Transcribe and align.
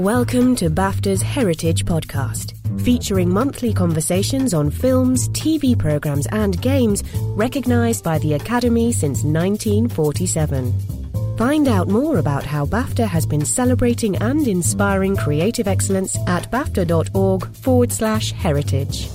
Welcome 0.00 0.56
to 0.56 0.70
BAFTA's 0.70 1.20
Heritage 1.20 1.84
Podcast, 1.84 2.54
featuring 2.80 3.28
monthly 3.28 3.74
conversations 3.74 4.54
on 4.54 4.70
films, 4.70 5.28
TV 5.28 5.78
programs, 5.78 6.26
and 6.28 6.58
games 6.62 7.04
recognised 7.36 8.02
by 8.02 8.16
the 8.20 8.32
Academy 8.32 8.92
since 8.92 9.24
1947. 9.24 11.36
Find 11.36 11.68
out 11.68 11.88
more 11.88 12.16
about 12.16 12.44
how 12.44 12.64
BAFTA 12.64 13.06
has 13.06 13.26
been 13.26 13.44
celebrating 13.44 14.16
and 14.22 14.48
inspiring 14.48 15.16
creative 15.16 15.68
excellence 15.68 16.16
at 16.26 16.50
BAFTA.org 16.50 17.54
forward 17.56 17.92
slash 17.92 18.32
heritage. 18.32 19.10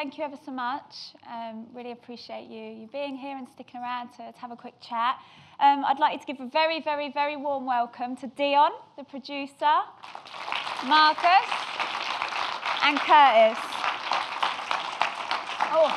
Thank 0.00 0.16
you 0.16 0.24
ever 0.24 0.38
so 0.46 0.50
much. 0.50 1.12
Um, 1.30 1.66
really 1.74 1.92
appreciate 1.92 2.48
you 2.48 2.62
you 2.62 2.86
being 2.90 3.16
here 3.16 3.36
and 3.36 3.46
sticking 3.46 3.82
around 3.82 4.08
to, 4.12 4.32
to 4.32 4.38
have 4.38 4.50
a 4.50 4.56
quick 4.56 4.72
chat. 4.80 5.18
Um, 5.62 5.84
I'd 5.84 5.98
like 5.98 6.14
you 6.14 6.20
to 6.20 6.24
give 6.24 6.40
a 6.40 6.48
very, 6.48 6.80
very, 6.80 7.12
very 7.12 7.36
warm 7.36 7.66
welcome 7.66 8.16
to 8.16 8.26
Dionne, 8.28 8.70
the 8.96 9.04
producer, 9.04 9.76
Marcus, 10.86 11.48
and 12.82 12.98
Curtis. 12.98 13.58
Oh, 15.76 15.92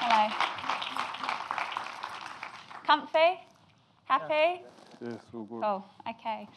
hello. 0.00 0.34
Comfy? 2.86 3.38
Happy? 4.06 4.62
Yes, 5.04 5.20
all 5.34 5.44
good. 5.44 5.62
Cool. 5.62 5.84
Okay. 6.08 6.48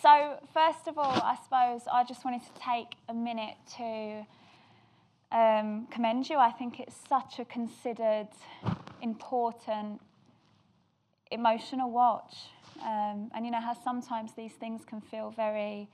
So 0.00 0.38
first 0.54 0.88
of 0.88 0.96
all, 0.96 1.20
I 1.22 1.36
suppose 1.44 1.82
I 1.92 2.02
just 2.04 2.24
wanted 2.24 2.40
to 2.44 2.52
take 2.58 2.94
a 3.10 3.12
minute 3.12 3.56
to 3.76 4.24
um, 5.32 5.86
commend 5.90 6.28
you. 6.28 6.36
I 6.36 6.50
think 6.50 6.78
it's 6.78 6.94
such 7.08 7.38
a 7.38 7.44
considered, 7.44 8.28
important, 9.00 10.00
emotional 11.30 11.90
watch. 11.90 12.34
Um, 12.82 13.30
and 13.34 13.44
you 13.44 13.50
know 13.50 13.60
how 13.60 13.74
sometimes 13.74 14.32
these 14.34 14.52
things 14.52 14.82
can 14.84 15.00
feel 15.00 15.30
very 15.30 15.88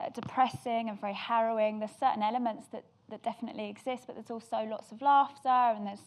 uh, 0.00 0.08
depressing 0.10 0.88
and 0.88 1.00
very 1.00 1.14
harrowing. 1.14 1.78
There's 1.78 1.96
certain 1.98 2.22
elements 2.22 2.66
that, 2.72 2.84
that 3.10 3.22
definitely 3.22 3.68
exist, 3.68 4.04
but 4.06 4.16
there's 4.16 4.30
also 4.30 4.64
lots 4.64 4.92
of 4.92 5.00
laughter 5.02 5.48
and 5.48 5.86
there's 5.86 6.02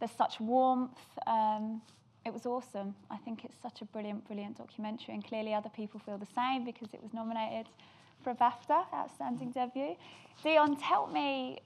there's 0.00 0.10
such 0.12 0.40
warmth. 0.40 0.98
Um, 1.26 1.80
it 2.26 2.32
was 2.32 2.46
awesome. 2.46 2.94
I 3.10 3.16
think 3.18 3.44
it's 3.44 3.56
such 3.62 3.80
a 3.80 3.84
brilliant, 3.84 4.26
brilliant 4.26 4.58
documentary, 4.58 5.14
and 5.14 5.24
clearly 5.24 5.54
other 5.54 5.68
people 5.68 6.00
feel 6.00 6.18
the 6.18 6.26
same 6.34 6.64
because 6.64 6.92
it 6.92 7.02
was 7.02 7.12
nominated 7.12 7.68
for 8.24 8.30
a 8.30 8.34
BAFTA, 8.34 8.86
Outstanding 8.92 9.50
Debut. 9.50 9.94
Dionne, 10.42 10.76
tell 10.82 11.06
me 11.06 11.60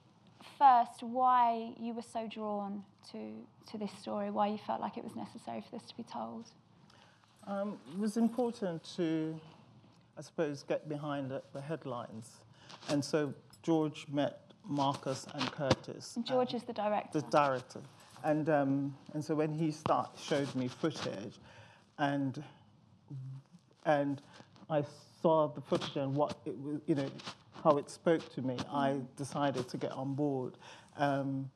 first 0.59 1.03
why 1.03 1.73
you 1.81 1.95
were 1.95 2.03
so 2.03 2.27
drawn 2.27 2.83
to, 3.13 3.33
to 3.71 3.79
this 3.79 3.93
story, 3.93 4.31
why 4.31 4.49
you 4.49 4.59
felt 4.59 4.81
like 4.81 4.99
it 4.99 5.05
was 5.05 5.15
necessary 5.15 5.61
for 5.61 5.79
this 5.79 5.87
to 5.89 5.97
be 5.97 6.03
told. 6.03 6.47
Um, 7.47 7.79
it 7.93 7.99
was 7.99 8.17
important 8.17 8.83
to, 8.97 9.41
I 10.19 10.21
suppose, 10.21 10.65
get 10.65 10.89
behind 10.89 11.31
the, 11.31 11.43
the 11.53 11.61
headlines. 11.61 12.41
And 12.89 13.03
so 13.03 13.33
George 13.63 14.07
met 14.13 14.41
Marcus 14.67 15.27
and 15.33 15.51
Curtis. 15.53 16.17
And 16.17 16.27
George 16.27 16.55
is 16.55 16.65
the 16.65 16.73
director. 16.73 17.21
the 17.21 17.27
director. 17.31 17.81
And, 18.25 18.49
um, 18.51 18.97
and 19.15 19.25
so 19.25 19.35
when 19.37 19.55
he 19.55 19.71
start, 19.71 20.11
showed 20.21 20.53
me 20.57 20.67
footage, 20.67 21.39
and, 21.99 22.43
and 23.87 24.21
I 24.69 24.83
saw 25.21 25.49
the 25.49 25.61
footage 25.61 25.97
and 25.97 26.15
what 26.15 26.39
it 26.45 26.57
was, 26.59 26.81
you 26.87 26.95
know, 26.95 27.09
how 27.65 27.77
it 27.77 27.91
spoke 27.91 28.33
to 28.35 28.43
me, 28.43 28.57
I 28.73 29.01
decided 29.17 29.69
to 29.69 29.77
get 29.77 29.93
on 29.93 30.15
board. 30.15 30.55
Um, 30.97 31.51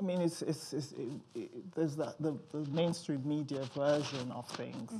I 0.00 0.02
mean, 0.02 0.20
it's, 0.22 0.42
it's, 0.42 0.72
it's, 0.72 0.92
it, 0.92 1.12
it, 1.34 1.74
there's 1.74 1.96
that, 1.96 2.20
the, 2.20 2.36
the 2.52 2.68
mainstream 2.70 3.22
media 3.26 3.62
version 3.76 4.32
of 4.32 4.48
things, 4.48 4.90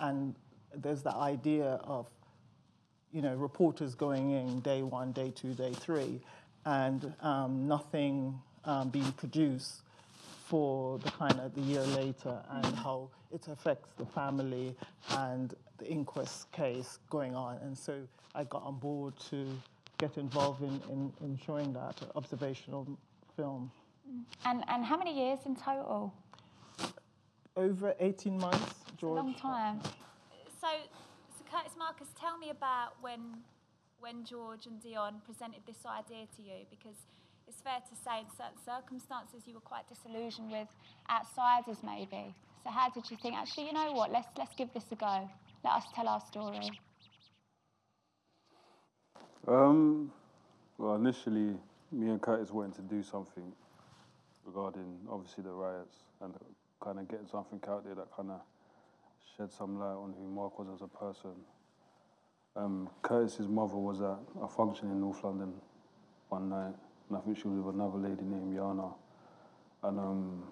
and 0.00 0.34
there's 0.74 1.02
the 1.02 1.14
idea 1.14 1.80
of, 1.84 2.06
you 3.12 3.22
know, 3.22 3.34
reporters 3.34 3.94
going 3.94 4.30
in 4.30 4.60
day 4.60 4.82
one, 4.82 5.12
day 5.12 5.32
two, 5.34 5.52
day 5.54 5.72
three, 5.72 6.20
and 6.64 7.12
um, 7.20 7.66
nothing 7.66 8.38
um, 8.64 8.88
being 8.88 9.12
produced 9.12 9.82
for 10.46 10.98
the 10.98 11.10
kind 11.10 11.38
of 11.40 11.54
the 11.54 11.60
year 11.60 11.82
later, 11.82 12.40
and 12.50 12.74
how 12.76 13.10
it 13.32 13.46
affects 13.48 13.90
the 13.98 14.06
family 14.06 14.74
and 15.10 15.54
the 15.78 15.86
inquest 15.86 16.50
case 16.52 16.98
going 17.10 17.34
on. 17.34 17.58
And 17.62 17.76
so 17.76 18.00
I 18.34 18.44
got 18.44 18.62
on 18.62 18.78
board 18.78 19.14
to 19.30 19.46
get 19.98 20.16
involved 20.16 20.62
in, 20.62 20.80
in, 20.90 21.12
in 21.22 21.38
showing 21.44 21.72
that 21.72 22.00
observational 22.14 22.86
film. 23.36 23.70
Mm. 24.08 24.22
And, 24.44 24.64
and 24.68 24.84
how 24.84 24.96
many 24.96 25.16
years 25.16 25.40
in 25.46 25.56
total? 25.56 26.14
Over 27.56 27.94
18 27.98 28.38
months, 28.38 28.74
George. 28.96 29.16
long 29.16 29.34
time. 29.34 29.80
So, 30.60 30.68
so 31.36 31.44
Curtis 31.50 31.72
Marcus, 31.76 32.08
tell 32.18 32.38
me 32.38 32.50
about 32.50 32.92
when, 33.00 33.20
when 33.98 34.24
George 34.24 34.66
and 34.66 34.80
Dionne 34.80 35.24
presented 35.24 35.60
this 35.66 35.84
idea 35.84 36.26
to 36.36 36.42
you, 36.42 36.66
because 36.70 36.96
it's 37.48 37.60
fair 37.60 37.80
to 37.80 37.96
say 37.96 38.20
in 38.20 38.26
certain 38.36 38.60
circumstances 38.64 39.42
you 39.46 39.54
were 39.54 39.60
quite 39.60 39.88
disillusioned 39.88 40.52
with 40.52 40.68
outsiders, 41.10 41.78
maybe. 41.82 42.34
So, 42.62 42.70
how 42.70 42.90
did 42.90 43.10
you 43.10 43.16
think? 43.16 43.34
Actually, 43.34 43.66
you 43.66 43.72
know 43.72 43.92
what? 43.92 44.12
Let's 44.12 44.28
let's 44.36 44.54
give 44.54 44.72
this 44.74 44.84
a 44.92 44.96
go. 44.96 45.28
Let 45.64 45.72
us 45.74 45.84
tell 45.94 46.08
our 46.08 46.20
story. 46.20 46.70
Um, 49.46 50.12
well, 50.76 50.94
initially, 50.94 51.56
me 51.90 52.10
and 52.10 52.20
Curtis 52.20 52.50
wanted 52.50 52.74
to 52.76 52.82
do 52.82 53.02
something 53.02 53.52
regarding 54.44 54.98
obviously 55.10 55.42
the 55.42 55.50
riots 55.50 55.96
and 56.20 56.34
kind 56.82 56.98
of 56.98 57.08
getting 57.08 57.26
something 57.26 57.60
out 57.68 57.84
there 57.84 57.94
that 57.94 58.08
kind 58.14 58.30
of 58.30 58.40
shed 59.36 59.52
some 59.52 59.78
light 59.78 59.94
on 59.94 60.14
who 60.18 60.28
Mark 60.28 60.58
was 60.58 60.68
as 60.74 60.82
a 60.82 60.88
person. 60.88 61.32
Um, 62.56 62.88
Curtis's 63.02 63.48
mother 63.48 63.76
was 63.76 64.00
at 64.00 64.18
a 64.42 64.48
function 64.48 64.90
in 64.90 65.00
North 65.00 65.22
London 65.22 65.52
one 66.28 66.48
night, 66.48 66.74
and 67.08 67.18
I 67.18 67.20
think 67.20 67.38
she 67.38 67.48
was 67.48 67.58
with 67.58 67.74
another 67.74 67.98
lady 67.98 68.22
named 68.22 68.56
Yana. 68.56 68.92
And 69.82 69.98
um, 69.98 70.42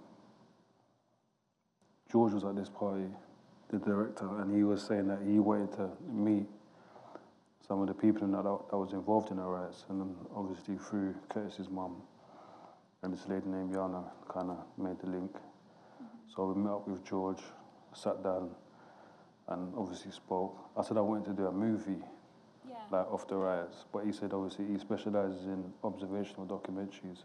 George 2.10 2.32
was 2.32 2.44
at 2.44 2.54
this 2.54 2.68
party, 2.68 3.08
the 3.70 3.78
director, 3.78 4.28
and 4.40 4.54
he 4.54 4.62
was 4.62 4.82
saying 4.82 5.08
that 5.08 5.18
he 5.26 5.38
wanted 5.38 5.72
to 5.72 5.88
meet 6.08 6.46
some 7.66 7.80
of 7.80 7.88
the 7.88 7.94
people 7.94 8.22
in 8.22 8.32
that, 8.32 8.44
that 8.44 8.76
was 8.76 8.92
involved 8.92 9.30
in 9.30 9.38
the 9.38 9.42
riots, 9.42 9.84
and 9.88 10.00
then 10.00 10.14
obviously 10.34 10.76
through 10.76 11.14
Curtis's 11.28 11.68
mum 11.68 11.96
and 13.02 13.12
this 13.12 13.26
lady 13.28 13.46
named 13.46 13.72
Yana 13.74 14.04
kind 14.28 14.50
of 14.50 14.58
made 14.78 14.98
the 15.00 15.06
link. 15.08 15.36
So 16.34 16.46
we 16.46 16.60
met 16.62 16.72
up 16.72 16.88
with 16.88 17.04
George, 17.04 17.40
sat 17.92 18.22
down, 18.22 18.50
and 19.48 19.72
obviously 19.76 20.10
spoke. 20.12 20.56
I 20.76 20.82
said 20.82 20.96
I 20.96 21.00
wanted 21.00 21.24
to 21.26 21.32
do 21.32 21.46
a 21.46 21.52
movie, 21.52 22.02
Yeah. 22.68 22.76
like 22.90 23.10
off 23.12 23.26
the 23.28 23.36
riots, 23.36 23.84
but 23.92 24.04
he 24.04 24.12
said 24.12 24.32
obviously 24.32 24.66
he 24.66 24.78
specialises 24.78 25.44
in 25.46 25.72
observational 25.82 26.46
documentaries, 26.46 27.24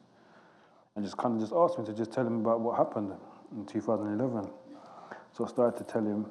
and 0.95 1.05
just 1.05 1.17
kind 1.17 1.35
of 1.35 1.39
just 1.41 1.53
asked 1.53 1.77
me 1.79 1.85
to 1.85 1.93
just 1.93 2.11
tell 2.11 2.25
him 2.25 2.41
about 2.41 2.61
what 2.61 2.77
happened 2.77 3.13
in 3.51 3.65
2011. 3.65 4.49
So 5.31 5.45
I 5.45 5.47
started 5.47 5.77
to 5.77 5.83
tell 5.91 6.01
him, 6.03 6.25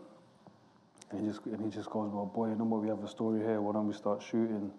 and 1.10 1.20
he 1.20 1.26
just 1.26 1.44
and 1.46 1.60
he 1.64 1.70
just 1.70 1.90
goes, 1.90 2.10
"Well, 2.12 2.26
boy, 2.26 2.48
you 2.48 2.54
know 2.56 2.64
what? 2.64 2.82
We 2.82 2.88
have 2.88 3.02
a 3.02 3.08
story 3.08 3.40
here. 3.40 3.60
Why 3.60 3.72
don't 3.72 3.86
we 3.88 3.94
start 3.94 4.22
shooting 4.22 4.70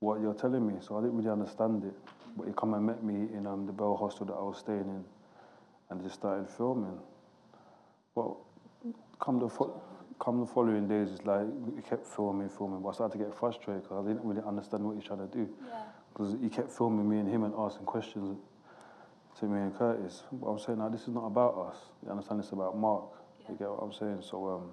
what 0.00 0.20
you're 0.20 0.34
telling 0.34 0.66
me?" 0.66 0.74
So 0.80 0.96
I 0.98 1.00
didn't 1.00 1.16
really 1.16 1.30
understand 1.30 1.84
it, 1.84 1.94
but 2.36 2.46
he 2.46 2.52
come 2.56 2.74
and 2.74 2.84
met 2.84 3.02
me 3.02 3.28
in 3.36 3.46
um, 3.46 3.66
the 3.66 3.72
Bell 3.72 3.96
Hostel 3.96 4.26
that 4.26 4.34
I 4.34 4.42
was 4.42 4.58
staying 4.58 4.80
in, 4.80 5.04
and 5.90 6.02
just 6.02 6.16
started 6.16 6.48
filming. 6.48 6.98
Well, 8.14 8.40
come 9.20 9.38
the 9.38 9.48
fo- 9.48 9.80
come 10.20 10.40
the 10.40 10.46
following 10.46 10.88
days, 10.88 11.12
it's 11.12 11.24
like 11.24 11.46
he 11.76 11.82
kept 11.82 12.06
filming, 12.06 12.48
filming, 12.48 12.80
but 12.82 12.90
I 12.90 12.92
started 12.92 13.18
to 13.18 13.24
get 13.24 13.34
frustrated 13.34 13.82
because 13.82 14.04
I 14.04 14.08
didn't 14.08 14.24
really 14.24 14.42
understand 14.46 14.84
what 14.84 14.96
he's 14.96 15.04
trying 15.04 15.28
to 15.28 15.32
do. 15.32 15.48
Yeah. 15.66 15.82
Because 16.12 16.36
he 16.40 16.48
kept 16.48 16.70
filming 16.70 17.08
me 17.08 17.18
and 17.18 17.28
him 17.28 17.42
and 17.44 17.52
asking 17.58 17.86
questions 17.86 18.38
to 19.40 19.46
me 19.46 19.60
and 19.60 19.76
Curtis. 19.76 20.22
But 20.32 20.46
I'm 20.46 20.58
saying, 20.58 20.78
now 20.78 20.88
this 20.88 21.02
is 21.02 21.08
not 21.08 21.26
about 21.26 21.70
us. 21.70 21.76
You 22.04 22.10
understand? 22.10 22.40
It's 22.40 22.52
about 22.52 22.76
Mark. 22.76 23.04
You 23.48 23.56
get 23.56 23.68
what 23.68 23.80
I'm 23.82 23.92
saying? 23.92 24.22
So, 24.22 24.48
um, 24.48 24.70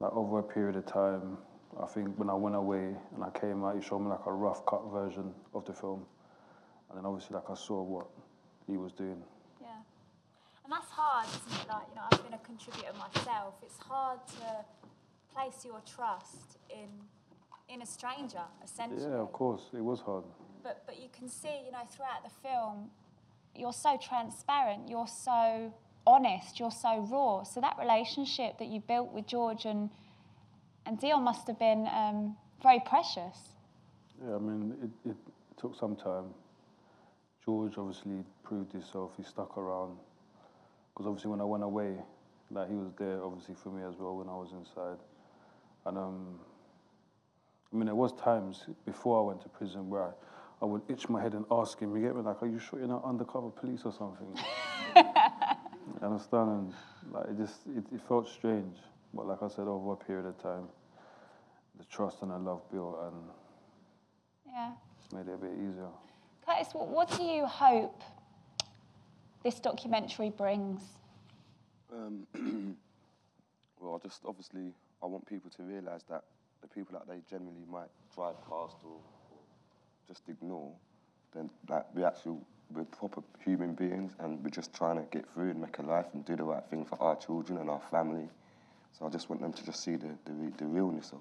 like 0.00 0.12
over 0.12 0.40
a 0.40 0.42
period 0.42 0.76
of 0.76 0.86
time, 0.86 1.38
I 1.80 1.86
think 1.86 2.18
when 2.18 2.28
I 2.28 2.34
went 2.34 2.56
away 2.56 2.94
and 3.14 3.24
I 3.24 3.30
came 3.30 3.64
out, 3.64 3.76
he 3.76 3.82
showed 3.82 4.00
me 4.00 4.08
like 4.08 4.26
a 4.26 4.32
rough 4.32 4.66
cut 4.66 4.82
version 4.92 5.32
of 5.54 5.64
the 5.64 5.72
film, 5.72 6.04
and 6.90 6.98
then 6.98 7.06
obviously 7.06 7.34
like 7.34 7.48
I 7.48 7.54
saw 7.54 7.82
what 7.82 8.08
he 8.66 8.76
was 8.76 8.92
doing. 8.92 9.22
Yeah. 9.60 9.68
And 10.64 10.72
that's 10.72 10.90
hard, 10.90 11.26
isn't 11.28 11.62
it? 11.62 11.68
Like, 11.68 11.86
you 11.88 11.94
know, 11.94 12.02
I've 12.10 12.22
been 12.24 12.34
a 12.34 12.38
contributor 12.38 12.92
myself. 12.98 13.54
It's 13.62 13.78
hard 13.78 14.18
to 14.38 14.64
place 15.34 15.64
your 15.64 15.80
trust 15.86 16.58
in 16.68 16.88
in 17.68 17.80
a 17.80 17.86
stranger, 17.86 18.42
essentially. 18.62 19.10
Yeah, 19.10 19.22
of 19.22 19.32
course, 19.32 19.70
it 19.72 19.82
was 19.82 20.00
hard. 20.00 20.24
But 20.62 20.82
but 20.84 21.00
you 21.00 21.08
can 21.16 21.28
see, 21.28 21.62
you 21.64 21.72
know, 21.72 21.86
throughout 21.88 22.22
the 22.22 22.30
film, 22.42 22.90
you're 23.54 23.72
so 23.72 23.98
transparent, 24.00 24.88
you're 24.88 25.06
so 25.06 25.72
honest, 26.06 26.58
you're 26.58 26.70
so 26.70 27.00
raw. 27.10 27.42
So 27.42 27.60
that 27.60 27.76
relationship 27.78 28.58
that 28.58 28.68
you 28.68 28.80
built 28.80 29.12
with 29.12 29.26
George 29.26 29.64
and 29.64 29.90
and 30.84 30.98
Dion 30.98 31.22
must 31.22 31.46
have 31.46 31.60
been 31.60 31.86
um, 31.94 32.36
very 32.60 32.80
precious. 32.84 33.38
Yeah, 34.20 34.34
I 34.34 34.38
mean, 34.38 34.74
it, 35.04 35.10
it 35.10 35.16
took 35.56 35.76
some 35.76 35.94
time. 35.94 36.24
George 37.44 37.74
obviously 37.78 38.24
proved 38.42 38.72
himself. 38.72 39.12
He 39.16 39.22
stuck 39.22 39.56
around 39.58 39.96
because 40.92 41.06
obviously 41.06 41.30
when 41.30 41.40
I 41.40 41.44
went 41.44 41.62
away, 41.62 41.96
like 42.50 42.68
he 42.68 42.74
was 42.74 42.90
there 42.98 43.22
obviously 43.22 43.54
for 43.54 43.70
me 43.70 43.82
as 43.84 43.94
well 43.98 44.16
when 44.16 44.28
I 44.28 44.32
was 44.34 44.52
inside. 44.52 44.98
And 45.86 45.98
um, 45.98 46.40
I 47.72 47.76
mean, 47.76 47.86
there 47.86 47.94
was 47.94 48.12
times 48.12 48.66
before 48.84 49.20
I 49.20 49.26
went 49.26 49.40
to 49.42 49.48
prison 49.48 49.88
where 49.88 50.02
I, 50.02 50.10
I 50.62 50.64
would 50.64 50.82
itch 50.88 51.08
my 51.08 51.20
head 51.20 51.34
and 51.34 51.44
ask 51.50 51.80
him, 51.80 51.94
you 51.96 52.02
get 52.02 52.14
me, 52.14 52.22
like, 52.22 52.40
are 52.40 52.46
you 52.46 52.60
sure 52.60 52.78
you're 52.78 52.88
not 52.88 53.04
undercover 53.04 53.50
police 53.50 53.82
or 53.84 53.92
something? 53.92 54.38
you 54.96 56.06
understand? 56.06 56.50
And 56.50 56.74
like, 57.12 57.24
it 57.30 57.36
just, 57.36 57.66
it, 57.76 57.84
it 57.92 58.00
felt 58.06 58.28
strange. 58.28 58.76
But 59.12 59.26
like 59.26 59.42
I 59.42 59.48
said, 59.48 59.66
over 59.66 59.92
a 59.92 59.96
period 59.96 60.26
of 60.26 60.40
time, 60.40 60.68
the 61.78 61.84
trust 61.86 62.22
and 62.22 62.30
the 62.30 62.38
love 62.38 62.62
built 62.70 62.96
and 63.02 63.16
Yeah. 64.46 64.72
made 65.12 65.26
it 65.28 65.34
a 65.34 65.36
bit 65.36 65.50
easier. 65.52 65.88
Curtis, 66.46 66.68
what, 66.74 66.88
what 66.88 67.10
do 67.16 67.24
you 67.24 67.44
hope 67.46 68.00
this 69.42 69.58
documentary 69.58 70.30
brings? 70.30 70.80
Um, 71.92 72.26
well, 73.80 73.96
I 73.96 73.98
just 74.06 74.22
obviously 74.24 74.72
I 75.02 75.06
want 75.06 75.26
people 75.26 75.50
to 75.50 75.62
realise 75.64 76.04
that 76.04 76.22
the 76.62 76.68
people 76.68 76.96
that 76.96 77.08
they 77.08 77.20
generally 77.28 77.64
might 77.68 77.90
drive 78.14 78.36
past 78.48 78.76
or, 78.84 78.92
or 78.92 79.21
just 80.08 80.28
ignore, 80.28 80.72
then 81.34 81.50
like 81.68 81.86
we 81.94 82.04
actually 82.04 82.36
we're 82.72 82.84
proper 82.84 83.22
human 83.44 83.74
beings 83.74 84.12
and 84.18 84.42
we're 84.42 84.50
just 84.50 84.72
trying 84.74 84.96
to 84.96 85.02
get 85.10 85.26
through 85.34 85.50
and 85.50 85.60
make 85.60 85.78
a 85.78 85.82
life 85.82 86.06
and 86.14 86.24
do 86.24 86.36
the 86.36 86.42
right 86.42 86.64
thing 86.70 86.84
for 86.84 87.00
our 87.02 87.16
children 87.16 87.58
and 87.58 87.68
our 87.68 87.82
family. 87.90 88.28
So 88.98 89.06
I 89.06 89.10
just 89.10 89.28
want 89.28 89.42
them 89.42 89.52
to 89.52 89.64
just 89.64 89.82
see 89.82 89.96
the 89.96 90.08
the, 90.24 90.52
the 90.58 90.66
realness 90.66 91.12
of 91.12 91.20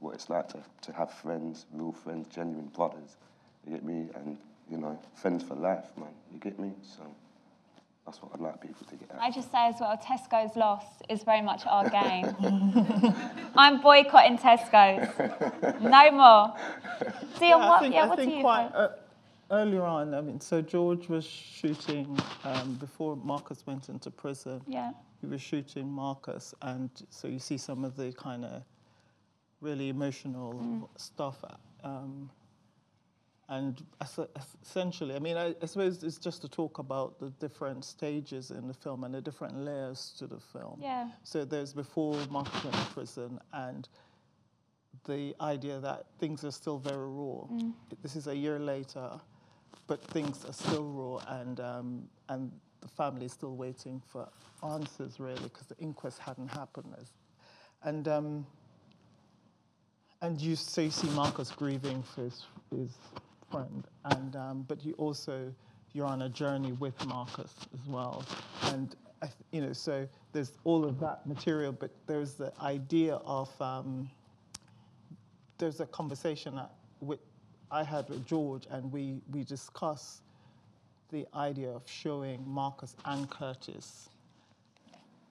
what 0.00 0.14
it's 0.14 0.30
like 0.30 0.48
to, 0.48 0.62
to 0.82 0.92
have 0.92 1.12
friends, 1.12 1.66
real 1.72 1.92
friends, 1.92 2.28
genuine 2.34 2.68
brothers. 2.68 3.16
You 3.66 3.72
get 3.72 3.84
me? 3.84 4.08
And 4.14 4.38
you 4.70 4.78
know, 4.78 4.98
friends 5.14 5.42
for 5.42 5.54
life, 5.54 5.86
man. 5.96 6.14
You 6.32 6.38
get 6.38 6.58
me? 6.58 6.72
So. 6.82 7.02
That's 8.08 8.22
what 8.22 8.32
I'd 8.32 8.40
like 8.40 8.62
people 8.62 8.86
to 8.86 8.96
get 8.96 9.10
out. 9.14 9.20
I 9.20 9.30
just 9.30 9.52
say 9.52 9.66
as 9.68 9.74
well, 9.78 9.94
Tesco's 10.02 10.56
loss 10.56 10.82
is 11.10 11.24
very 11.24 11.42
much 11.42 11.66
our 11.66 11.90
gain. 11.90 12.34
I'm 13.54 13.82
boycotting 13.82 14.38
Tesco's. 14.38 15.10
No 15.82 16.10
more. 16.12 16.54
Dionne, 17.38 17.52
I 17.60 17.68
what, 17.68 17.80
think, 17.82 17.94
yeah, 17.94 18.06
what 18.06 18.16
do 18.18 18.30
you 18.30 18.40
quite 18.40 18.70
hope? 18.72 18.92
uh, 19.50 19.54
earlier 19.54 19.82
on, 19.84 20.14
I 20.14 20.22
mean, 20.22 20.40
so 20.40 20.62
George 20.62 21.10
was 21.10 21.26
shooting 21.26 22.18
um, 22.44 22.76
before 22.76 23.14
Marcus 23.16 23.62
went 23.66 23.90
into 23.90 24.10
prison. 24.10 24.62
Yeah. 24.66 24.92
He 25.20 25.26
was 25.26 25.42
shooting 25.42 25.86
Marcus, 25.86 26.54
and 26.62 26.88
so 27.10 27.28
you 27.28 27.38
see 27.38 27.58
some 27.58 27.84
of 27.84 27.94
the 27.94 28.10
kind 28.14 28.46
of 28.46 28.62
really 29.60 29.90
emotional 29.90 30.54
Mm. 30.54 30.88
stuff. 30.98 31.44
Um, 31.84 32.30
and 33.48 33.82
es- 34.00 34.18
es- 34.18 34.56
essentially, 34.62 35.14
I 35.14 35.18
mean, 35.18 35.36
I, 35.36 35.54
I 35.62 35.66
suppose 35.66 36.02
it's 36.02 36.18
just 36.18 36.42
to 36.42 36.48
talk 36.48 36.78
about 36.78 37.18
the 37.18 37.30
different 37.40 37.84
stages 37.84 38.50
in 38.50 38.68
the 38.68 38.74
film 38.74 39.04
and 39.04 39.14
the 39.14 39.20
different 39.22 39.56
layers 39.56 40.14
to 40.18 40.26
the 40.26 40.38
film. 40.38 40.78
Yeah. 40.82 41.08
So 41.24 41.44
there's 41.44 41.72
before 41.72 42.16
Marcus 42.30 42.64
in 42.64 42.70
prison 42.92 43.38
and 43.52 43.88
the 45.06 45.34
idea 45.40 45.80
that 45.80 46.06
things 46.18 46.44
are 46.44 46.50
still 46.50 46.78
very 46.78 47.08
raw. 47.08 47.46
This 48.02 48.16
is 48.16 48.26
a 48.26 48.36
year 48.36 48.58
later, 48.58 49.10
but 49.86 50.02
things 50.04 50.44
are 50.44 50.52
still 50.52 50.84
raw, 50.84 51.40
and 51.40 51.60
um, 51.60 52.08
and 52.28 52.52
the 52.80 52.88
family 52.88 53.26
is 53.26 53.32
still 53.32 53.56
waiting 53.56 54.02
for 54.06 54.28
answers 54.62 55.18
really 55.18 55.42
because 55.42 55.66
the 55.66 55.76
inquest 55.78 56.18
hadn't 56.18 56.48
happened. 56.48 56.94
And 57.82 58.08
um, 58.08 58.46
and 60.20 60.40
you 60.40 60.56
so 60.56 60.80
you 60.82 60.90
see 60.90 61.08
Marcus 61.10 61.50
grieving 61.50 62.02
for 62.02 62.22
his, 62.24 62.44
his 62.70 62.98
and 63.52 64.36
um, 64.36 64.64
but 64.68 64.84
you 64.84 64.94
also 64.94 65.52
you're 65.92 66.06
on 66.06 66.22
a 66.22 66.28
journey 66.28 66.72
with 66.72 67.04
Marcus 67.06 67.54
as 67.74 67.88
well, 67.88 68.24
and 68.64 68.94
you 69.50 69.60
know 69.60 69.72
so 69.72 70.06
there's 70.32 70.52
all 70.64 70.84
of 70.84 71.00
that 71.00 71.26
material, 71.26 71.72
but 71.72 71.90
there's 72.06 72.34
the 72.34 72.52
idea 72.62 73.14
of 73.24 73.50
um, 73.60 74.10
there's 75.58 75.80
a 75.80 75.86
conversation 75.86 76.56
that 76.56 76.70
with, 77.00 77.20
I 77.70 77.82
had 77.82 78.08
with 78.08 78.26
George, 78.26 78.66
and 78.70 78.92
we 78.92 79.20
we 79.32 79.44
discuss 79.44 80.20
the 81.10 81.26
idea 81.34 81.70
of 81.70 81.82
showing 81.86 82.44
Marcus 82.46 82.94
and 83.06 83.28
Curtis 83.30 84.10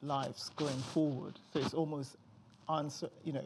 lives 0.02 0.50
going 0.56 0.78
forward. 0.78 1.40
So 1.54 1.60
it's 1.60 1.74
almost 1.74 2.16
answer, 2.70 3.10
you 3.24 3.34
know, 3.34 3.44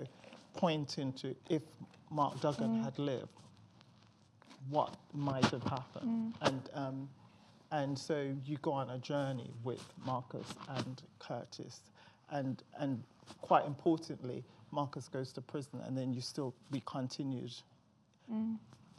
pointing 0.56 1.14
to 1.14 1.36
if 1.50 1.62
Mark 2.10 2.40
Duggan 2.42 2.84
had 2.84 2.98
lived, 3.00 3.30
what 4.70 4.96
might 5.14 5.46
have 5.46 5.64
happened. 5.64 6.34
And, 6.42 6.70
um, 6.74 7.10
and 7.72 7.98
so 7.98 8.34
you 8.46 8.58
go 8.62 8.72
on 8.72 8.90
a 8.90 8.98
journey 8.98 9.52
with 9.64 9.84
Marcus 10.06 10.48
and 10.70 11.02
Curtis. 11.20 11.82
And, 12.30 12.62
and 12.80 13.04
quite 13.42 13.66
importantly, 13.66 14.44
Marcus 14.72 15.08
goes 15.08 15.34
to 15.34 15.42
prison 15.42 15.82
and 15.86 15.98
then 15.98 16.14
you 16.14 16.22
still, 16.22 16.54
we 16.72 16.82
continued 16.86 17.54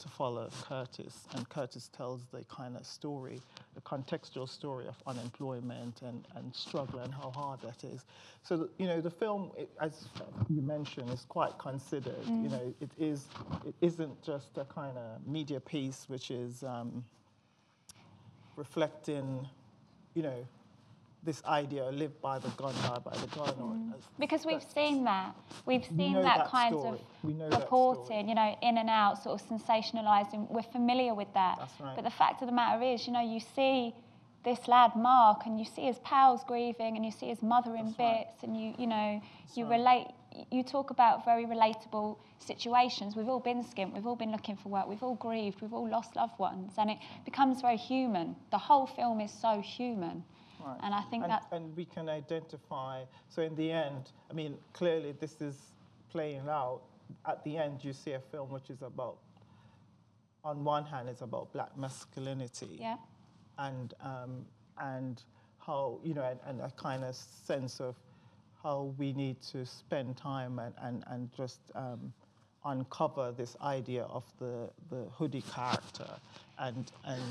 to 0.02 0.08
follow 0.08 0.48
Curtis, 0.62 1.26
and 1.34 1.48
Curtis 1.48 1.88
tells 1.96 2.22
the 2.32 2.44
kind 2.44 2.76
of 2.76 2.84
story, 2.84 3.40
the 3.74 3.80
contextual 3.82 4.48
story 4.48 4.86
of 4.86 4.96
unemployment 5.06 6.02
and, 6.02 6.26
and 6.34 6.54
struggle 6.54 6.98
and 7.00 7.14
how 7.14 7.30
hard 7.30 7.60
that 7.62 7.84
is. 7.84 8.04
So, 8.42 8.68
you 8.78 8.86
know, 8.86 9.00
the 9.00 9.10
film, 9.10 9.52
it, 9.56 9.70
as 9.80 10.08
you 10.50 10.60
mentioned, 10.60 11.10
is 11.10 11.24
quite 11.28 11.56
considered. 11.58 12.24
You 12.26 12.48
know, 12.48 12.74
it 12.80 12.90
is, 12.98 13.28
it 13.64 13.74
isn't 13.80 14.22
just 14.22 14.58
a 14.58 14.64
kind 14.64 14.96
of 14.98 15.26
media 15.26 15.60
piece 15.60 16.04
which 16.08 16.30
is 16.30 16.64
um, 16.64 17.04
reflecting, 18.56 19.48
you 20.14 20.22
know, 20.22 20.46
this 21.24 21.42
idea, 21.44 21.84
live 21.90 22.20
by 22.20 22.38
the 22.38 22.48
gun, 22.50 22.74
die 22.82 22.98
by 22.98 23.12
the 23.16 23.26
gun. 23.28 23.54
Mm. 23.54 23.94
As- 23.94 24.04
Because 24.18 24.44
we've 24.44 24.62
seen 24.74 25.04
that. 25.04 25.34
We've 25.66 25.84
seen 25.84 26.14
that, 26.14 26.22
that 26.38 26.48
kind 26.48 26.74
story. 26.74 26.98
Of 27.22 27.52
reporting, 27.60 28.28
you 28.28 28.34
know, 28.34 28.56
in 28.60 28.78
and 28.78 28.90
out, 28.90 29.22
sort 29.22 29.40
of 29.40 29.48
sensationalising. 29.48 30.50
We're 30.50 30.62
familiar 30.62 31.14
with 31.14 31.32
that. 31.34 31.56
That's 31.58 31.80
right. 31.80 31.94
But 31.94 32.04
the 32.04 32.10
fact 32.10 32.42
of 32.42 32.46
the 32.48 32.52
matter 32.54 32.82
is, 32.82 33.06
you 33.06 33.12
know, 33.12 33.22
you 33.22 33.40
see 33.40 33.94
this 34.44 34.66
lad 34.66 34.96
Mark, 34.96 35.46
and 35.46 35.58
you 35.60 35.64
see 35.64 35.82
his 35.82 36.00
pals 36.00 36.42
grieving, 36.44 36.96
and 36.96 37.04
you 37.04 37.12
see 37.12 37.28
his 37.28 37.42
mother 37.42 37.76
in 37.76 37.86
That's 37.86 37.98
right. 38.00 38.26
bits, 38.26 38.42
and 38.42 38.56
you, 38.60 38.74
you 38.76 38.88
know, 38.88 39.22
you 39.54 39.64
right. 39.64 39.78
relate. 39.78 40.06
You 40.50 40.64
talk 40.64 40.90
about 40.90 41.24
very 41.24 41.44
relatable 41.44 42.16
situations. 42.40 43.14
We've 43.14 43.28
all 43.28 43.38
been 43.38 43.62
skint. 43.62 43.92
We've 43.94 44.06
all 44.06 44.16
been 44.16 44.32
looking 44.32 44.56
for 44.56 44.70
work. 44.70 44.88
We've 44.88 45.02
all 45.02 45.14
grieved. 45.14 45.60
We've 45.60 45.74
all 45.74 45.88
lost 45.88 46.16
loved 46.16 46.38
ones, 46.40 46.72
and 46.78 46.90
it 46.90 46.98
becomes 47.24 47.60
very 47.60 47.76
human. 47.76 48.34
The 48.50 48.58
whole 48.58 48.86
film 48.86 49.20
is 49.20 49.30
so 49.30 49.60
human, 49.60 50.24
Right. 50.64 50.78
and 50.82 50.94
I 50.94 51.02
think 51.02 51.24
and, 51.24 51.32
that 51.32 51.46
and 51.52 51.76
we 51.76 51.84
can 51.84 52.08
identify. 52.08 53.04
So 53.28 53.42
in 53.42 53.54
the 53.56 53.70
end, 53.70 54.10
I 54.30 54.34
mean, 54.34 54.56
clearly 54.72 55.12
this 55.12 55.40
is 55.40 55.56
playing 56.10 56.48
out. 56.48 56.82
At 57.26 57.44
the 57.44 57.56
end, 57.58 57.84
you 57.84 57.92
see 57.92 58.12
a 58.12 58.20
film 58.20 58.50
which 58.50 58.70
is 58.70 58.82
about, 58.82 59.18
on 60.44 60.64
one 60.64 60.84
hand, 60.84 61.08
it's 61.08 61.20
about 61.20 61.52
black 61.52 61.76
masculinity, 61.76 62.78
yeah. 62.80 62.96
and 63.58 63.94
um, 64.02 64.46
and 64.78 65.22
how 65.58 65.98
you 66.02 66.14
know, 66.14 66.22
and, 66.24 66.40
and 66.46 66.60
a 66.60 66.72
kind 66.76 67.04
of 67.04 67.14
sense 67.14 67.80
of 67.80 67.94
how 68.62 68.94
we 68.98 69.12
need 69.12 69.42
to 69.52 69.66
spend 69.66 70.16
time 70.16 70.58
and 70.58 70.74
and 70.82 71.04
and 71.08 71.30
just. 71.36 71.60
Um, 71.74 72.12
uncover 72.64 73.32
this 73.32 73.56
idea 73.60 74.04
of 74.04 74.22
the, 74.38 74.70
the 74.90 75.04
hoodie 75.10 75.42
character 75.52 76.08
and, 76.62 76.92
and, 77.04 77.22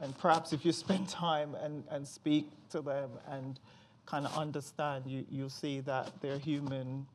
and 0.00 0.18
perhaps 0.18 0.52
if 0.52 0.64
you 0.64 0.72
spend 0.72 1.08
time 1.26 1.54
and, 1.62 1.84
and 1.90 2.06
speak 2.08 2.48
to 2.70 2.80
them 2.80 3.10
and 3.28 3.60
kind 4.06 4.26
of 4.26 4.36
understand, 4.36 5.04
you, 5.06 5.24
you'll 5.30 5.50
see 5.50 5.80
that 5.80 6.10
they're 6.20 6.38
human, 6.38 7.06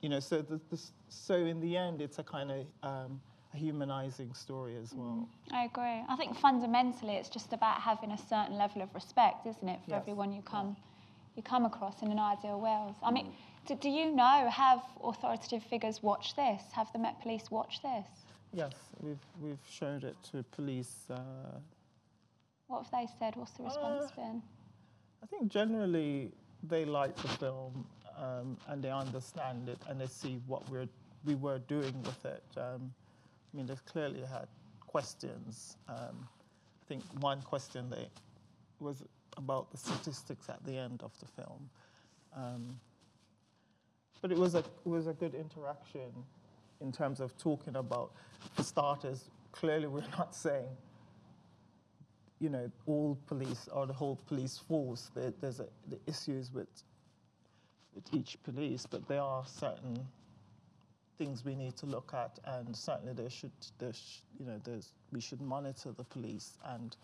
you 0.00 0.08
know, 0.08 0.20
so, 0.20 0.42
the, 0.42 0.60
the, 0.70 0.80
so 1.08 1.34
in 1.34 1.60
the 1.60 1.76
end, 1.76 2.02
it's 2.02 2.18
a 2.18 2.22
kind 2.22 2.50
of 2.50 2.66
um, 2.82 3.20
a 3.54 3.56
humanizing 3.56 4.34
story 4.34 4.76
as 4.76 4.92
well. 4.92 5.28
I 5.52 5.64
agree. 5.64 6.02
I 6.08 6.16
think 6.16 6.36
fundamentally 6.36 7.14
it's 7.14 7.28
just 7.28 7.52
about 7.52 7.80
having 7.80 8.10
a 8.10 8.18
certain 8.18 8.58
level 8.58 8.82
of 8.82 8.94
respect, 8.94 9.46
isn't 9.46 9.68
it, 9.68 9.80
for 9.84 9.92
Yes. 9.92 10.02
everyone 10.02 10.32
you 10.32 10.42
come 10.42 10.76
you 11.36 11.42
come 11.42 11.66
across 11.66 12.00
in 12.00 12.10
an 12.10 12.18
ideal 12.18 12.58
world. 12.58 12.94
I 13.02 13.10
mean, 13.10 13.30
do, 13.66 13.74
do 13.74 13.90
you 13.90 14.10
know 14.10 14.48
have 14.50 14.80
authoritative 15.04 15.62
figures 15.62 16.02
watch 16.02 16.34
this? 16.34 16.62
Have 16.72 16.90
the 16.94 16.98
Met 16.98 17.20
Police 17.20 17.50
watch 17.50 17.82
this? 17.82 18.06
Yes, 18.56 18.72
we've, 19.02 19.18
we've 19.38 19.60
showed 19.68 20.02
it 20.02 20.16
to 20.30 20.42
police. 20.44 21.10
Uh, 21.10 21.60
What 22.68 22.84
have 22.84 22.90
they 22.90 23.06
said? 23.18 23.36
What's 23.36 23.52
the 23.52 23.64
response 23.64 24.10
Uh, 24.12 24.16
been? 24.16 24.42
I 25.22 25.26
think 25.26 25.52
generally 25.52 26.32
they 26.62 26.86
like 26.86 27.14
the 27.16 27.28
film 27.28 27.86
um, 28.16 28.56
and 28.68 28.82
they 28.82 28.90
understand 28.90 29.68
it 29.68 29.78
and 29.88 30.00
they 30.00 30.06
see 30.06 30.40
what 30.46 30.66
we're, 30.70 30.88
we 31.26 31.34
were 31.34 31.58
doing 31.58 32.02
with 32.02 32.24
it. 32.24 32.44
Um, 32.56 32.94
I 33.52 33.56
mean, 33.56 33.66
they've 33.66 33.84
clearly 33.84 34.22
had 34.22 34.48
questions. 34.86 35.76
Um, 35.86 36.26
I 36.80 36.84
think 36.88 37.02
one 37.20 37.42
question 37.42 37.90
they 37.90 38.08
was 38.80 39.02
about 39.36 39.70
the 39.70 39.76
statistics 39.76 40.48
at 40.48 40.64
the 40.64 40.78
end 40.78 41.02
of 41.02 41.12
the 41.20 41.26
film. 41.26 41.68
Um, 42.34 42.80
but 44.22 44.32
it 44.32 44.38
was 44.38 44.54
a 44.54 44.60
it 44.60 44.86
was 44.86 45.06
a 45.08 45.12
good 45.12 45.34
interaction 45.34 46.10
in 46.80 46.92
terms 46.92 47.20
of 47.20 47.36
talking 47.38 47.76
about, 47.76 48.12
starters, 48.60 49.30
clearly 49.52 49.86
we're 49.86 50.02
not 50.18 50.34
saying 50.34 50.68
you 52.38 52.50
know, 52.50 52.70
all 52.86 53.18
police 53.26 53.68
or 53.72 53.86
the 53.86 53.92
whole 53.92 54.18
police 54.26 54.58
force. 54.58 55.10
There, 55.14 55.32
there's 55.40 55.60
a, 55.60 55.66
the 55.88 55.98
issues 56.06 56.52
with 56.52 56.68
with 57.94 58.04
each 58.12 58.36
police, 58.42 58.86
but 58.86 59.08
there 59.08 59.22
are 59.22 59.44
certain 59.46 59.98
things 61.16 61.44
we 61.46 61.54
need 61.54 61.76
to 61.78 61.86
look 61.86 62.12
at, 62.12 62.38
and 62.44 62.76
certainly 62.76 63.14
there 63.14 63.30
should, 63.30 63.50
there 63.78 63.94
sh, 63.94 64.18
you 64.38 64.44
know, 64.44 64.60
there's, 64.64 64.92
we 65.12 65.20
should 65.20 65.40
monitor 65.40 65.92
the 65.92 66.04
police 66.04 66.58
and 66.66 66.96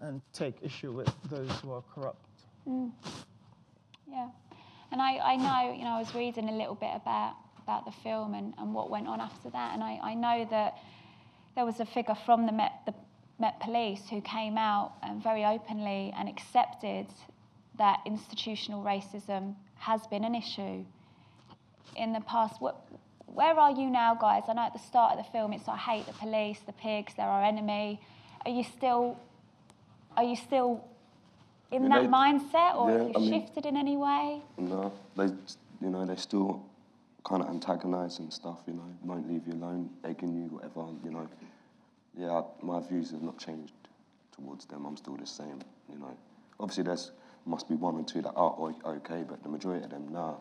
and 0.00 0.20
take 0.32 0.56
issue 0.62 0.90
with 0.90 1.08
those 1.30 1.48
who 1.60 1.70
are 1.70 1.82
corrupt. 1.94 2.26
Mm. 2.68 2.90
Yeah. 4.10 4.28
And 4.90 5.00
I, 5.00 5.18
I 5.18 5.36
know, 5.36 5.72
you 5.72 5.84
know, 5.84 5.92
I 5.92 5.98
was 6.00 6.12
reading 6.12 6.48
a 6.48 6.52
little 6.52 6.74
bit 6.74 6.90
about, 6.94 7.34
about 7.62 7.84
the 7.84 7.92
film 7.92 8.34
and, 8.34 8.54
and 8.58 8.74
what 8.74 8.90
went 8.90 9.06
on 9.08 9.20
after 9.20 9.50
that. 9.50 9.74
And 9.74 9.82
I, 9.82 9.98
I 10.02 10.14
know 10.14 10.46
that 10.50 10.78
there 11.54 11.64
was 11.64 11.80
a 11.80 11.84
figure 11.86 12.14
from 12.14 12.46
the 12.46 12.52
Met, 12.52 12.72
the 12.86 12.94
Met 13.38 13.60
Police 13.60 14.08
who 14.10 14.20
came 14.20 14.56
out 14.58 14.92
um, 15.02 15.20
very 15.20 15.44
openly 15.44 16.12
and 16.16 16.28
accepted 16.28 17.06
that 17.78 18.00
institutional 18.06 18.82
racism 18.84 19.54
has 19.76 20.06
been 20.06 20.24
an 20.24 20.34
issue 20.34 20.84
in 21.96 22.12
the 22.12 22.20
past. 22.20 22.60
What, 22.60 22.76
where 23.26 23.58
are 23.58 23.72
you 23.72 23.88
now, 23.90 24.14
guys? 24.14 24.44
I 24.48 24.52
know 24.54 24.62
at 24.62 24.72
the 24.72 24.78
start 24.78 25.18
of 25.18 25.24
the 25.24 25.30
film 25.30 25.52
it's 25.52 25.68
I 25.68 25.76
hate 25.76 26.06
the 26.06 26.12
police, 26.12 26.60
the 26.66 26.72
pigs, 26.72 27.14
they're 27.16 27.26
our 27.26 27.44
enemy. 27.44 28.00
Are 28.44 28.50
you 28.52 28.64
still, 28.64 29.18
are 30.16 30.24
you 30.24 30.36
still 30.36 30.84
in 31.70 31.88
that 31.88 32.02
mean, 32.02 32.10
mindset, 32.12 32.76
or 32.76 32.90
yeah, 32.90 32.98
have 32.98 33.08
you 33.08 33.12
I 33.16 33.18
mean- 33.20 33.32
shifted 33.32 33.66
in 33.66 33.76
any 33.76 33.96
way? 33.96 34.42
No, 34.58 34.92
they, 35.16 35.24
you 35.80 35.90
know, 35.90 36.04
they 36.04 36.16
still 36.16 36.62
kind 37.24 37.42
of 37.42 37.48
antagonise 37.48 38.18
and 38.18 38.32
stuff. 38.32 38.60
You 38.66 38.74
know, 38.74 38.84
won't 39.02 39.28
leave 39.28 39.46
you 39.46 39.54
alone, 39.54 39.90
egging 40.04 40.34
you, 40.34 40.48
whatever. 40.48 40.86
You 41.04 41.10
know, 41.10 41.28
yeah, 42.16 42.42
my 42.62 42.80
views 42.80 43.10
have 43.12 43.22
not 43.22 43.38
changed 43.38 43.72
towards 44.32 44.64
them. 44.66 44.84
I'm 44.86 44.96
still 44.96 45.16
the 45.16 45.26
same. 45.26 45.60
You 45.90 45.98
know, 45.98 46.16
obviously 46.60 46.84
there's 46.84 47.12
must 47.44 47.68
be 47.68 47.74
one 47.74 47.96
or 47.96 48.04
two 48.04 48.22
that 48.22 48.32
are 48.34 48.72
okay, 48.84 49.24
but 49.28 49.42
the 49.42 49.48
majority 49.48 49.84
of 49.84 49.90
them, 49.90 50.12
nah. 50.12 50.34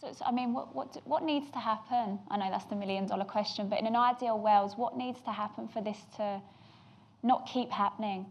So, 0.00 0.12
so, 0.12 0.24
I 0.24 0.32
mean, 0.32 0.52
what, 0.54 0.74
what, 0.74 0.96
what 1.04 1.22
needs 1.22 1.50
to 1.50 1.58
happen? 1.58 2.18
I 2.28 2.38
know 2.38 2.50
that's 2.50 2.64
the 2.64 2.74
million 2.74 3.06
dollar 3.06 3.24
question, 3.24 3.68
but 3.68 3.78
in 3.78 3.86
an 3.86 3.94
ideal 3.94 4.38
world, 4.38 4.72
what 4.76 4.96
needs 4.96 5.20
to 5.22 5.30
happen 5.30 5.68
for 5.68 5.82
this 5.82 5.98
to 6.16 6.40
not 7.22 7.46
keep 7.46 7.70
happening? 7.70 8.26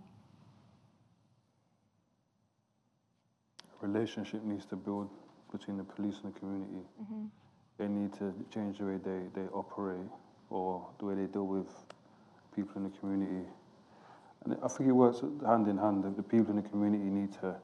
relationship 3.82 4.44
needs 4.44 4.66
to 4.66 4.76
build 4.76 5.10
between 5.52 5.78
the 5.78 5.84
police 5.84 6.16
and 6.24 6.34
the 6.34 6.40
community. 6.40 6.86
Mm-hmm. 7.02 7.26
They 7.78 7.88
need 7.88 8.14
to 8.14 8.34
change 8.54 8.80
the 8.80 8.86
way 8.86 8.98
they, 9.04 9.22
they 9.34 9.48
operate 9.54 10.10
or 10.50 10.86
the 11.00 11.06
way 11.06 11.16
they 11.16 11.26
deal 11.26 11.48
with 11.48 11.68
people 12.56 12.74
in 12.78 12.84
the 12.84 12.98
community. 12.98 13.48
And 14.46 14.58
I 14.64 14.68
think 14.68 14.90
it 14.90 14.94
works 14.94 15.22
hand 15.46 15.68
in 15.68 15.78
hand. 15.78 16.04
The, 16.16 16.24
people 16.24 16.52
in 16.52 16.62
the 16.62 16.70
community 16.70 17.06
need 17.06 17.34
to 17.42 17.56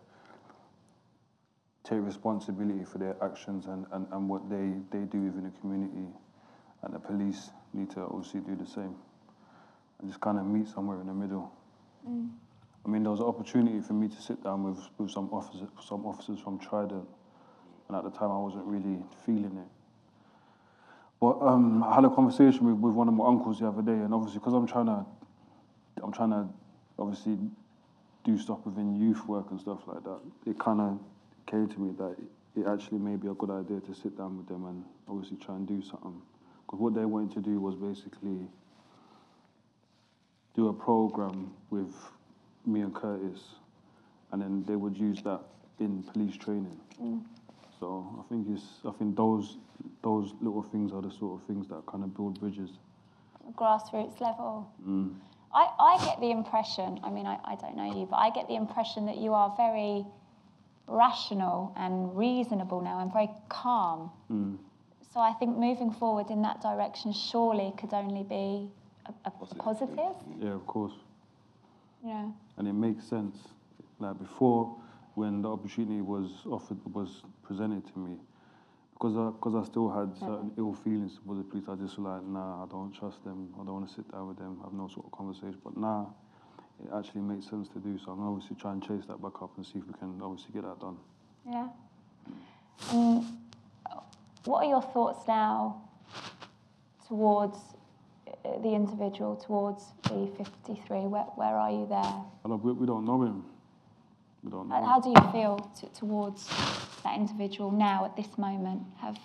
take 1.84 2.00
responsibility 2.01 2.84
for 2.84 2.98
their 2.98 3.15
actions 3.22 3.68
and, 3.68 3.86
and, 3.92 4.08
and 4.12 4.27
what 4.30 4.50
they, 4.50 4.74
they 4.92 5.06
do 5.06 5.22
within 5.22 5.44
the 5.44 5.60
community. 5.60 6.08
And 6.82 6.94
the 6.94 7.00
police 7.00 7.51
need 7.74 7.92
to 7.92 8.01
obviously 8.01 8.42
do 8.42 8.56
the 8.56 8.65
same 8.65 8.96
and 10.00 10.10
just 10.10 10.22
kind 10.22 10.38
of 10.38 10.46
meet 10.46 10.68
somewhere 10.68 11.00
in 11.01 11.08
the 11.08 11.13
middle. 11.13 11.51
Mm. 12.08 12.30
I 12.86 12.89
mean, 12.89 13.04
there 13.04 13.12
was 13.12 13.20
an 13.20 13.25
opportunity 13.25 13.82
for 13.82 13.94
me 13.94 14.08
to 14.08 14.22
sit 14.22 14.44
down 14.44 14.63
with, 14.63 14.80
with 14.98 15.10
some 15.10 15.30
officers, 15.32 15.68
some 15.84 16.06
officers 16.06 16.39
from 16.39 16.60
Trident, 16.60 17.08
and 17.88 17.98
at 17.98 18.04
the 18.04 18.12
time 18.12 18.32
I 18.32 18.38
wasn't 18.38 18.65
really 18.65 19.04
feeling 19.25 19.58
it. 19.58 19.72
But 21.20 21.42
um, 21.42 21.84
I 21.84 21.96
had 21.96 22.06
a 22.06 22.10
conversation 22.10 22.65
with, 22.65 22.77
with 22.77 22.94
one 22.94 23.08
of 23.08 23.13
my 23.13 23.25
uncles 23.25 23.60
the 23.60 23.68
other 23.68 23.82
day, 23.82 23.94
and 23.94 24.13
obviously, 24.13 24.39
because 24.39 24.54
I'm 24.54 24.68
trying 24.68 24.88
to, 24.88 25.06
I'm 26.04 26.12
trying 26.12 26.32
to, 26.32 26.48
obviously, 27.00 27.38
do 28.24 28.38
stuff 28.38 28.60
within 28.65 28.96
youth 28.96 29.25
work 29.27 29.51
and 29.51 29.60
stuff 29.60 29.80
like 29.88 30.04
that. 30.04 30.20
It 30.46 30.60
kind 30.60 30.82
of 30.82 31.00
came 31.46 31.68
to 31.70 31.80
me 31.80 31.94
that 31.98 32.15
it 32.56 32.68
actually 32.68 33.00
may 33.00 33.15
be 33.15 33.27
a 33.27 33.34
good 33.34 33.50
idea 33.50 33.80
to 33.82 33.94
sit 33.94 34.18
down 34.18 34.38
with 34.38 34.48
them 34.48 34.65
and 34.65 34.84
obviously 35.08 35.38
try 35.38 35.56
and 35.56 35.68
do 35.68 35.82
something. 35.82 36.22
Because 36.65 36.80
what 36.80 36.96
they 36.96 37.06
wanted 37.06 37.32
to 37.36 37.42
do 37.42 37.60
was 37.60 37.75
basically 37.75 38.48
do 40.56 40.70
a 40.70 40.74
program 40.74 41.54
with 41.70 41.94
me 42.65 42.82
and 42.82 42.94
Curtis, 42.94 43.42
and 44.32 44.42
then 44.42 44.63
they 44.68 44.75
would 44.75 44.98
use 44.98 45.22
that 45.24 45.42
in 45.80 46.04
police 46.04 46.36
training. 46.38 46.80
So 47.79 48.05
I 48.20 48.24
think 48.29 48.48
it's 48.50 48.63
I 48.86 48.91
think 48.91 49.15
those 49.15 49.58
those 50.03 50.34
little 50.41 50.63
things 50.72 50.91
are 50.94 51.01
the 51.01 51.12
sort 51.12 51.39
of 51.41 51.48
things 51.48 51.67
that 51.70 51.86
kind 51.88 52.03
of 52.03 52.15
build 52.15 52.39
bridges. 52.39 52.72
grassroots 53.58 54.20
level. 54.22 54.67
Mm. 54.88 55.15
I, 55.53 55.67
I 55.79 56.05
get 56.05 56.20
the 56.20 56.32
impression, 56.32 57.00
I 57.01 57.10
mean, 57.10 57.25
I, 57.25 57.38
I 57.46 57.55
don't 57.55 57.77
know 57.77 57.86
you, 57.98 58.05
but 58.10 58.17
I 58.17 58.29
get 58.29 58.48
the 58.50 58.55
impression 58.55 59.05
that 59.05 59.17
you 59.17 59.34
are 59.34 59.53
very 59.55 60.05
rational 60.88 61.74
and 61.77 62.15
reasonable 62.17 62.82
now 62.82 63.00
and 63.00 63.12
very 63.13 63.29
calm. 63.48 64.12
Mm. 64.29 64.58
So 65.13 65.22
I 65.22 65.32
think 65.34 65.58
moving 65.58 65.91
forward 65.91 66.29
in 66.29 66.41
that 66.41 66.62
direction 66.62 67.13
surely 67.13 67.74
could 67.77 67.94
only 67.94 68.24
be 68.24 68.70
a, 69.05 69.13
a 69.25 69.32
Positive, 69.32 69.60
positive. 69.63 69.98
yeah. 70.39 70.46
Yeah, 70.48 70.53
of 70.55 70.67
course, 70.67 70.94
Yeah. 72.03 72.27
and 72.58 72.67
it 72.67 72.74
makes 72.74 73.05
sense. 73.08 73.38
Like 74.00 74.20
before, 74.20 74.75
when 75.16 75.42
the 75.42 75.50
opportunity 75.50 76.02
was 76.02 76.30
offered 76.46 76.78
was 76.94 77.24
presented 77.44 77.86
to 77.94 78.00
me, 78.00 78.18
because 78.94 79.18
I, 79.18 79.32
because 79.32 79.56
I 79.56 79.64
still 79.64 79.90
had 79.90 80.16
certain 80.18 80.52
ill 80.58 80.74
feelings 80.74 81.20
towards 81.24 81.42
the 81.42 81.50
police, 81.50 81.66
I 81.68 81.76
just 81.76 81.98
was 81.98 82.06
like, 82.06 82.24
nah, 82.24 82.64
I 82.64 82.68
don't 82.68 82.94
trust 82.94 83.24
them. 83.24 83.54
I 83.56 83.64
don't 83.66 83.74
want 83.74 83.90
to 83.90 83.94
sit 83.94 84.10
down 84.12 84.28
with 84.28 84.38
them, 84.38 84.60
have 84.64 84.74
no 84.74 84.88
sort 84.88 85.06
of 85.06 85.12
conversation. 85.12 85.58
But 85.64 85.76
now, 85.78 86.16
it 86.84 86.90
actually 86.96 87.22
makes 87.22 87.50
sense 87.50 87.68
to 87.70 87.80
do 87.80 87.98
so. 87.98 88.12
I'm 88.12 88.22
obviously 88.28 88.56
try 88.56 88.72
and 88.72 88.82
chase 88.82 89.06
that 89.08 89.22
back 89.22 89.42
up 89.42 89.52
and 89.58 89.66
see 89.66 89.80
if 89.80 89.88
we 89.88 89.94
can 89.94 90.20
obviously 90.22 90.52
get 90.54 90.64
that 90.64 90.80
done. 90.80 90.98
Yeah. 91.50 91.68
Um, 92.92 93.38
what 94.46 94.64
are 94.64 94.70
your 94.70 94.82
thoughts 94.82 95.28
now 95.28 95.82
towards 97.08 97.58
uh, 98.28 98.60
the 98.62 98.70
individual, 98.70 99.36
towards 99.36 99.86
the 100.04 100.30
53? 100.38 101.00
Where, 101.08 101.24
where 101.36 101.56
are 101.56 101.72
you 101.72 101.86
there? 101.88 102.00
I 102.00 102.48
don't, 102.48 102.64
we, 102.64 102.74
we 102.74 102.86
don't 102.86 103.06
know 103.06 103.22
him. 103.24 103.44
Know. 104.46 104.68
How, 104.70 105.00
do 105.00 105.10
you 105.10 105.32
feel 105.32 105.72
t- 105.80 105.88
towards 105.94 106.48
that 107.04 107.18
individual 107.18 107.72
now 107.72 108.06
at 108.06 108.16
this 108.16 108.38
moment? 108.38 108.84
Have 109.00 109.18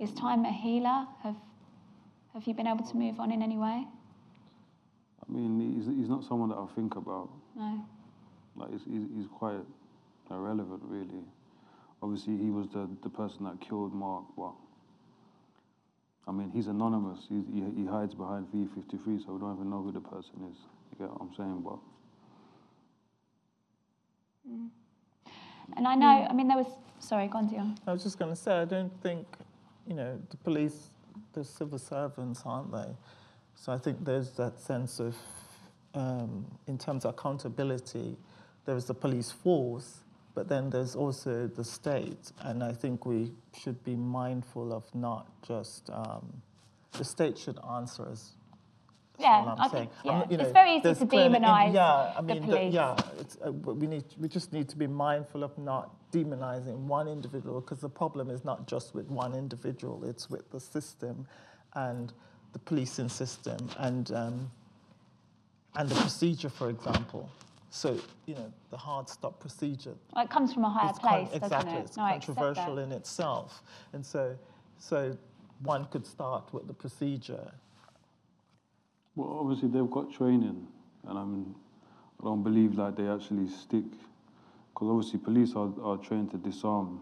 is 0.00 0.12
time 0.12 0.44
a 0.44 0.52
healer? 0.52 1.06
Have 1.22 1.36
have 2.32 2.46
you 2.46 2.54
been 2.54 2.66
able 2.66 2.84
to 2.84 2.96
move 2.96 3.20
on 3.20 3.30
in 3.32 3.42
any 3.42 3.56
way? 3.56 3.86
I 5.28 5.32
mean, 5.32 5.76
he's, 5.76 5.86
he's 5.86 6.08
not 6.08 6.24
someone 6.24 6.48
that 6.50 6.56
I 6.56 6.66
think 6.74 6.96
about. 6.96 7.28
No. 7.56 7.84
Like, 8.56 8.70
he's, 8.70 8.82
he's, 8.84 9.08
he's 9.16 9.26
quite 9.32 9.60
irrelevant, 10.30 10.80
really. 10.84 11.24
Obviously, 12.02 12.36
he 12.36 12.50
was 12.50 12.68
the, 12.72 12.88
the 13.02 13.10
person 13.10 13.44
that 13.44 13.60
killed 13.60 13.92
Mark, 13.92 14.24
but 14.36 14.52
I 16.26 16.32
mean, 16.32 16.50
he's 16.54 16.68
anonymous. 16.68 17.26
He's, 17.28 17.44
he, 17.52 17.82
he 17.82 17.86
hides 17.86 18.14
behind 18.14 18.46
V53, 18.54 19.24
so 19.24 19.32
we 19.32 19.40
don't 19.40 19.56
even 19.56 19.70
know 19.70 19.82
who 19.82 19.92
the 19.92 20.00
person 20.00 20.34
is. 20.50 20.58
You 20.92 20.98
get 20.98 21.10
what 21.10 21.20
I'm 21.20 21.34
saying? 21.36 21.62
But 21.64 21.78
And 25.76 25.86
I 25.86 25.94
know. 25.94 26.26
I 26.28 26.32
mean, 26.32 26.48
there 26.48 26.56
was. 26.56 26.66
Sorry, 26.98 27.28
go 27.28 27.38
on, 27.38 27.48
Dionne. 27.48 27.78
I 27.86 27.92
was 27.92 28.02
just 28.02 28.18
going 28.18 28.30
to 28.30 28.36
say, 28.36 28.52
I 28.52 28.66
don't 28.66 28.92
think, 29.02 29.26
you 29.88 29.94
know, 29.94 30.20
the 30.28 30.36
police, 30.36 30.90
they're 31.32 31.44
civil 31.44 31.78
servants, 31.78 32.42
aren't 32.44 32.70
they? 32.70 32.94
So 33.54 33.72
I 33.72 33.78
think 33.78 34.04
there's 34.04 34.32
that 34.32 34.60
sense 34.60 35.00
of, 35.00 35.16
um, 35.94 36.44
in 36.66 36.76
terms 36.76 37.06
of 37.06 37.14
accountability, 37.14 38.18
there 38.66 38.76
is 38.76 38.84
the 38.84 38.92
police 38.92 39.30
force, 39.30 40.00
but 40.34 40.46
then 40.46 40.68
there's 40.68 40.94
also 40.94 41.46
the 41.46 41.64
state. 41.64 42.32
And 42.40 42.62
I 42.62 42.72
think 42.72 43.06
we 43.06 43.32
should 43.58 43.82
be 43.82 43.96
mindful 43.96 44.74
of 44.74 44.84
not 44.94 45.26
just, 45.40 45.88
um, 45.88 46.42
the 46.92 47.04
state 47.04 47.38
should 47.38 47.58
answer 47.66 48.04
us. 48.04 48.32
Yeah, 49.20 49.28
all 49.28 49.48
I'm 49.50 49.60
I 49.60 49.68
saying. 49.68 49.88
think- 49.88 50.04
yeah. 50.04 50.18
not- 50.18 50.30
you 50.32 50.38
It's 50.38 50.52
very 50.52 50.76
easy 50.76 50.94
to 50.94 51.04
demonise 51.04 51.74
Yeah, 51.74 52.14
I 52.16 52.20
the 52.22 52.34
mean, 52.34 52.44
police. 52.44 52.72
yeah, 52.74 52.96
it's, 53.18 53.36
uh, 53.46 53.52
we 53.52 53.86
need 53.86 54.04
we 54.18 54.28
just 54.28 54.52
need 54.52 54.68
to 54.70 54.76
be 54.76 54.86
mindful 54.86 55.42
of 55.44 55.56
not 55.58 55.90
demonizing 56.12 56.76
one 56.86 57.06
individual 57.08 57.60
because 57.60 57.80
the 57.80 57.88
problem 57.88 58.30
is 58.30 58.44
not 58.44 58.66
just 58.66 58.94
with 58.94 59.08
one 59.10 59.34
individual; 59.34 60.04
it's 60.04 60.28
with 60.30 60.50
the 60.50 60.60
system, 60.60 61.26
and 61.74 62.12
the 62.52 62.58
policing 62.58 63.08
system, 63.08 63.58
and 63.78 64.10
um, 64.12 64.50
and 65.76 65.88
the 65.88 65.94
procedure, 65.94 66.48
for 66.48 66.68
example. 66.70 67.28
So 67.72 67.96
you 68.26 68.34
know, 68.34 68.52
the 68.70 68.76
hard 68.76 69.08
stop 69.08 69.38
procedure. 69.38 69.94
Well, 70.14 70.24
it 70.24 70.30
comes 70.30 70.52
from 70.52 70.64
a 70.64 70.70
higher 70.70 70.92
con- 70.92 71.00
place, 71.00 71.28
doesn't 71.28 71.44
exactly, 71.44 71.74
it? 71.74 71.84
it's 71.84 71.96
No, 71.96 72.08
controversial 72.08 72.78
in 72.78 72.90
itself, 72.92 73.62
and 73.92 74.04
so 74.04 74.36
so 74.78 75.16
one 75.62 75.84
could 75.86 76.06
start 76.06 76.52
with 76.52 76.66
the 76.66 76.72
procedure 76.74 77.52
well, 79.20 79.40
obviously, 79.40 79.68
they've 79.68 79.90
got 79.90 80.12
training, 80.12 80.66
and 81.06 81.18
I 81.18 81.22
I 81.22 82.24
don't 82.24 82.42
believe 82.42 82.78
like 82.78 82.96
they 82.96 83.08
actually 83.08 83.48
stick. 83.48 83.84
Because 84.72 84.88
obviously, 84.88 85.18
police 85.18 85.52
are, 85.54 85.70
are 85.82 85.98
trained 85.98 86.30
to 86.30 86.38
disarm 86.38 87.00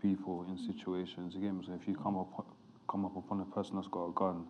people 0.00 0.46
in 0.48 0.58
situations. 0.58 1.34
Again, 1.34 1.62
so 1.66 1.74
if 1.74 1.86
you 1.86 1.94
come 1.94 2.16
up 2.16 2.46
come 2.88 3.04
up 3.04 3.16
upon 3.16 3.40
a 3.40 3.44
person 3.44 3.76
that's 3.76 3.88
got 3.88 4.06
a 4.06 4.12
gun, 4.12 4.46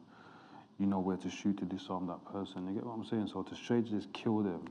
you 0.79 0.87
know 0.87 1.01
where 1.01 1.17
to 1.17 1.31
shoot 1.31 1.57
to 1.59 1.65
disarm 1.65 2.07
that 2.07 2.25
person. 2.31 2.69
You 2.69 2.75
get 2.75 2.87
what 2.87 2.95
I'm 2.95 3.05
saying? 3.05 3.29
So 3.33 3.43
to 3.43 3.55
straight 3.55 3.87
just 3.87 4.13
kill 4.13 4.43
them, 4.43 4.69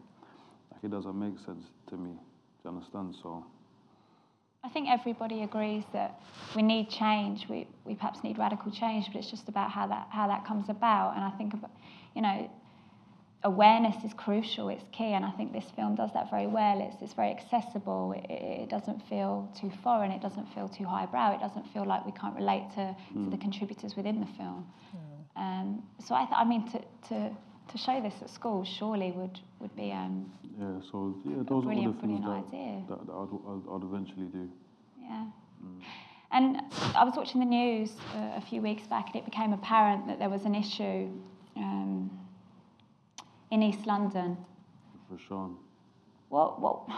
like 0.72 0.84
it 0.84 0.92
doesn't 0.92 1.18
make 1.18 1.38
sense 1.40 1.66
to 1.88 1.98
me. 1.98 2.12
Do 2.12 2.70
you 2.70 2.70
understand? 2.72 3.16
So. 3.22 3.46
I 4.66 4.70
think 4.70 4.90
everybody 4.90 5.44
agrees 5.44 5.84
that 5.94 6.20
we 6.56 6.64
need 6.64 6.90
change. 6.90 7.46
We, 7.48 7.68
we 7.84 7.94
perhaps 7.94 8.24
need 8.24 8.40
radical 8.40 8.72
change, 8.72 9.06
but 9.08 9.18
it's 9.18 9.30
just 9.30 9.48
about 9.48 9.70
how 9.70 9.86
that 9.88 10.08
how 10.10 10.28
that 10.28 10.46
comes 10.46 10.70
about. 10.70 11.16
And 11.16 11.24
I 11.24 11.30
think, 11.38 11.54
you 12.16 12.22
know, 12.24 12.50
awareness 13.44 13.96
is 14.04 14.12
crucial. 14.14 14.70
It's 14.70 14.84
key, 14.92 15.14
and 15.14 15.24
I 15.24 15.32
think 15.32 15.54
this 15.54 15.66
film 15.76 15.94
does 15.96 16.12
that 16.14 16.32
very 16.32 16.48
well. 16.48 16.82
It's 16.82 17.00
it's 17.02 17.14
very 17.14 17.30
accessible. 17.30 18.14
It, 18.18 18.32
it 18.64 18.70
doesn't 18.70 19.08
feel 19.08 19.48
too 19.60 19.72
foreign. 19.84 20.12
It 20.12 20.22
doesn't 20.22 20.48
feel 20.56 20.68
too 20.68 20.86
highbrow. 20.86 21.36
It 21.36 21.42
doesn't 21.42 21.68
feel 21.72 21.86
like 21.86 22.04
we 22.04 22.12
can't 22.14 22.36
relate 22.36 22.68
to, 22.74 22.96
mm. 23.14 23.26
to 23.26 23.30
the 23.30 23.38
contributors 23.38 23.96
within 23.96 24.20
the 24.20 24.32
film. 24.38 24.66
Um, 25.36 25.84
so 26.06 26.16
I, 26.16 26.26
th- 26.26 26.38
I 26.38 26.46
mean, 26.46 26.72
to, 26.72 26.80
to 27.10 27.32
to 27.72 27.78
show 27.78 28.02
this 28.02 28.14
at 28.22 28.30
school 28.30 28.64
surely 28.64 29.12
would 29.12 29.40
would 29.60 29.76
be 29.76 29.92
um, 29.92 30.32
yeah. 30.60 30.80
So 30.92 31.16
yeah, 31.26 31.44
those 31.48 31.66
are 31.66 31.76
the 31.76 31.94
things 32.02 32.22
that, 32.24 32.52
that, 32.52 33.08
that 33.08 33.14
I'd, 33.14 33.30
I'd, 33.50 33.76
I'd, 33.76 33.84
eventually 33.84 34.28
do. 34.28 34.50
Yeah. 35.02 35.26
Mm. 35.64 35.82
And 36.32 36.58
I 36.96 37.04
was 37.04 37.16
watching 37.16 37.40
the 37.40 37.46
news 37.46 37.92
uh, 38.16 38.32
a 38.36 38.42
few 38.42 38.62
weeks 38.62 38.88
back, 38.88 39.08
and 39.08 39.16
it 39.16 39.26
became 39.26 39.54
apparent 39.54 40.08
that 40.08 40.20
there 40.20 40.30
was 40.30 40.44
an 40.44 40.56
issue 40.56 41.10
um, 41.56 42.10
in 43.52 43.64
East 43.64 43.86
London. 43.86 44.38
For 45.10 45.18
Sean. 45.28 45.58
What 46.30 46.60
what 46.60 46.90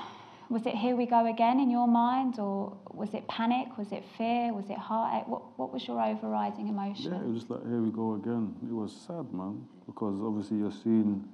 was 0.50 0.66
it 0.66 0.76
here 0.76 0.96
we 0.96 1.06
go 1.06 1.26
again 1.26 1.60
in 1.60 1.70
your 1.70 1.88
mind, 1.88 2.40
or 2.40 2.78
was 2.94 3.14
it 3.14 3.28
panic? 3.28 3.78
Was 3.78 3.92
it 3.92 4.04
fear? 4.18 4.54
Was 4.54 4.70
it 4.70 4.78
heartache? 4.78 5.28
What, 5.28 5.42
what 5.58 5.74
was 5.74 5.86
your 5.88 6.02
overriding 6.02 6.70
emotion? 6.70 7.12
Yeah, 7.12 7.20
it 7.20 7.34
was 7.34 7.50
like, 7.50 7.64
here 7.68 7.82
we 7.82 7.92
go 7.92 8.14
again. 8.14 8.56
It 8.64 8.74
was 8.74 8.96
sad, 9.06 9.34
man, 9.34 9.68
because 9.86 10.22
obviously 10.22 10.58
you're 10.58 10.72
seeing 10.72 11.28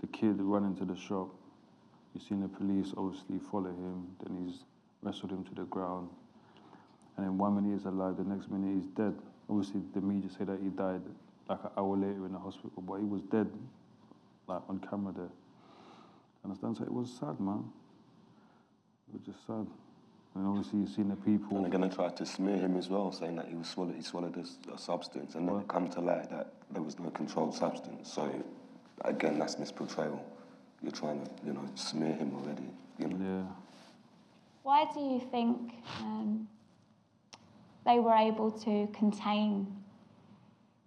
the 0.00 0.06
kid 0.08 0.40
run 0.40 0.64
into 0.64 0.84
the 0.84 0.96
shop. 0.96 1.30
You've 2.12 2.22
seen 2.24 2.42
the 2.42 2.48
police 2.48 2.92
obviously 2.96 3.38
follow 3.50 3.70
him, 3.70 4.06
then 4.22 4.46
he's 4.46 4.64
wrestled 5.02 5.32
him 5.32 5.44
to 5.44 5.54
the 5.54 5.64
ground. 5.64 6.10
And 7.16 7.24
then 7.24 7.38
one 7.38 7.54
minute 7.54 7.78
he's 7.78 7.86
alive, 7.86 8.18
the 8.18 8.24
next 8.24 8.50
minute 8.50 8.74
he's 8.74 8.90
dead. 8.90 9.14
Obviously, 9.48 9.80
the 9.94 10.00
media 10.00 10.28
say 10.30 10.44
that 10.44 10.58
he 10.62 10.68
died 10.68 11.02
like 11.48 11.62
an 11.64 11.70
hour 11.76 11.96
later 11.96 12.26
in 12.26 12.32
the 12.32 12.38
hospital, 12.38 12.82
but 12.86 12.96
he 12.96 13.04
was 13.04 13.22
dead, 13.22 13.48
like 14.46 14.62
on 14.68 14.80
camera 14.80 15.14
there. 15.16 15.32
Understand? 16.44 16.76
So 16.76 16.84
it 16.84 16.92
was 16.92 17.10
sad, 17.10 17.40
man 17.40 17.64
which 19.14 19.28
is 19.28 19.40
sad. 19.46 19.66
And 20.34 20.48
obviously, 20.48 20.80
you've 20.80 20.90
seen 20.90 21.08
the 21.08 21.16
people. 21.16 21.56
And 21.56 21.64
they're 21.64 21.70
going 21.70 21.88
to 21.88 21.94
try 21.94 22.08
to 22.08 22.26
smear 22.26 22.56
him 22.56 22.76
as 22.76 22.88
well, 22.88 23.12
saying 23.12 23.36
that 23.36 23.46
he 23.46 23.54
was 23.54 23.68
swallowed, 23.68 23.94
he 23.94 24.02
swallowed 24.02 24.36
a, 24.36 24.72
a 24.72 24.78
substance, 24.78 25.36
and 25.36 25.48
then 25.48 25.56
it 25.56 25.68
come 25.68 25.88
to 25.90 26.00
light 26.00 26.28
that 26.30 26.52
there 26.72 26.82
was 26.82 26.98
no 26.98 27.08
controlled 27.10 27.54
substance. 27.54 28.12
So, 28.12 28.44
again, 29.02 29.38
that's 29.38 29.54
misportrayal. 29.54 30.18
You're 30.82 30.92
trying 30.92 31.24
to, 31.24 31.30
you 31.46 31.52
know, 31.52 31.64
smear 31.76 32.14
him 32.14 32.34
already. 32.34 32.68
You 32.98 33.08
know. 33.08 33.24
Yeah. 33.24 33.54
Why 34.64 34.86
do 34.92 35.00
you 35.00 35.20
think 35.30 35.74
um, 36.00 36.48
they 37.86 38.00
were 38.00 38.14
able 38.14 38.50
to 38.50 38.88
contain 38.92 39.76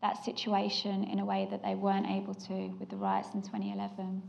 that 0.02 0.24
situation 0.26 1.06
in 1.06 1.20
a 1.20 1.26
way 1.26 1.48
that 1.50 1.64
they 1.64 1.76
weren't 1.76 2.08
able 2.08 2.34
to 2.34 2.68
with 2.80 2.90
the 2.90 2.98
riots 2.98 3.30
in 3.34 3.42
2011? 3.42 4.22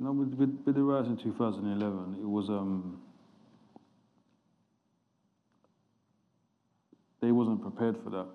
You 0.00 0.06
know, 0.06 0.12
with, 0.12 0.32
with, 0.32 0.62
with 0.64 0.76
the 0.76 0.82
riots 0.82 1.08
in 1.08 1.18
2011, 1.18 2.22
it 2.22 2.26
was 2.26 2.48
um, 2.48 3.02
they 7.20 7.30
wasn't 7.30 7.60
prepared 7.60 7.98
for 8.02 8.08
that. 8.08 8.26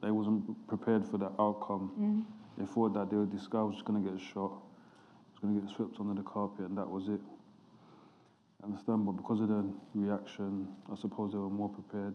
They 0.00 0.12
wasn't 0.12 0.44
prepared 0.68 1.04
for 1.04 1.18
that 1.18 1.32
outcome. 1.40 1.90
Mm. 1.98 2.24
They 2.56 2.72
thought 2.72 2.94
that 2.94 3.10
they 3.10 3.16
were, 3.16 3.26
this 3.26 3.48
guy 3.48 3.62
was 3.62 3.74
just 3.74 3.84
going 3.84 4.00
to 4.00 4.08
get 4.08 4.20
shot, 4.20 4.62
was 5.32 5.40
going 5.42 5.56
to 5.56 5.60
get 5.60 5.74
swept 5.74 5.96
under 5.98 6.14
the 6.14 6.22
carpet, 6.22 6.66
and 6.66 6.78
that 6.78 6.88
was 6.88 7.08
it. 7.08 7.20
I 8.62 8.66
understand, 8.66 9.04
but 9.04 9.16
because 9.16 9.40
of 9.40 9.48
the 9.48 9.66
reaction, 9.94 10.68
I 10.88 10.94
suppose 10.94 11.32
they 11.32 11.38
were 11.38 11.50
more 11.50 11.68
prepared. 11.68 12.14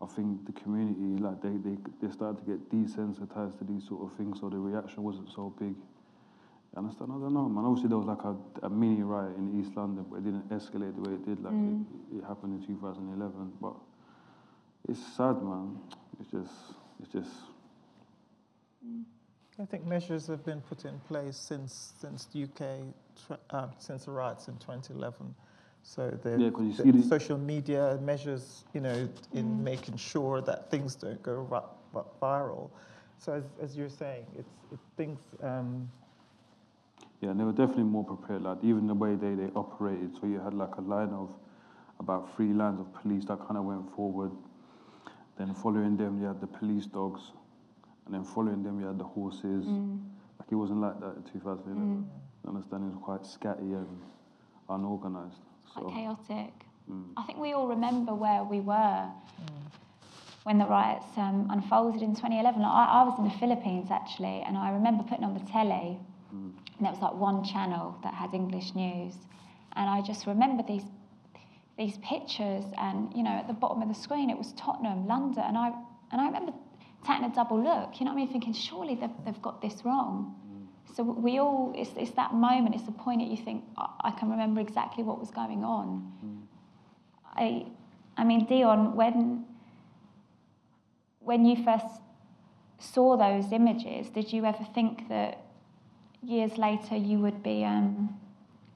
I 0.00 0.06
think 0.06 0.46
the 0.46 0.58
community, 0.58 1.22
like 1.22 1.42
they, 1.42 1.60
they, 1.60 1.76
they 2.00 2.10
started 2.10 2.40
to 2.40 2.56
get 2.56 2.72
desensitized 2.72 3.58
to 3.58 3.64
these 3.68 3.86
sort 3.86 4.10
of 4.10 4.16
things, 4.16 4.40
so 4.40 4.48
the 4.48 4.56
reaction 4.56 5.02
wasn't 5.02 5.28
so 5.28 5.52
big. 5.60 5.74
You 6.78 6.84
understand? 6.84 7.10
I 7.10 7.18
don't 7.18 7.34
know, 7.34 7.48
man. 7.48 7.64
Obviously, 7.64 7.88
there 7.88 7.98
was 7.98 8.06
like 8.06 8.22
a, 8.22 8.36
a 8.64 8.70
mini 8.70 9.02
riot 9.02 9.36
in 9.36 9.60
East 9.60 9.76
London, 9.76 10.06
but 10.08 10.18
it 10.18 10.24
didn't 10.26 10.48
escalate 10.50 10.94
the 10.94 11.10
way 11.10 11.16
it 11.16 11.26
did. 11.26 11.42
Like 11.42 11.52
mm. 11.52 11.84
it, 12.12 12.18
it, 12.18 12.24
happened 12.24 12.62
in 12.62 12.66
2011. 12.68 13.52
But 13.60 13.74
it's 14.88 15.00
sad, 15.16 15.42
man. 15.42 15.76
It's 16.20 16.30
just, 16.30 16.52
it's 17.02 17.12
just. 17.12 17.30
I 19.60 19.64
think 19.64 19.86
measures 19.86 20.28
have 20.28 20.44
been 20.44 20.60
put 20.60 20.84
in 20.84 21.00
place 21.08 21.36
since 21.36 21.94
since 22.00 22.26
the 22.26 22.44
UK 22.44 23.38
uh, 23.50 23.66
since 23.78 24.04
the 24.04 24.12
riots 24.12 24.46
in 24.46 24.56
2011. 24.58 25.34
So 25.82 26.16
the, 26.22 26.30
yeah, 26.30 26.50
the, 26.84 26.92
the 26.92 27.02
social 27.02 27.38
media 27.38 27.98
measures, 28.00 28.64
you 28.72 28.80
know, 28.80 29.08
in 29.32 29.46
mm. 29.46 29.62
making 29.64 29.96
sure 29.96 30.40
that 30.42 30.70
things 30.70 30.94
don't 30.94 31.20
go 31.24 31.44
viral. 32.22 32.70
So 33.18 33.32
as, 33.32 33.44
as 33.60 33.76
you're 33.76 33.88
saying, 33.88 34.26
it's 34.38 34.50
it, 34.70 34.78
things. 34.96 35.18
Um, 35.42 35.90
yeah, 37.20 37.30
and 37.30 37.40
they 37.40 37.44
were 37.44 37.52
definitely 37.52 37.84
more 37.84 38.04
prepared. 38.04 38.42
Like 38.42 38.58
even 38.62 38.86
the 38.86 38.94
way 38.94 39.14
they, 39.14 39.34
they 39.34 39.50
operated. 39.56 40.12
So 40.20 40.26
you 40.26 40.40
had 40.40 40.54
like 40.54 40.76
a 40.76 40.80
line 40.80 41.10
of 41.10 41.30
about 41.98 42.34
three 42.36 42.52
lines 42.52 42.78
of 42.80 42.92
police 43.02 43.24
that 43.26 43.38
kind 43.40 43.56
of 43.56 43.64
went 43.64 43.92
forward. 43.96 44.30
Then 45.36 45.54
following 45.54 45.96
them, 45.96 46.20
you 46.20 46.26
had 46.26 46.40
the 46.40 46.46
police 46.46 46.86
dogs, 46.86 47.20
and 48.06 48.14
then 48.14 48.24
following 48.24 48.62
them, 48.62 48.80
you 48.80 48.86
had 48.86 48.98
the 48.98 49.04
horses. 49.04 49.64
Mm. 49.66 50.00
Like 50.38 50.50
it 50.50 50.54
wasn't 50.54 50.80
like 50.80 51.00
that 51.00 51.16
in 51.16 51.22
2011. 51.32 51.74
Mm. 51.74 52.04
The 52.42 52.48
understanding 52.48 52.90
was 52.90 53.02
quite 53.02 53.22
scatty 53.22 53.74
and 53.74 54.00
unorganized. 54.68 55.42
Quite 55.74 55.94
chaotic. 55.94 56.52
Mm. 56.90 57.10
I 57.16 57.22
think 57.24 57.38
we 57.38 57.52
all 57.52 57.66
remember 57.66 58.14
where 58.14 58.44
we 58.44 58.60
were 58.60 59.10
when 60.44 60.58
the 60.58 60.64
riots 60.66 61.06
um, 61.16 61.48
unfolded 61.50 62.00
in 62.00 62.14
2011. 62.14 62.62
I, 62.62 62.66
I 62.66 63.02
was 63.02 63.18
in 63.18 63.24
the 63.24 63.38
Philippines 63.38 63.88
actually, 63.90 64.42
and 64.46 64.56
I 64.56 64.70
remember 64.70 65.02
putting 65.02 65.24
on 65.24 65.34
the 65.34 65.44
telly 65.50 65.98
Mm. 66.34 66.52
And 66.78 66.86
there 66.86 66.92
was 66.92 67.00
like 67.02 67.14
one 67.14 67.44
channel 67.44 67.96
that 68.02 68.14
had 68.14 68.32
English 68.32 68.74
news. 68.74 69.14
And 69.74 69.90
I 69.90 70.00
just 70.00 70.26
remember 70.26 70.62
these 70.66 70.84
these 71.76 71.98
pictures 71.98 72.64
and 72.76 73.12
you 73.14 73.22
know 73.22 73.30
at 73.30 73.46
the 73.46 73.54
bottom 73.54 73.82
of 73.82 73.88
the 73.88 73.94
screen 73.94 74.30
it 74.30 74.38
was 74.38 74.52
Tottenham, 74.54 75.06
London, 75.06 75.44
and 75.46 75.56
I 75.56 75.72
and 76.10 76.20
I 76.20 76.26
remember 76.26 76.52
taking 77.06 77.24
a 77.24 77.34
double 77.34 77.62
look, 77.62 78.00
you 78.00 78.06
know 78.06 78.12
what 78.12 78.20
I 78.20 78.24
mean, 78.24 78.28
thinking 78.28 78.52
surely 78.52 78.94
they've, 78.94 79.10
they've 79.24 79.42
got 79.42 79.62
this 79.62 79.84
wrong. 79.84 80.34
Mm. 80.50 80.96
So 80.96 81.02
we 81.02 81.38
all, 81.38 81.72
it's, 81.76 81.90
it's 81.96 82.10
that 82.12 82.34
moment, 82.34 82.74
it's 82.74 82.84
the 82.84 82.92
point 82.92 83.20
that 83.20 83.28
you 83.28 83.36
think, 83.36 83.64
I, 83.76 83.88
I 84.00 84.10
can 84.12 84.30
remember 84.30 84.60
exactly 84.60 85.04
what 85.04 85.18
was 85.18 85.30
going 85.30 85.64
on. 85.64 86.12
Mm. 86.24 86.42
I, 87.34 87.66
I 88.16 88.24
mean, 88.24 88.46
Dionne, 88.46 88.94
when, 88.94 89.44
when 91.20 91.44
you 91.44 91.62
first 91.64 92.00
saw 92.78 93.16
those 93.16 93.52
images, 93.52 94.10
did 94.10 94.32
you 94.32 94.44
ever 94.44 94.66
think 94.74 95.08
that 95.08 95.44
years 96.22 96.58
later 96.58 96.96
you 96.96 97.18
would 97.18 97.42
be 97.42 97.64
um, 97.64 98.18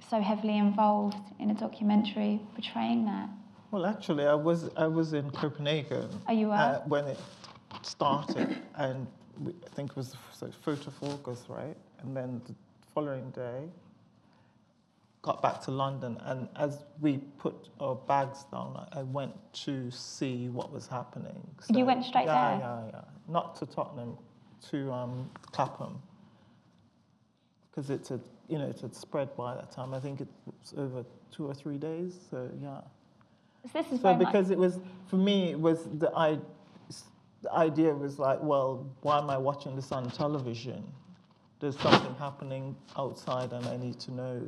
so 0.09 0.21
heavily 0.21 0.59
involved 0.59 1.17
in 1.39 1.51
a 1.51 1.55
documentary 1.55 2.41
portraying 2.55 3.05
that? 3.07 3.29
Well, 3.71 3.87
actually, 3.87 4.27
I 4.27 4.35
was 4.35 4.69
I 4.77 4.87
was 4.87 5.15
in 5.15 5.31
Copenhagen. 5.31 6.09
Are 6.27 6.35
you 6.35 6.53
uh, 6.53 6.81
when 6.81 7.07
it 7.07 7.19
started, 7.81 8.59
and 8.77 9.07
we, 9.41 9.53
I 9.65 9.69
think 9.75 9.93
it 9.93 9.97
was 9.97 10.15
the 10.41 10.53
first 10.53 10.87
of 10.87 10.95
August, 11.03 11.47
right? 11.49 11.77
And 12.01 12.15
then 12.15 12.43
the 12.47 12.55
following 12.95 13.31
day, 13.31 13.71
got 15.23 15.41
back 15.41 15.63
to 15.63 15.71
London, 15.71 16.19
and 16.25 16.49
as 16.57 16.85
we 17.01 17.19
put 17.39 17.71
our 17.81 17.95
bags 17.95 18.45
down, 18.53 18.87
I 18.93 19.05
went 19.05 19.33
to 19.65 19.91
see 19.91 20.51
what 20.51 20.71
was 20.71 20.87
happening. 20.87 21.43
So, 21.63 21.79
you 21.79 21.87
went 21.87 22.05
straight 22.05 22.27
yeah, 22.27 22.59
there. 22.59 22.59
Yeah, 22.61 22.91
yeah, 22.93 23.01
Not 23.33 23.57
to 23.57 23.67
Tottenham, 23.67 24.19
to 24.71 24.93
um, 24.93 25.31
Clapham 25.51 25.99
because 27.73 27.91
it's 27.91 28.11
a 28.11 28.21
you 28.49 28.59
know 28.59 28.69
it 28.69 28.81
had 28.81 28.95
spread 28.95 29.35
by 29.37 29.55
that 29.55 29.71
time. 29.71 29.95
I 29.95 30.01
think 30.01 30.21
it 30.21 30.29
was 30.47 30.75
over 30.77 31.05
two 31.31 31.47
or 31.47 31.55
three 31.55 31.79
days. 31.79 32.19
So 32.31 32.51
yeah. 32.63 32.81
This 33.73 33.93
is 33.93 34.01
so 34.01 34.15
because 34.15 34.51
it 34.51 34.59
was 34.59 34.79
for 35.07 35.17
me 35.17 35.51
it 35.51 35.61
was 35.61 35.89
the 35.99 36.11
I, 36.15 36.39
the 37.43 37.53
idea 37.53 37.95
was 37.95 38.19
like 38.19 38.39
well 38.43 38.87
why 39.03 39.19
am 39.19 39.31
I 39.31 39.39
watching 39.39 39.77
this 39.77 39.93
on 39.93 40.11
television? 40.11 40.85
There's 41.61 41.79
something 41.79 42.15
happening 42.17 42.77
outside 42.97 43.53
and 43.53 43.65
I 43.67 43.77
need 43.77 44.01
to 44.01 44.13
know 44.13 44.43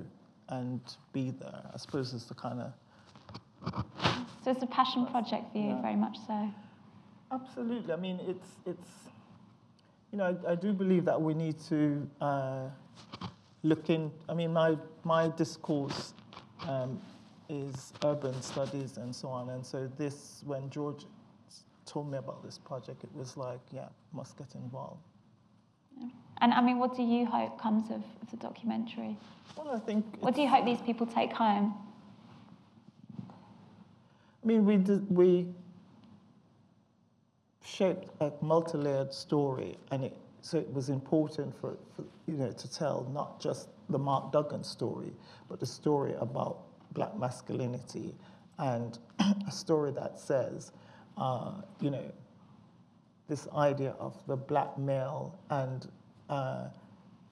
and 0.48 0.80
be 1.12 1.30
there. 1.30 1.62
I 1.72 1.76
suppose 1.78 2.12
it's 2.12 2.24
the 2.24 2.34
kind 2.34 2.60
of. 2.60 2.72
So 4.44 4.50
it's 4.50 4.62
a 4.62 4.66
passion 4.66 5.06
project 5.06 5.52
for 5.52 5.58
you, 5.58 5.68
yeah. 5.68 5.80
very 5.80 5.96
much 5.96 6.18
so. 6.26 6.50
Absolutely. 7.32 7.92
I 7.92 7.96
mean, 7.96 8.20
it's 8.26 8.48
it's. 8.66 8.88
You 10.12 10.18
know, 10.18 10.38
I, 10.46 10.52
I 10.52 10.54
do 10.54 10.72
believe 10.72 11.04
that 11.06 11.20
we 11.20 11.34
need 11.34 11.58
to. 11.68 12.08
Uh, 12.20 12.68
looking, 13.64 14.12
I 14.28 14.34
mean, 14.34 14.52
my, 14.52 14.76
my 15.02 15.28
discourse 15.28 16.14
um, 16.68 17.00
is 17.48 17.92
urban 18.04 18.40
studies 18.40 18.98
and 18.98 19.14
so 19.14 19.28
on. 19.28 19.48
And 19.50 19.66
so 19.66 19.90
this, 19.98 20.42
when 20.46 20.70
George 20.70 21.06
told 21.86 22.10
me 22.10 22.18
about 22.18 22.44
this 22.44 22.58
project, 22.58 23.02
it 23.02 23.10
was 23.14 23.36
like, 23.36 23.60
yeah, 23.72 23.88
must 24.12 24.36
get 24.38 24.54
involved. 24.54 25.00
And 26.40 26.52
I 26.52 26.60
mean, 26.60 26.78
what 26.78 26.96
do 26.96 27.02
you 27.02 27.24
hope 27.24 27.60
comes 27.60 27.90
of, 27.90 28.02
of 28.22 28.30
the 28.30 28.36
documentary? 28.36 29.16
Well, 29.56 29.74
I 29.74 29.78
think. 29.78 30.04
What 30.20 30.34
do 30.34 30.42
you 30.42 30.48
hope 30.48 30.64
these 30.64 30.80
people 30.80 31.06
take 31.06 31.32
home? 31.32 31.74
I 34.42 34.46
mean, 34.46 34.66
we 34.66 34.76
did, 34.76 35.10
we 35.10 35.46
shaped 37.64 38.10
a 38.20 38.32
multi-layered 38.42 39.14
story, 39.14 39.76
and 39.90 40.04
it 40.04 40.16
so 40.44 40.58
it 40.58 40.70
was 40.74 40.90
important 40.90 41.58
for, 41.58 41.78
for 41.96 42.04
you 42.26 42.34
know 42.34 42.52
to 42.52 42.70
tell 42.70 43.10
not 43.14 43.40
just 43.40 43.70
the 43.88 43.98
Mark 43.98 44.30
Duggan 44.30 44.62
story, 44.62 45.10
but 45.48 45.58
the 45.58 45.64
story 45.66 46.12
about 46.20 46.58
black 46.92 47.16
masculinity, 47.18 48.14
and 48.58 48.98
a 49.48 49.50
story 49.50 49.90
that 49.92 50.20
says, 50.20 50.72
uh, 51.16 51.52
you 51.80 51.90
know, 51.90 52.12
this 53.26 53.48
idea 53.56 53.94
of 53.98 54.14
the 54.26 54.36
black 54.36 54.76
male 54.76 55.38
and 55.48 55.88
uh, 56.28 56.66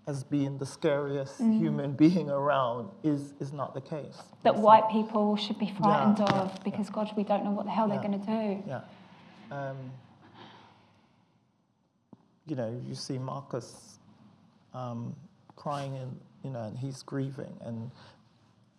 as 0.07 0.25
being 0.25 0.57
the 0.57 0.65
scariest 0.65 1.39
mm. 1.39 1.59
human 1.59 1.93
being 2.07 2.31
around 2.31 2.89
is, 3.05 3.35
is 3.41 3.53
not 3.53 3.75
the 3.75 3.81
case. 3.83 4.23
That 4.43 4.57
white 4.57 4.89
people 4.91 5.37
should 5.37 5.59
be 5.59 5.71
frightened 5.79 6.19
yeah, 6.19 6.25
of 6.25 6.49
yeah, 6.49 6.59
because, 6.65 6.87
yeah. 6.87 6.95
God, 6.95 7.13
we 7.15 7.25
don't 7.25 7.45
know 7.45 7.51
what 7.51 7.67
the 7.67 7.71
hell 7.73 7.89
they're 7.89 7.99
going 7.99 8.19
to 8.19 8.27
do. 8.27 8.63
Yeah. 8.67 8.81
Um, 9.51 9.77
you 12.47 12.57
know, 12.57 12.81
you 12.89 12.95
see 12.95 13.19
Marcus 13.19 13.99
um, 14.75 15.15
crying 15.57 15.97
and, 15.97 16.21
you 16.45 16.51
know, 16.51 16.63
and 16.65 16.77
he's 16.77 17.03
grieving. 17.03 17.55
And, 17.61 17.91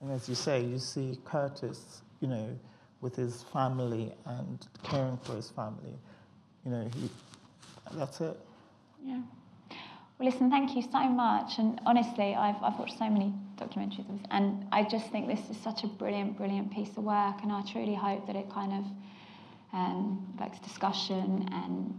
and 0.02 0.12
as 0.12 0.28
you 0.28 0.36
say, 0.36 0.64
you 0.64 0.80
see 0.80 1.20
Curtis, 1.26 2.02
you 2.20 2.28
know, 2.28 2.58
with 3.02 3.16
his 3.16 3.44
family 3.54 4.14
and 4.26 4.68
caring 4.84 5.18
for 5.18 5.36
his 5.36 5.50
family. 5.50 5.94
You 6.66 6.72
know, 6.72 6.90
he, 6.96 7.10
that's 7.94 8.22
it. 8.22 8.40
Yeah. 9.04 9.22
Well, 10.18 10.30
listen, 10.30 10.50
thank 10.50 10.76
you 10.76 10.82
so 10.82 11.10
much. 11.10 11.58
And 11.58 11.82
honestly, 11.86 12.36
I've, 12.36 12.62
I've 12.62 12.80
watched 12.80 12.98
so 12.98 13.10
many 13.10 13.34
documentaries, 13.58 14.26
and 14.32 14.66
I 14.72 14.84
just 14.84 15.12
think 15.12 15.28
this 15.28 15.50
is 15.50 15.62
such 15.62 15.84
a 15.84 15.88
brilliant, 15.88 16.38
brilliant 16.38 16.72
piece 16.72 16.90
of 16.98 17.04
work. 17.04 17.42
And 17.44 17.52
I 17.52 17.62
truly 17.64 17.96
hope 17.96 18.28
that 18.28 18.36
it 18.36 18.50
kind 18.50 18.74
of 18.74 18.86
um, 19.74 20.34
evokes 20.38 20.60
discussion 20.60 21.50
and, 21.52 21.94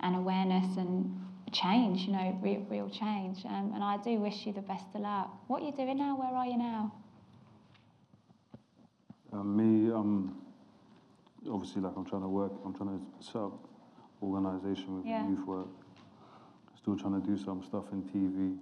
and 0.00 0.16
awareness 0.16 0.76
and 0.76 1.20
change, 1.52 2.02
you 2.02 2.12
know, 2.12 2.38
real, 2.42 2.66
real 2.68 2.90
change. 2.90 3.44
Um, 3.44 3.72
and 3.74 3.82
I 3.82 3.96
do 3.98 4.18
wish 4.18 4.46
you 4.46 4.52
the 4.52 4.62
best 4.62 4.86
of 4.94 5.00
luck. 5.00 5.30
What 5.46 5.62
are 5.62 5.66
you 5.66 5.72
doing 5.72 5.98
now? 5.98 6.16
Where 6.16 6.34
are 6.34 6.46
you 6.46 6.58
now? 6.58 6.92
Uh, 9.32 9.42
me, 9.42 9.92
um, 9.92 10.40
obviously, 11.50 11.82
like 11.82 11.92
I'm 11.96 12.04
trying 12.04 12.22
to 12.22 12.28
work, 12.28 12.52
I'm 12.64 12.74
trying 12.74 12.98
to 12.98 13.24
set 13.24 13.36
up 13.36 13.68
organisation 14.22 14.96
with 14.96 15.06
yeah. 15.06 15.28
youth 15.28 15.46
work 15.46 15.68
still 16.86 16.96
trying 16.96 17.20
to 17.20 17.26
do 17.26 17.36
some 17.36 17.64
stuff 17.64 17.84
in 17.90 18.00
TV. 18.04 18.56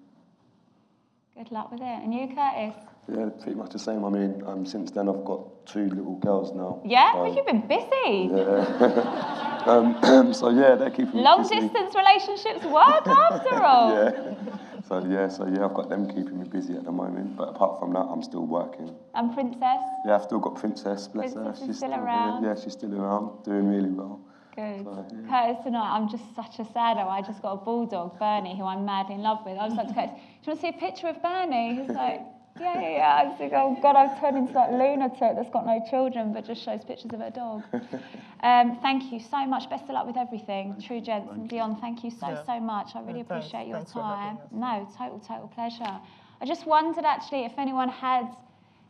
Good 1.37 1.53
luck 1.53 1.71
with 1.71 1.83
it. 1.83 1.85
And 1.85 2.15
you, 2.15 2.27
Curtis? 2.29 2.75
Yeah, 3.07 3.29
pretty 3.43 3.55
much 3.55 3.73
the 3.73 3.79
same. 3.79 4.03
I 4.03 4.09
mean, 4.09 4.43
um, 4.47 4.65
since 4.65 4.91
then 4.93 5.11
I've 5.11 5.27
got 5.27 5.47
two 5.67 5.89
little 5.89 6.17
girls 6.17 6.53
now. 6.55 6.83
Yeah, 6.85 7.13
so, 7.13 7.23
well, 7.23 7.35
you've 7.35 7.47
been 7.47 7.67
busy. 7.67 8.31
Yeah. 8.33 9.63
um, 9.67 10.33
so 10.35 10.51
yeah, 10.51 10.75
they're 10.75 10.91
keeping 10.91 11.15
long 11.15 11.43
distance 11.43 11.95
relationships 11.95 12.65
work 12.65 13.07
after 13.07 13.55
all. 13.65 13.95
yeah. 13.95 14.35
So 14.87 15.03
yeah, 15.09 15.29
so 15.29 15.47
yeah, 15.47 15.65
I've 15.65 15.73
got 15.73 15.89
them 15.89 16.07
keeping 16.07 16.39
me 16.39 16.47
busy 16.47 16.75
at 16.75 16.85
the 16.85 16.93
moment. 16.93 17.39
But 17.39 17.49
apart 17.49 17.81
from 17.81 17.95
that, 17.95 18.01
I'm 18.01 18.23
still 18.23 18.47
working. 18.47 18.95
And 19.15 19.33
Princess? 19.33 19.81
Yeah, 20.05 20.17
I've 20.17 20.25
still 20.25 20.41
got 20.41 20.57
Princess. 20.57 21.09
Bless 21.09 21.33
Princess 21.33 21.61
her. 21.61 21.67
She's 21.67 21.79
still, 21.79 21.89
still 21.89 22.05
around. 22.05 22.45
Yeah, 22.45 22.55
she's 22.55 22.75
still 22.75 22.95
around, 22.95 23.43
doing 23.45 23.67
really 23.67 23.89
well. 23.89 24.21
Good. 24.55 24.85
Curtis 24.85 25.65
tonight, 25.65 25.91
I'm 25.97 26.09
just 26.09 26.23
such 26.37 26.59
a 26.59 26.65
saddo. 26.71 27.09
I 27.09 27.23
just 27.23 27.41
got 27.41 27.53
a 27.55 27.57
bulldog, 27.57 28.19
Bernie, 28.19 28.57
who 28.57 28.65
I'm 28.65 28.85
madly 28.85 29.15
in 29.15 29.23
love 29.23 29.39
with. 29.45 29.59
I 29.59 29.67
was 29.67 29.75
like 29.75 29.89
to 29.89 29.95
Curtis, 29.95 30.11
do 30.15 30.21
you 30.21 30.49
want 30.49 30.61
to 30.61 30.67
see 30.67 30.69
a 30.69 30.73
picture 30.79 31.09
of 31.09 31.23
Bernie? 31.23 31.77
He's 31.77 31.89
like, 31.89 32.21
yeah, 32.61 32.81
yeah, 32.81 32.91
yeah. 32.91 33.21
I 33.21 33.25
was 33.25 33.41
like, 33.41 33.53
oh 33.53 33.77
God, 33.83 33.97
I've 33.97 34.21
turned 34.21 34.37
into 34.37 34.53
that 34.55 34.73
lunatic 34.73 35.37
that's 35.37 35.51
got 35.51 35.67
no 35.67 35.83
children 35.91 36.33
but 36.33 36.47
just 36.47 36.63
shows 36.65 36.85
pictures 36.85 37.11
of 37.13 37.21
her 37.21 37.31
dog. 37.31 37.63
Um, 38.45 38.79
thank 38.83 39.11
you 39.11 39.21
so 39.21 39.47
much. 39.47 39.71
Best 39.71 39.85
of 39.85 39.91
luck 39.91 40.07
with 40.07 40.19
everything. 40.19 40.77
True 40.87 41.01
Gents 41.01 41.31
and 41.33 41.49
Dionne, 41.49 41.81
thank 41.81 42.05
you 42.05 42.11
so, 42.11 42.29
yeah. 42.29 42.45
so 42.45 42.61
much. 42.61 42.91
I 42.95 43.01
really 43.01 43.21
yeah, 43.21 43.39
appreciate 43.39 43.67
your 43.69 43.79
thanks 43.79 43.93
time. 43.93 44.37
No, 44.53 44.87
total, 44.99 45.19
total 45.19 45.49
pleasure. 45.49 45.99
I 46.43 46.45
just 46.45 46.67
wondered 46.67 47.07
actually 47.07 47.47
if 47.47 47.53
anyone 47.57 47.89
had 47.89 48.27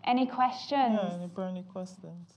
any 0.02 0.26
questions. 0.26 0.98
Yeah, 1.00 1.14
any 1.14 1.28
burning 1.28 1.62
questions. 1.62 2.32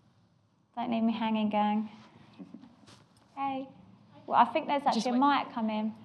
Don't 0.75 0.91
leave 0.91 1.01
me 1.01 1.13
hanging, 1.13 1.49
gang. 1.49 1.89
Hey. 3.35 3.67
Well, 4.27 4.39
I 4.39 4.45
think 4.45 4.67
there's 4.67 4.83
actually 4.85 5.17
a 5.17 5.19
mic 5.19 5.53
coming. 5.55 5.95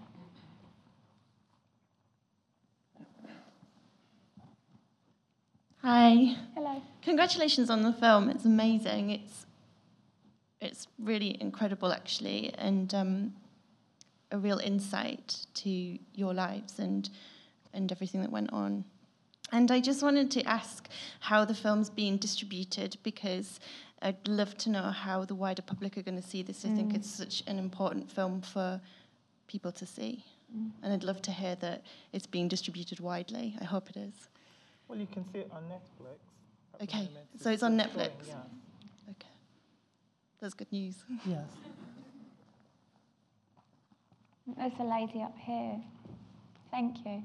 Hi. 5.82 6.36
Hello. 6.54 6.80
Congratulations 7.02 7.68
on 7.68 7.82
the 7.82 7.92
film. 7.92 8.30
It's 8.30 8.44
amazing. 8.44 9.10
It's 9.10 9.46
it's 10.60 10.86
really 10.96 11.36
incredible, 11.40 11.92
actually, 11.92 12.54
and 12.56 12.94
um, 12.94 13.34
a 14.30 14.38
real 14.38 14.58
insight 14.58 15.46
to 15.54 15.98
your 16.14 16.34
lives 16.34 16.78
and 16.78 17.10
and 17.74 17.90
everything 17.90 18.20
that 18.20 18.30
went 18.30 18.52
on. 18.52 18.84
And 19.50 19.72
I 19.72 19.80
just 19.80 20.04
wanted 20.04 20.30
to 20.30 20.44
ask 20.44 20.88
how 21.18 21.44
the 21.44 21.54
film's 21.54 21.90
being 21.90 22.16
distributed 22.16 22.96
because 23.02 23.58
I'd 24.00 24.28
love 24.28 24.56
to 24.58 24.70
know 24.70 24.84
how 24.84 25.24
the 25.24 25.34
wider 25.34 25.62
public 25.62 25.98
are 25.98 26.02
going 26.02 26.22
to 26.22 26.28
see 26.28 26.44
this. 26.44 26.64
I 26.64 26.68
think 26.68 26.92
mm. 26.92 26.96
it's 26.96 27.10
such 27.10 27.42
an 27.48 27.58
important 27.58 28.08
film 28.08 28.40
for 28.40 28.80
people 29.48 29.72
to 29.72 29.84
see. 29.84 30.24
Mm. 30.56 30.70
And 30.84 30.92
I'd 30.92 31.02
love 31.02 31.22
to 31.22 31.32
hear 31.32 31.56
that 31.56 31.82
it's 32.12 32.26
being 32.26 32.46
distributed 32.46 33.00
widely. 33.00 33.56
I 33.60 33.64
hope 33.64 33.90
it 33.90 33.96
is. 33.96 34.28
Well, 34.92 35.00
you 35.00 35.06
can 35.10 35.24
see 35.32 35.38
it 35.38 35.50
on 35.50 35.62
Netflix. 35.62 36.82
Okay, 36.82 37.08
so 37.40 37.50
it's 37.50 37.62
on 37.62 37.78
Netflix? 37.78 38.10
yeah. 38.28 38.34
Okay. 39.08 39.30
That's 40.38 40.52
good 40.52 40.70
news. 40.70 41.02
Yes. 41.24 41.46
There's 44.46 44.72
a 44.78 44.84
lady 44.84 45.22
up 45.22 45.34
here. 45.38 45.80
Thank 46.70 46.96
you. 47.06 47.22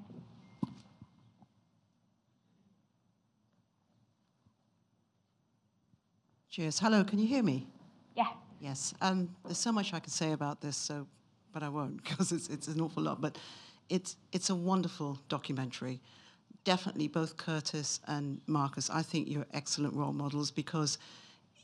Cheers. 6.50 6.80
Hello, 6.80 7.04
can 7.04 7.20
you 7.20 7.28
hear 7.28 7.44
me? 7.44 7.68
Yeah. 8.16 8.28
Yes. 8.62 8.94
Um, 9.02 9.36
there's 9.44 9.58
so 9.58 9.74
much 9.74 9.94
I 9.94 10.00
could 10.00 10.14
say 10.14 10.32
about 10.32 10.62
this, 10.62 10.78
so, 10.78 11.06
but 11.52 11.64
I 11.64 11.68
won't 11.68 11.98
because 12.02 12.32
it's, 12.32 12.48
it's 12.48 12.70
an 12.70 12.80
awful 12.80 13.04
lot. 13.04 13.20
But 13.20 13.38
it's, 13.90 14.16
it's 14.32 14.50
a 14.50 14.56
wonderful 14.56 15.20
documentary. 15.28 16.00
Definitely 16.68 17.08
both 17.08 17.38
Curtis 17.38 18.02
and 18.08 18.42
Marcus, 18.46 18.90
I 18.90 19.02
think 19.02 19.30
you're 19.30 19.46
excellent 19.54 19.94
role 19.94 20.12
models 20.12 20.52
because 20.52 20.98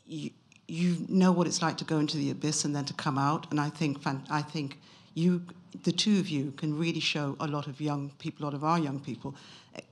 you, 0.05 0.29
you 0.65 1.05
know 1.09 1.33
what 1.33 1.45
it's 1.45 1.61
like 1.61 1.75
to 1.79 1.83
go 1.83 1.99
into 1.99 2.15
the 2.15 2.29
abyss 2.29 2.63
and 2.63 2.73
then 2.73 2.85
to 2.85 2.93
come 2.93 3.17
out. 3.17 3.51
And 3.51 3.59
I 3.59 3.69
think, 3.69 3.97
I 4.29 4.41
think 4.41 4.79
you, 5.13 5.41
the 5.83 5.91
two 5.91 6.19
of 6.21 6.29
you, 6.29 6.53
can 6.55 6.79
really 6.79 7.01
show 7.01 7.35
a 7.41 7.47
lot 7.47 7.67
of 7.67 7.81
young 7.81 8.11
people, 8.17 8.45
a 8.45 8.45
lot 8.45 8.53
of 8.53 8.63
our 8.63 8.79
young 8.79 9.01
people, 9.01 9.35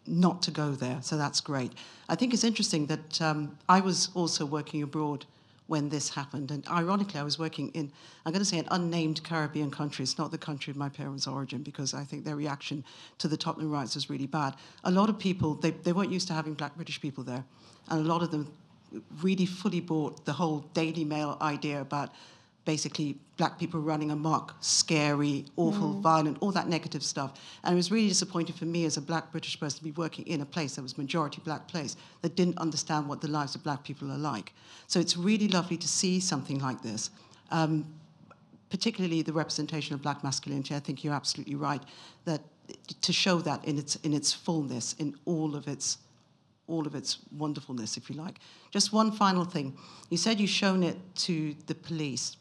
not 0.07 0.41
to 0.43 0.51
go 0.51 0.71
there. 0.71 0.99
So 1.01 1.17
that's 1.17 1.41
great. 1.41 1.73
I 2.07 2.15
think 2.15 2.33
it's 2.33 2.45
interesting 2.45 2.85
that 2.85 3.21
um, 3.21 3.57
I 3.67 3.81
was 3.81 4.11
also 4.13 4.45
working 4.45 4.81
abroad 4.81 5.25
when 5.71 5.87
this 5.87 6.09
happened. 6.09 6.51
And 6.51 6.67
ironically, 6.67 7.17
I 7.17 7.23
was 7.23 7.39
working 7.39 7.69
in, 7.69 7.93
I'm 8.25 8.33
going 8.33 8.41
to 8.41 8.45
say, 8.45 8.59
an 8.59 8.67
unnamed 8.71 9.23
Caribbean 9.23 9.71
country. 9.71 10.03
It's 10.03 10.17
not 10.17 10.29
the 10.29 10.37
country 10.37 10.69
of 10.69 10.75
my 10.75 10.89
parents' 10.89 11.27
origin 11.27 11.63
because 11.63 11.93
I 11.93 12.03
think 12.03 12.25
their 12.25 12.35
reaction 12.35 12.83
to 13.19 13.29
the 13.29 13.37
Tottenham 13.37 13.71
riots 13.71 13.95
was 13.95 14.09
really 14.09 14.27
bad. 14.27 14.55
A 14.83 14.91
lot 14.91 15.09
of 15.09 15.17
people, 15.17 15.55
they, 15.55 15.71
they 15.71 15.93
weren't 15.93 16.11
used 16.11 16.27
to 16.27 16.33
having 16.33 16.55
black 16.55 16.75
British 16.75 16.99
people 16.99 17.23
there. 17.23 17.45
And 17.89 18.05
a 18.05 18.09
lot 18.09 18.21
of 18.21 18.31
them 18.31 18.51
really 19.21 19.45
fully 19.45 19.79
bought 19.79 20.25
the 20.25 20.33
whole 20.33 20.65
Daily 20.73 21.05
Mail 21.05 21.37
idea 21.41 21.79
about 21.79 22.09
basically 22.65 23.17
black 23.37 23.57
people 23.57 23.79
running 23.79 24.11
amok, 24.11 24.55
scary, 24.59 25.45
awful, 25.57 25.95
mm. 25.95 26.01
violent, 26.01 26.37
all 26.41 26.51
that 26.51 26.67
negative 26.67 27.03
stuff. 27.03 27.39
And 27.63 27.73
it 27.73 27.75
was 27.75 27.91
really 27.91 28.07
disappointing 28.07 28.55
for 28.55 28.65
me 28.65 28.85
as 28.85 28.97
a 28.97 29.01
black 29.01 29.31
British 29.31 29.59
person 29.59 29.79
to 29.79 29.83
be 29.83 29.91
working 29.91 30.27
in 30.27 30.41
a 30.41 30.45
place 30.45 30.75
that 30.75 30.83
was 30.83 30.97
majority 30.97 31.41
black 31.43 31.67
place 31.67 31.95
that 32.21 32.35
didn't 32.35 32.57
understand 32.59 33.07
what 33.07 33.21
the 33.21 33.27
lives 33.27 33.55
of 33.55 33.63
black 33.63 33.83
people 33.83 34.11
are 34.11 34.17
like. 34.17 34.53
So 34.87 34.99
it's 34.99 35.17
really 35.17 35.47
lovely 35.47 35.77
to 35.77 35.87
see 35.87 36.19
something 36.19 36.59
like 36.59 36.83
this. 36.83 37.09
Um, 37.49 37.85
particularly 38.69 39.21
the 39.21 39.33
representation 39.33 39.95
of 39.95 40.01
black 40.01 40.23
masculinity, 40.23 40.75
I 40.75 40.79
think 40.79 41.03
you're 41.03 41.13
absolutely 41.13 41.55
right, 41.55 41.81
that 42.25 42.41
to 43.01 43.11
show 43.11 43.39
that 43.39 43.65
in 43.65 43.77
its, 43.77 43.95
in 43.97 44.13
its 44.13 44.31
fullness, 44.31 44.93
in 44.93 45.15
all 45.25 45.55
of 45.55 45.67
its 45.67 45.97
all 46.67 46.87
of 46.87 46.95
its 46.95 47.17
wonderfulness, 47.37 47.97
if 47.97 48.09
you 48.09 48.15
like. 48.15 48.39
Just 48.71 48.93
one 48.93 49.11
final 49.11 49.43
thing. 49.43 49.77
You 50.09 50.17
said 50.17 50.39
you've 50.39 50.49
shown 50.49 50.83
it 50.83 50.97
to 51.15 51.53
the 51.67 51.75
police. 51.75 52.37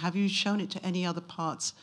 Have 0.00 0.16
you 0.16 0.28
shown 0.28 0.60
it 0.60 0.70
to 0.70 0.84
any 0.84 1.04
other 1.04 1.20
parts, 1.20 1.74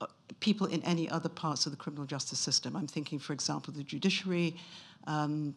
uh, 0.00 0.06
people 0.40 0.66
in 0.66 0.82
any 0.82 1.08
other 1.08 1.28
parts 1.28 1.66
of 1.66 1.72
the 1.72 1.76
criminal 1.76 2.06
justice 2.06 2.38
system? 2.38 2.76
I'm 2.76 2.86
thinking, 2.86 3.18
for 3.18 3.32
example, 3.32 3.74
the 3.74 3.82
judiciary. 3.82 4.56
Um, 5.06 5.54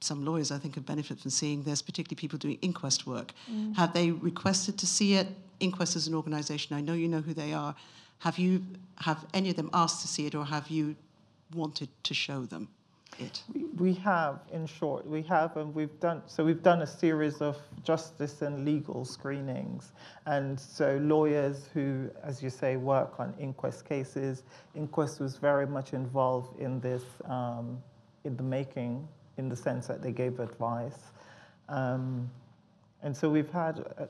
some 0.00 0.24
lawyers, 0.24 0.52
I 0.52 0.58
think, 0.58 0.74
have 0.74 0.84
benefited 0.84 1.22
from 1.22 1.30
seeing 1.30 1.62
this, 1.62 1.80
particularly 1.80 2.20
people 2.20 2.38
doing 2.38 2.58
inquest 2.60 3.06
work. 3.06 3.32
Mm. 3.50 3.74
Have 3.76 3.94
they 3.94 4.10
requested 4.10 4.78
to 4.78 4.86
see 4.86 5.14
it 5.14 5.28
Inquest 5.58 5.96
as 5.96 6.06
an 6.06 6.14
organisation? 6.14 6.76
I 6.76 6.80
know 6.82 6.92
you 6.92 7.08
know 7.08 7.20
who 7.20 7.32
they 7.32 7.54
are. 7.54 7.74
Have 8.18 8.38
you 8.38 8.62
have 8.96 9.24
any 9.32 9.50
of 9.50 9.56
them 9.56 9.70
asked 9.72 10.02
to 10.02 10.08
see 10.08 10.26
it, 10.26 10.34
or 10.34 10.44
have 10.44 10.68
you 10.68 10.96
wanted 11.54 11.88
to 12.02 12.14
show 12.14 12.44
them 12.44 12.68
it? 13.18 13.42
We 13.76 13.94
have, 13.94 14.40
in 14.52 14.66
short, 14.66 15.06
we 15.06 15.22
have, 15.22 15.56
and 15.56 15.74
we've 15.74 15.98
done. 16.00 16.22
So 16.26 16.44
we've 16.44 16.62
done 16.62 16.82
a 16.82 16.86
series 16.86 17.40
of 17.40 17.56
justice 17.82 18.42
and 18.42 18.64
legal 18.64 19.04
screenings, 19.04 19.92
and 20.26 20.58
so 20.58 20.98
lawyers 21.02 21.68
who, 21.74 22.10
as 22.22 22.42
you 22.42 22.50
say, 22.50 22.76
work 22.76 23.18
on 23.18 23.34
inquest 23.38 23.84
cases. 23.84 24.44
Inquest 24.74 25.20
was 25.20 25.36
very 25.36 25.66
much 25.66 25.92
involved 25.92 26.58
in 26.60 26.80
this, 26.80 27.04
um, 27.24 27.82
in 28.24 28.36
the 28.36 28.42
making, 28.42 29.06
in 29.36 29.48
the 29.48 29.56
sense 29.56 29.86
that 29.86 30.02
they 30.02 30.12
gave 30.12 30.40
advice, 30.40 31.12
um, 31.68 32.30
and 33.02 33.16
so 33.16 33.28
we've 33.28 33.50
had 33.50 33.80
uh, 33.98 34.06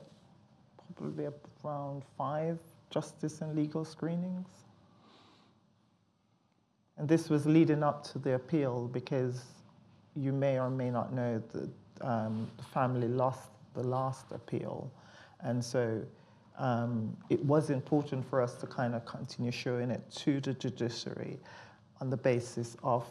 probably 0.95 1.27
around 1.63 2.03
five 2.17 2.57
justice 2.89 3.41
and 3.41 3.55
legal 3.55 3.83
screenings. 3.83 4.47
And 6.97 7.07
this 7.07 7.29
was 7.29 7.45
leading 7.45 7.83
up 7.83 8.03
to 8.11 8.19
the 8.19 8.33
appeal 8.35 8.89
because 8.91 9.43
you 10.15 10.33
may 10.33 10.59
or 10.59 10.69
may 10.69 10.89
not 10.89 11.13
know 11.13 11.41
that 11.53 11.69
um, 12.01 12.47
the 12.57 12.63
family 12.63 13.07
lost 13.07 13.49
the 13.73 13.83
last 13.83 14.31
appeal. 14.31 14.91
And 15.41 15.63
so 15.63 16.01
um, 16.57 17.15
it 17.29 17.43
was 17.45 17.69
important 17.69 18.27
for 18.27 18.41
us 18.41 18.55
to 18.55 18.67
kind 18.67 18.95
of 18.95 19.05
continue 19.05 19.51
showing 19.51 19.91
it 19.91 20.01
to 20.17 20.39
the 20.39 20.53
judiciary 20.53 21.37
on 22.01 22.09
the 22.09 22.17
basis 22.17 22.75
of, 22.83 23.05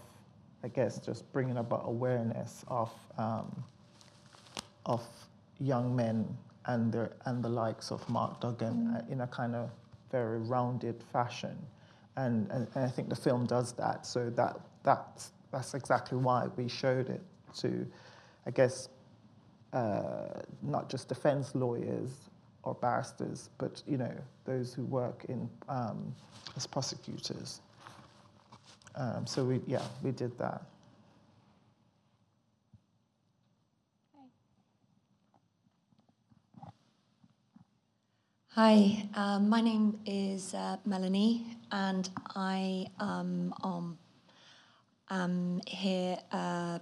I 0.64 0.68
guess, 0.68 0.99
just 0.99 1.31
bringing 1.33 1.59
about 1.59 1.85
awareness 1.87 2.64
of, 2.68 2.90
um, 3.18 3.64
of 4.85 5.03
young 5.61 5.94
men 5.94 6.37
and, 6.66 6.92
their, 6.92 7.12
and 7.25 7.42
the 7.42 7.49
likes 7.49 7.92
of 7.92 8.09
Mark 8.09 8.40
Duggan 8.40 8.96
mm. 8.96 9.12
in 9.12 9.20
a 9.20 9.27
kind 9.29 9.55
of 9.55 9.70
very 10.11 10.38
rounded 10.38 11.03
fashion. 11.12 11.57
And, 12.16 12.50
and, 12.50 12.66
and, 12.74 12.85
I 12.85 12.88
think 12.88 13.09
the 13.09 13.16
film 13.16 13.46
does 13.46 13.72
that. 13.74 14.07
So 14.07 14.31
that, 14.31 14.59
that's, 14.83 15.33
that's 15.52 15.74
exactly 15.74 16.18
why 16.18 16.48
we 16.57 16.68
showed 16.68 17.11
it 17.11 17.22
to, 17.59 17.87
I 18.46 18.50
guess, 18.50 18.88
uh, 19.72 20.40
not 20.62 20.88
just 20.88 21.09
defense 21.09 21.55
lawyers 21.55 22.11
or 22.62 22.74
barristers, 22.74 23.50
but 23.59 23.83
you 23.87 23.96
know 23.96 24.12
those 24.44 24.74
who 24.74 24.85
work 24.85 25.24
in 25.29 25.48
um, 25.68 26.14
as 26.57 26.66
prosecutors. 26.66 27.61
Um, 28.94 29.26
so 29.26 29.44
we, 29.44 29.61
yeah, 29.66 29.83
we 30.02 30.11
did 30.11 30.37
that. 30.38 30.62
Hi, 38.48 39.07
um, 39.14 39.50
my 39.50 39.61
name 39.61 40.00
is 40.07 40.55
uh, 40.55 40.79
Melanie, 40.87 41.56
and 41.72 42.09
I 42.35 42.87
um, 42.98 43.55
um, 43.62 43.98
am 45.11 45.61
here, 45.66 46.18
uh, 46.33 46.79
I 46.79 46.81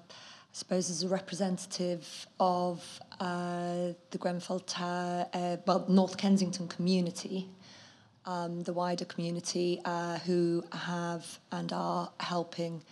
suppose, 0.52 0.90
as 0.90 1.02
a 1.02 1.08
representative 1.08 2.26
of 2.38 3.00
uh, 3.20 3.92
the 4.10 4.18
Grenfell 4.18 4.60
Tower, 4.60 5.26
uh, 5.32 5.56
well, 5.66 5.84
North 5.88 6.16
Kensington 6.16 6.68
community, 6.68 7.48
um, 8.26 8.62
the 8.62 8.72
wider 8.72 9.04
community 9.04 9.80
uh, 9.84 10.18
who 10.20 10.64
have 10.72 11.38
and 11.52 11.72
are 11.72 12.10
helping 12.20 12.82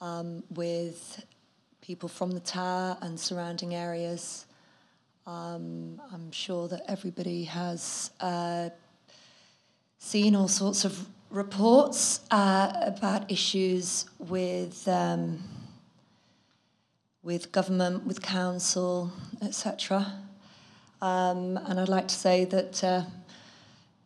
um, 0.00 0.42
with 0.50 1.24
people 1.80 2.08
from 2.08 2.32
the 2.32 2.40
tower 2.40 2.96
and 3.00 3.18
surrounding 3.18 3.74
areas. 3.74 4.46
Um, 5.26 6.00
I'm 6.12 6.30
sure 6.30 6.68
that 6.68 6.82
everybody 6.88 7.44
has 7.44 8.10
uh, 8.20 8.70
seen 9.98 10.36
all 10.36 10.48
sorts 10.48 10.84
of 10.84 11.06
reports 11.30 12.20
uh, 12.30 12.72
about 12.82 13.30
issues 13.30 14.06
with 14.18 14.86
um, 14.88 15.42
with 17.22 17.50
government, 17.50 18.06
with 18.06 18.22
council, 18.22 19.12
etc. 19.42 20.12
Um, 21.02 21.56
and 21.66 21.80
I'd 21.80 21.88
like 21.88 22.06
to 22.06 22.14
say 22.14 22.44
that, 22.44 22.84
uh, 22.84 23.02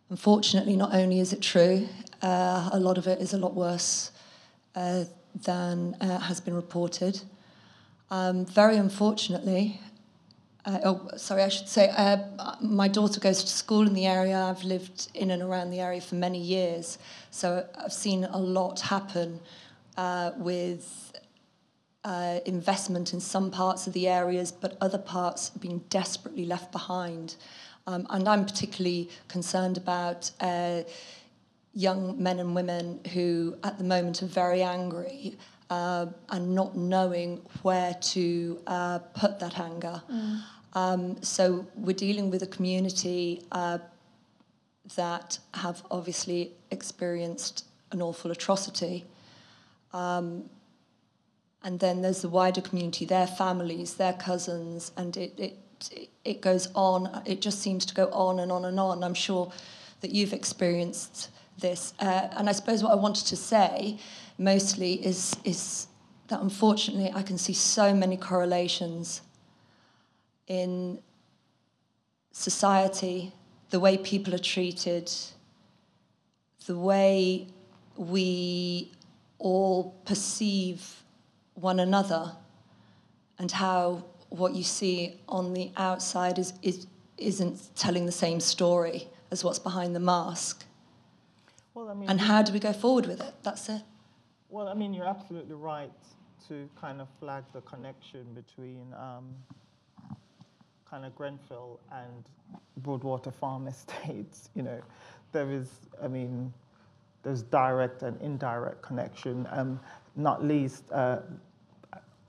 unfortunately, 0.08 0.74
not 0.74 0.94
only 0.94 1.20
is 1.20 1.34
it 1.34 1.42
true, 1.42 1.86
uh, 2.22 2.70
a 2.72 2.80
lot 2.80 2.96
of 2.96 3.06
it 3.06 3.20
is 3.20 3.34
a 3.34 3.38
lot 3.38 3.54
worse 3.54 4.10
uh, 4.74 5.04
than 5.44 5.96
uh, 6.00 6.18
has 6.18 6.40
been 6.40 6.54
reported. 6.54 7.20
Um, 8.10 8.46
very 8.46 8.76
unfortunately, 8.78 9.80
uh, 10.64 10.78
oh, 10.84 11.10
sorry, 11.16 11.42
I 11.42 11.48
should 11.48 11.68
say, 11.68 11.88
uh, 11.96 12.18
my 12.60 12.88
daughter 12.88 13.20
goes 13.20 13.42
to 13.42 13.48
school 13.48 13.86
in 13.86 13.94
the 13.94 14.06
area. 14.06 14.38
I've 14.38 14.62
lived 14.62 15.10
in 15.14 15.30
and 15.30 15.42
around 15.42 15.70
the 15.70 15.80
area 15.80 16.00
for 16.00 16.16
many 16.16 16.38
years, 16.40 16.98
so 17.30 17.66
I've 17.78 17.92
seen 17.92 18.24
a 18.24 18.38
lot 18.38 18.80
happen 18.80 19.40
uh, 19.96 20.32
with 20.36 21.12
uh, 22.04 22.40
investment 22.46 23.12
in 23.12 23.20
some 23.20 23.50
parts 23.50 23.86
of 23.86 23.92
the 23.92 24.08
areas, 24.08 24.52
but 24.52 24.76
other 24.80 24.98
parts 24.98 25.50
being 25.50 25.78
desperately 25.88 26.44
left 26.44 26.72
behind. 26.72 27.36
Um, 27.86 28.06
and 28.10 28.28
I'm 28.28 28.44
particularly 28.44 29.10
concerned 29.28 29.76
about 29.76 30.30
uh, 30.40 30.82
young 31.72 32.22
men 32.22 32.38
and 32.38 32.54
women 32.54 33.00
who, 33.14 33.56
at 33.64 33.78
the 33.78 33.84
moment, 33.84 34.22
are 34.22 34.26
very 34.26 34.62
angry 34.62 35.36
uh, 35.70 36.06
and 36.28 36.54
not 36.54 36.76
knowing 36.76 37.40
where 37.62 37.94
to 37.94 38.60
uh, 38.66 38.98
put 39.14 39.38
that 39.38 39.58
anger. 39.58 40.02
Mm. 40.12 40.42
Um, 40.74 41.22
so 41.22 41.66
we're 41.74 41.96
dealing 41.96 42.30
with 42.30 42.42
a 42.42 42.46
community 42.46 43.42
uh, 43.52 43.78
that 44.96 45.38
have 45.54 45.82
obviously 45.90 46.52
experienced 46.70 47.64
an 47.92 48.02
awful 48.02 48.30
atrocity. 48.30 49.04
Um, 49.92 50.50
and 51.62 51.78
then 51.78 52.02
there's 52.02 52.22
the 52.22 52.28
wider 52.28 52.60
community, 52.60 53.04
their 53.04 53.26
families, 53.26 53.94
their 53.94 54.14
cousins, 54.14 54.92
and 54.96 55.16
it, 55.16 55.38
it, 55.38 56.08
it 56.24 56.40
goes 56.40 56.68
on. 56.74 57.22
It 57.26 57.40
just 57.40 57.60
seems 57.60 57.84
to 57.86 57.94
go 57.94 58.06
on 58.06 58.40
and 58.40 58.50
on 58.50 58.64
and 58.64 58.80
on. 58.80 59.04
I'm 59.04 59.14
sure 59.14 59.52
that 60.00 60.10
you've 60.10 60.32
experienced 60.32 61.30
this. 61.58 61.92
Uh, 61.98 62.28
and 62.36 62.48
I 62.48 62.52
suppose 62.52 62.82
what 62.82 62.92
I 62.92 62.96
wanted 62.96 63.26
to 63.26 63.36
say 63.36 63.98
mostly 64.40 64.94
is, 65.06 65.36
is 65.44 65.86
that 66.28 66.40
unfortunately 66.40 67.12
I 67.14 67.22
can 67.22 67.36
see 67.36 67.52
so 67.52 67.94
many 67.94 68.16
correlations 68.16 69.20
in 70.46 70.98
society, 72.32 73.32
the 73.68 73.78
way 73.78 73.98
people 73.98 74.34
are 74.34 74.38
treated, 74.38 75.12
the 76.66 76.76
way 76.76 77.48
we 77.96 78.90
all 79.38 79.94
perceive 80.06 81.02
one 81.54 81.78
another, 81.78 82.32
and 83.38 83.52
how 83.52 84.04
what 84.30 84.54
you 84.54 84.62
see 84.62 85.20
on 85.28 85.52
the 85.52 85.70
outside 85.76 86.38
is, 86.38 86.54
is, 86.62 86.86
isn't 87.18 87.76
telling 87.76 88.06
the 88.06 88.12
same 88.12 88.40
story 88.40 89.08
as 89.30 89.44
what's 89.44 89.58
behind 89.58 89.94
the 89.94 90.00
mask. 90.00 90.64
Well, 91.74 91.90
I 91.90 91.94
mean, 91.94 92.08
and 92.08 92.20
how 92.20 92.42
do 92.42 92.52
we 92.52 92.58
go 92.58 92.72
forward 92.72 93.06
with 93.06 93.20
it? 93.20 93.34
That's 93.42 93.68
it. 93.68 93.82
Well, 94.50 94.66
I 94.66 94.74
mean, 94.74 94.92
you're 94.92 95.06
absolutely 95.06 95.54
right 95.54 95.92
to 96.48 96.68
kind 96.78 97.00
of 97.00 97.06
flag 97.20 97.44
the 97.52 97.60
connection 97.60 98.26
between 98.34 98.92
um, 98.94 99.32
kind 100.90 101.04
of 101.04 101.14
Grenfell 101.14 101.78
and 101.92 102.28
Broadwater 102.78 103.30
Farm 103.30 103.66
Estates. 103.68 104.50
You 104.56 104.62
know, 104.62 104.80
there 105.30 105.52
is, 105.52 105.68
I 106.02 106.08
mean, 106.08 106.52
there's 107.22 107.42
direct 107.42 108.02
and 108.02 108.20
indirect 108.20 108.82
connection. 108.82 109.46
Um, 109.52 109.78
not 110.16 110.44
least, 110.44 110.82
uh, 110.90 111.20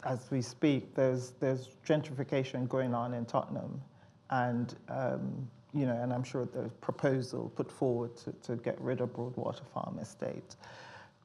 as 0.04 0.30
we 0.30 0.44
speak, 0.44 0.94
there's 0.94 1.32
there's 1.40 1.70
gentrification 1.88 2.70
going 2.70 2.94
on 2.94 3.16
in 3.16 3.26
Tottenham, 3.26 3.82
and 4.30 4.76
um, 4.90 5.50
you 5.74 5.88
know, 5.88 5.96
and 5.96 6.14
I'm 6.14 6.24
sure 6.24 6.46
there's 6.46 6.74
proposal 6.82 7.52
put 7.56 7.72
forward 7.72 8.16
to, 8.18 8.32
to 8.44 8.58
get 8.58 8.80
rid 8.80 9.02
of 9.02 9.12
Broadwater 9.12 9.64
Farm 9.74 9.98
Estate. 10.00 10.56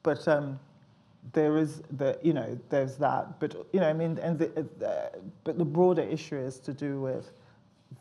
But 0.02 0.26
um, 0.28 0.58
there 1.32 1.58
is 1.58 1.82
the, 1.90 2.18
you 2.22 2.32
know, 2.32 2.58
there's 2.68 2.96
that. 2.96 3.40
But, 3.40 3.54
you 3.72 3.80
know, 3.80 3.88
I 3.88 3.92
mean, 3.92 4.18
and 4.18 4.38
the, 4.38 4.66
uh, 4.86 5.18
but 5.44 5.58
the 5.58 5.64
broader 5.64 6.02
issue 6.02 6.38
is 6.38 6.58
to 6.60 6.72
do 6.72 7.00
with 7.00 7.32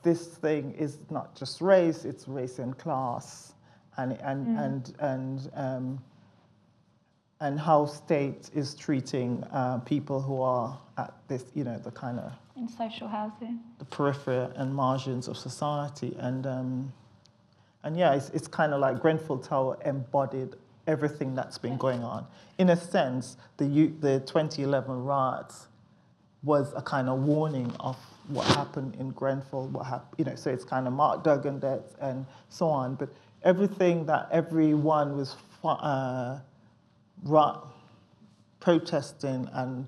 this 0.04 0.28
thing 0.28 0.74
is 0.74 1.00
not 1.10 1.36
just 1.36 1.62
race, 1.62 2.06
it's 2.06 2.28
race 2.28 2.60
and 2.60 2.78
class. 2.78 3.54
And, 3.98 4.14
and, 4.22 4.48
mm. 4.48 4.66
and, 4.66 4.94
and, 5.00 5.52
um, 5.54 6.04
and 7.40 7.60
how 7.60 7.86
state 7.86 8.50
is 8.54 8.76
treating 8.76 9.44
uh, 9.52 9.80
people 9.80 10.22
who 10.22 10.42
are 10.42 10.80
at 10.98 11.14
this, 11.28 11.46
you 11.54 11.64
know, 11.64 11.78
the 11.78 11.92
kind 11.92 12.20
of 12.20 12.32
in 12.56 12.70
social 12.70 13.08
housing, 13.08 13.60
the 13.80 13.86
periphery 13.86 14.48
and 14.56 14.74
margins 14.74 15.28
of 15.28 15.38
society, 15.38 16.16
and 16.20 16.48
um, 16.48 16.94
and 17.84 17.98
yeah, 17.98 18.14
it's, 18.14 18.30
it's 18.30 18.48
kind 18.48 18.74
of 18.74 18.80
like 18.80 19.00
Grenfell 19.02 19.38
Tower 19.38 19.78
embodied 19.86 20.56
everything 20.88 21.36
that's 21.36 21.58
been 21.58 21.78
going 21.78 22.04
on. 22.04 22.26
In 22.58 22.70
a 22.70 22.76
sense, 22.76 23.38
the, 23.58 23.66
the 24.00 24.20
2011 24.22 25.04
riots 25.04 25.68
was 26.44 26.74
a 26.76 26.82
kind 26.82 27.10
of 27.10 27.20
warning 27.20 27.74
of 27.80 27.98
what 28.28 28.46
happened 28.48 28.96
in 28.96 29.12
Grenfell, 29.12 29.68
what 29.68 29.86
happened, 29.86 30.14
you 30.18 30.26
know, 30.26 30.36
so 30.36 30.52
it's 30.52 30.64
kind 30.64 30.88
of 30.88 30.94
Mark 30.94 31.24
Duggan 31.24 31.60
death 31.60 31.96
and 32.00 32.26
so 32.50 32.68
on. 32.68 32.96
But 32.96 33.10
everything 33.44 34.06
that 34.08 34.28
everyone 34.32 35.16
was 35.16 35.36
uh, 35.64 36.40
protesting 38.60 39.48
and 39.54 39.88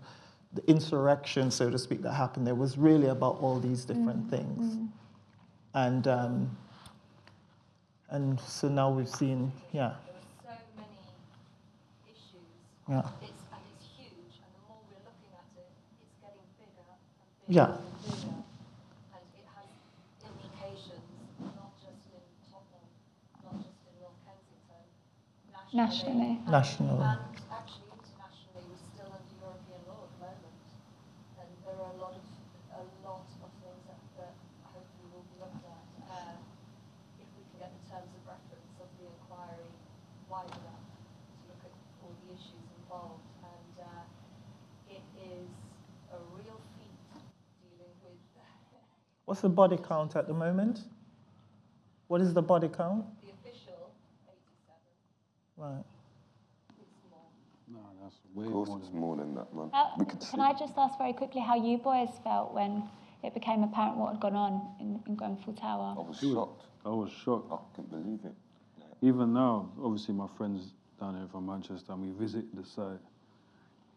the 0.53 0.63
insurrection, 0.69 1.51
so 1.51 1.69
to 1.69 1.77
speak, 1.77 2.01
that 2.01 2.13
happened 2.13 2.47
there 2.47 2.55
was 2.55 2.77
really 2.77 3.07
about 3.07 3.38
all 3.41 3.60
these 3.60 3.86
different 3.86 4.27
mm. 4.27 4.29
things. 4.29 4.75
Mm. 4.75 4.88
And, 5.73 6.07
um, 6.07 6.57
and 8.10 8.39
so 8.39 8.67
now 8.67 8.89
we've 8.89 9.10
seen, 9.10 9.51
yeah. 9.71 9.93
There 10.43 10.53
are 10.53 10.57
so 10.57 10.62
many 10.77 10.88
issues. 12.07 12.47
Yeah. 12.88 13.04
It's, 13.21 13.43
and 13.52 13.63
it's 13.76 13.88
huge, 14.00 14.39
and 14.39 14.52
the 14.56 14.62
more 14.67 14.80
we're 14.88 15.04
looking 15.04 15.34
at 15.36 15.47
it, 15.60 15.67
it's 16.00 16.15
getting 16.23 16.47
bigger 16.56 16.88
and 16.88 17.00
bigger. 17.47 17.76
Yeah. 17.76 17.88
nationally. 25.78 26.41
Nationally. 26.50 27.06
And 27.06 27.21
actually, 27.54 27.86
internationally, 27.93 28.65
we're 28.65 28.82
still 28.97 29.13
under 29.13 29.36
European 29.38 29.82
law 29.86 30.10
at 30.10 30.12
the 30.17 30.19
moment, 30.26 30.58
and 31.38 31.50
there 31.62 31.78
are 31.78 31.93
a 31.93 32.00
lot 32.02 32.17
of 32.17 32.26
a 32.78 32.84
lot 33.06 33.26
of 33.45 33.52
things 33.62 33.82
that, 33.86 34.02
that 34.17 34.34
hopefully 34.73 35.08
will 35.13 35.26
be 35.30 35.38
looked 35.38 35.65
at 35.65 35.86
uh, 36.10 36.34
if 37.21 37.30
we 37.38 37.41
can 37.45 37.58
get 37.62 37.71
the 37.78 37.84
terms 37.89 38.10
of 38.10 38.21
reference 38.26 38.73
of 38.82 38.89
the 38.97 39.06
inquiry 39.06 39.69
wide 40.26 40.50
enough 40.50 40.82
to 40.82 41.41
look 41.45 41.62
at 41.62 41.73
all 42.02 42.13
the 42.26 42.30
issues 42.34 42.65
involved, 42.82 43.28
and 43.45 43.73
uh, 43.86 44.06
it 44.97 45.06
is 45.21 45.50
a 46.10 46.19
real 46.34 46.58
feat 46.73 46.97
dealing 47.62 47.93
with. 48.02 48.17
What's 49.28 49.42
the 49.42 49.50
body 49.50 49.76
count 49.76 50.16
at 50.16 50.26
the 50.26 50.34
moment? 50.34 50.80
What 52.08 52.22
is 52.22 52.34
the 52.34 52.42
body 52.42 52.70
count? 52.70 53.06
The 53.22 53.34
official. 53.34 53.92
Right. 55.58 55.84
No, 57.68 57.80
that's 58.02 58.16
way 58.34 58.46
Of 58.46 58.52
course, 58.54 58.70
more 58.70 58.78
it's 58.80 58.88
than 58.88 59.00
more 59.00 59.18
than 59.18 59.36
that, 59.36 59.54
man. 59.54 59.70
Uh, 59.74 59.90
we 60.00 60.06
could 60.06 60.22
can 60.22 60.22
see. 60.22 60.40
I 60.40 60.54
just 60.54 60.78
ask 60.78 60.98
very 60.98 61.12
quickly 61.12 61.42
how 61.42 61.62
you 61.62 61.78
boys 61.78 62.08
felt 62.24 62.54
when 62.54 62.84
it 63.22 63.34
became 63.34 63.63
apparent 63.63 63.98
what 63.98 64.13
had 64.13 64.22
gone 64.22 64.36
on 64.36 64.62
in, 64.80 65.04
in 65.06 65.16
Grenfell 65.16 65.56
Tower? 65.56 65.96
I 65.98 66.02
was 66.02 66.20
shocked. 66.20 66.63
I 66.86 66.90
was 66.90 67.12
shocked. 67.12 67.52
I 67.52 67.58
couldn't 67.76 67.92
believe 67.92 68.22
it. 68.24 68.34
Even 69.02 69.34
now, 69.34 69.70
obviously, 69.84 70.13
my 70.13 70.28
friends 70.38 70.72
down 71.02 71.18
here 71.18 71.28
from 71.30 71.46
Manchester, 71.46 71.92
and 71.92 72.02
we 72.02 72.18
visited 72.18 72.48
the 72.54 72.63
site 72.63 73.04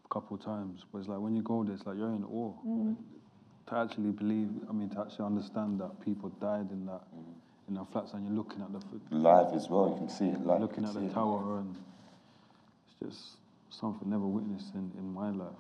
a 0.05 0.09
couple 0.13 0.37
of 0.37 0.45
times. 0.45 0.85
But 0.91 0.99
it's 0.99 1.09
like 1.09 1.21
when 1.21 1.37
you 1.37 1.43
go 1.43 1.63
there, 1.63 1.75
it's 1.75 1.87
like 1.87 1.99
you're 1.99 2.09
in 2.09 2.25
awe. 2.25 2.53
Mm. 2.67 2.97
To 3.67 3.77
actually 3.77 4.11
believe, 4.11 4.49
I 4.69 4.73
mean, 4.73 4.91
to 4.91 5.01
actually 5.01 5.27
understand 5.27 5.81
that 5.81 6.01
people 6.05 6.31
died 6.41 6.71
in 6.73 6.87
that 6.87 7.03
in 7.69 7.75
the 7.75 7.85
flats, 7.85 8.13
and 8.15 8.27
you're 8.27 8.35
looking 8.35 8.61
at 8.63 8.73
the 8.73 8.81
Live 9.17 9.55
as 9.55 9.69
well, 9.69 9.91
you 9.91 9.97
can 9.97 10.09
see 10.09 10.27
it 10.27 10.45
live. 10.45 10.61
looking 10.61 10.85
at 10.85 10.93
the 10.95 11.01
see 11.01 11.07
it 11.07 11.15
tower, 11.15 11.59
and 11.59 11.77
it's 12.85 13.15
just 13.15 13.37
something 13.71 14.11
never 14.11 14.27
witnessed 14.27 14.75
in, 14.75 14.91
in 14.99 15.15
my 15.15 15.31
life. 15.31 15.53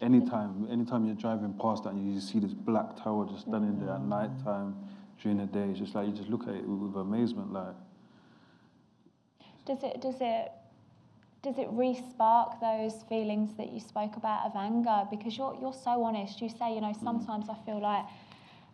Anytime, 0.00 0.66
anytime 0.70 1.06
you're 1.06 1.14
driving 1.14 1.54
past 1.60 1.84
that 1.84 1.90
and 1.90 2.14
you 2.14 2.20
see 2.20 2.40
this 2.40 2.54
black 2.54 2.96
tower 2.96 3.26
just 3.26 3.42
standing 3.42 3.78
there 3.78 3.94
at 3.94 4.02
night 4.02 4.30
mm-hmm. 4.30 4.44
time, 4.44 4.76
during 5.22 5.38
the 5.38 5.46
day, 5.46 5.68
it's 5.70 5.78
just 5.78 5.94
like 5.94 6.06
you 6.08 6.12
just 6.12 6.30
look 6.30 6.48
at 6.48 6.54
it 6.54 6.66
with, 6.66 6.90
with 6.90 6.96
amazement, 6.96 7.52
like. 7.52 7.74
Does 9.66 9.82
it 9.84 10.00
does 10.00 10.16
it 10.20 10.50
does 11.42 11.58
it 11.58 11.68
re-spark 11.70 12.60
those 12.60 13.02
feelings 13.08 13.54
that 13.56 13.72
you 13.72 13.80
spoke 13.80 14.16
about 14.16 14.44
of 14.46 14.52
anger? 14.56 15.06
Because 15.10 15.36
you're 15.38 15.56
you're 15.60 15.72
so 15.72 16.04
honest. 16.04 16.40
You 16.40 16.48
say, 16.48 16.74
you 16.74 16.80
know, 16.80 16.92
sometimes 17.02 17.48
I 17.48 17.56
feel 17.64 17.80
like 17.80 18.04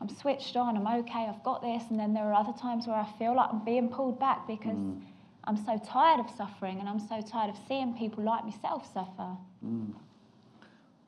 I'm 0.01 0.09
switched 0.09 0.57
on, 0.57 0.77
I'm 0.77 0.87
okay, 1.01 1.27
I've 1.29 1.43
got 1.43 1.63
this. 1.63 1.85
And 1.91 1.99
then 1.99 2.13
there 2.13 2.25
are 2.25 2.35
other 2.35 2.53
times 2.53 2.87
where 2.87 2.97
I 2.97 3.07
feel 3.19 3.35
like 3.35 3.49
I'm 3.51 3.65
being 3.65 3.89
pulled 3.89 4.19
back 4.19 4.47
because 4.47 4.77
mm. 4.77 5.01
I'm 5.45 5.57
so 5.57 5.81
tired 5.87 6.21
of 6.21 6.29
suffering 6.37 6.81
and 6.81 6.89
I'm 6.89 7.01
so 7.01 7.23
tired 7.23 7.51
of 7.51 7.57
seeing 7.69 7.95
people 7.95 8.25
like 8.25 8.45
myself 8.45 8.93
suffer. 8.93 9.37
Mm. 9.65 9.95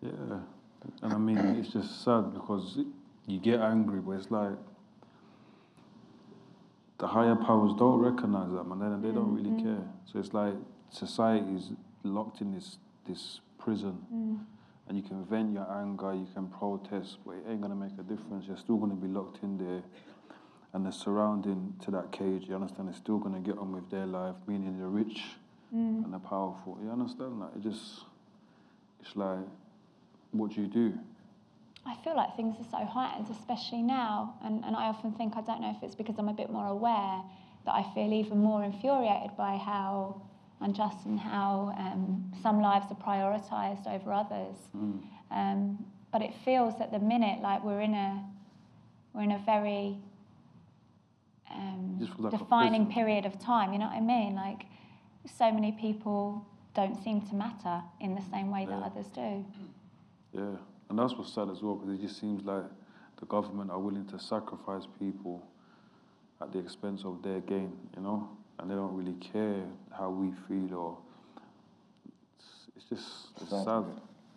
Yeah. 0.01 0.39
And 1.03 1.13
I 1.13 1.19
mean, 1.19 1.39
it's 1.39 1.73
just 1.73 2.05
sad 2.05 2.33
because 2.33 2.79
you 3.27 3.41
get 3.41 3.61
angry, 3.61 4.01
but 4.01 4.13
it's 4.13 4.31
like 4.31 4.57
the 6.99 7.07
higher 7.07 7.37
powers 7.37 7.73
don't 7.79 7.99
recognize 7.99 8.51
that, 8.53 8.61
and 8.61 9.03
They, 9.03 9.09
they 9.09 9.15
don't 9.15 9.35
really 9.35 9.51
mm-hmm. 9.51 9.77
care. 9.77 9.89
So 10.11 10.19
it's 10.19 10.33
like 10.33 10.55
society 10.91 11.55
is 11.55 11.71
locked 12.03 12.41
in 12.41 12.55
this, 12.55 12.79
this 13.07 13.41
prison. 13.59 13.99
Mm 14.13 14.39
and 14.89 14.97
you 14.97 15.03
can 15.03 15.25
vent 15.27 15.53
your 15.53 15.71
anger, 15.71 16.15
you 16.15 16.27
can 16.35 16.49
protest, 16.49 17.19
but 17.25 17.33
it 17.33 17.45
ain't 17.49 17.61
gonna 17.61 17.75
make 17.75 17.93
a 17.99 18.03
difference. 18.03 18.47
You're 18.47 18.57
still 18.57 18.77
gonna 18.77 18.95
be 18.95 19.07
locked 19.07 19.43
in 19.43 19.59
there, 19.59 19.83
and 20.73 20.87
the 20.87 20.91
surrounding 20.91 21.75
to 21.85 21.91
that 21.91 22.11
cage. 22.11 22.49
You 22.49 22.55
understand? 22.55 22.89
They're 22.89 22.97
still 22.97 23.19
gonna 23.19 23.41
get 23.41 23.59
on 23.59 23.73
with 23.73 23.91
their 23.91 24.07
life, 24.07 24.37
meaning 24.47 24.79
the 24.79 24.87
rich 24.87 25.23
mm. 25.75 26.05
and 26.05 26.13
the 26.13 26.19
powerful. 26.19 26.79
You 26.83 26.91
understand 26.91 27.41
that? 27.43 27.51
It 27.57 27.63
just, 27.63 28.05
it's 29.01 29.15
like, 29.15 29.47
what 30.33 30.55
do 30.55 30.63
you 30.63 30.69
do? 30.69 30.99
I 31.87 31.95
feel 32.03 32.17
like 32.17 32.35
things 32.37 32.57
are 32.59 32.81
so 32.81 32.85
heightened, 32.85 33.29
especially 33.31 33.83
now, 33.83 34.37
and, 34.43 34.65
and 34.65 34.75
I 34.75 34.85
often 34.85 35.13
think 35.13 35.37
I 35.37 35.43
don't 35.43 35.61
know 35.61 35.75
if 35.77 35.83
it's 35.83 35.95
because 35.95 36.17
I'm 36.19 36.29
a 36.29 36.35
bit 36.35 36.51
more 36.51 36.67
aware 36.67 37.23
that 37.67 37.75
I 37.75 37.83
feel 37.95 38.13
even 38.13 38.39
more 38.39 38.65
infuriated 38.65 39.37
by 39.37 39.57
how 39.57 40.23
unjust 40.61 41.07
and 41.07 41.19
how 41.19 41.75
um, 41.79 42.33
some 42.43 42.61
lives 42.61 42.87
are 42.91 42.97
prioritised 42.97 43.87
over 43.87 44.13
others. 44.13 44.57
Mm. 44.77 45.01
Um, 45.31 45.85
but 46.11 46.23
it 46.23 46.35
feels 46.45 46.81
at 46.81 46.91
the 46.91 46.99
minute 46.99 47.41
like 47.43 47.63
we're 47.63 47.81
in 47.81 47.95
a 47.95 48.25
we're 49.15 49.23
in 49.23 49.33
a 49.33 49.43
very 49.45 49.97
um, 51.51 52.09
defining 52.31 52.91
period 52.91 53.25
of 53.27 53.39
time. 53.39 53.73
You 53.73 53.79
know 53.79 53.87
what 53.87 53.97
I 53.97 54.01
mean? 54.01 54.35
Like 54.35 54.65
so 55.27 55.53
many 55.53 55.73
people 55.73 56.45
don't 56.75 57.03
seem 57.03 57.21
to 57.23 57.35
matter 57.35 57.83
in 58.01 58.15
the 58.15 58.23
same 58.31 58.51
way 58.51 58.67
yeah. 58.69 58.77
that 58.77 58.83
others 58.85 59.07
do. 59.15 59.45
Yeah, 60.33 60.57
and 60.89 60.99
that's 60.99 61.15
what's 61.15 61.33
sad 61.33 61.51
as 61.51 61.63
well 61.63 61.77
because 61.77 61.99
it 61.99 62.03
just 62.03 62.21
seems 62.21 62.45
like 62.45 62.65
the 63.19 63.27
government 63.27 63.71
are 63.71 63.79
willing 63.79 64.07
to 64.07 64.19
sacrifice 64.19 64.85
people 64.99 65.47
at 66.41 66.53
the 66.53 66.59
expense 66.59 67.05
of 67.05 67.23
their 67.23 67.41
gain. 67.41 67.73
You 67.97 68.03
know 68.03 68.29
and 68.59 68.71
they 68.71 68.75
don't 68.75 68.95
really 68.95 69.15
care 69.15 69.63
how 69.97 70.11
we 70.11 70.33
feel 70.47 70.75
or 70.75 70.99
it's, 72.07 72.69
it's 72.77 72.85
just 72.89 73.07
it's 73.41 73.51
sad. 73.65 73.85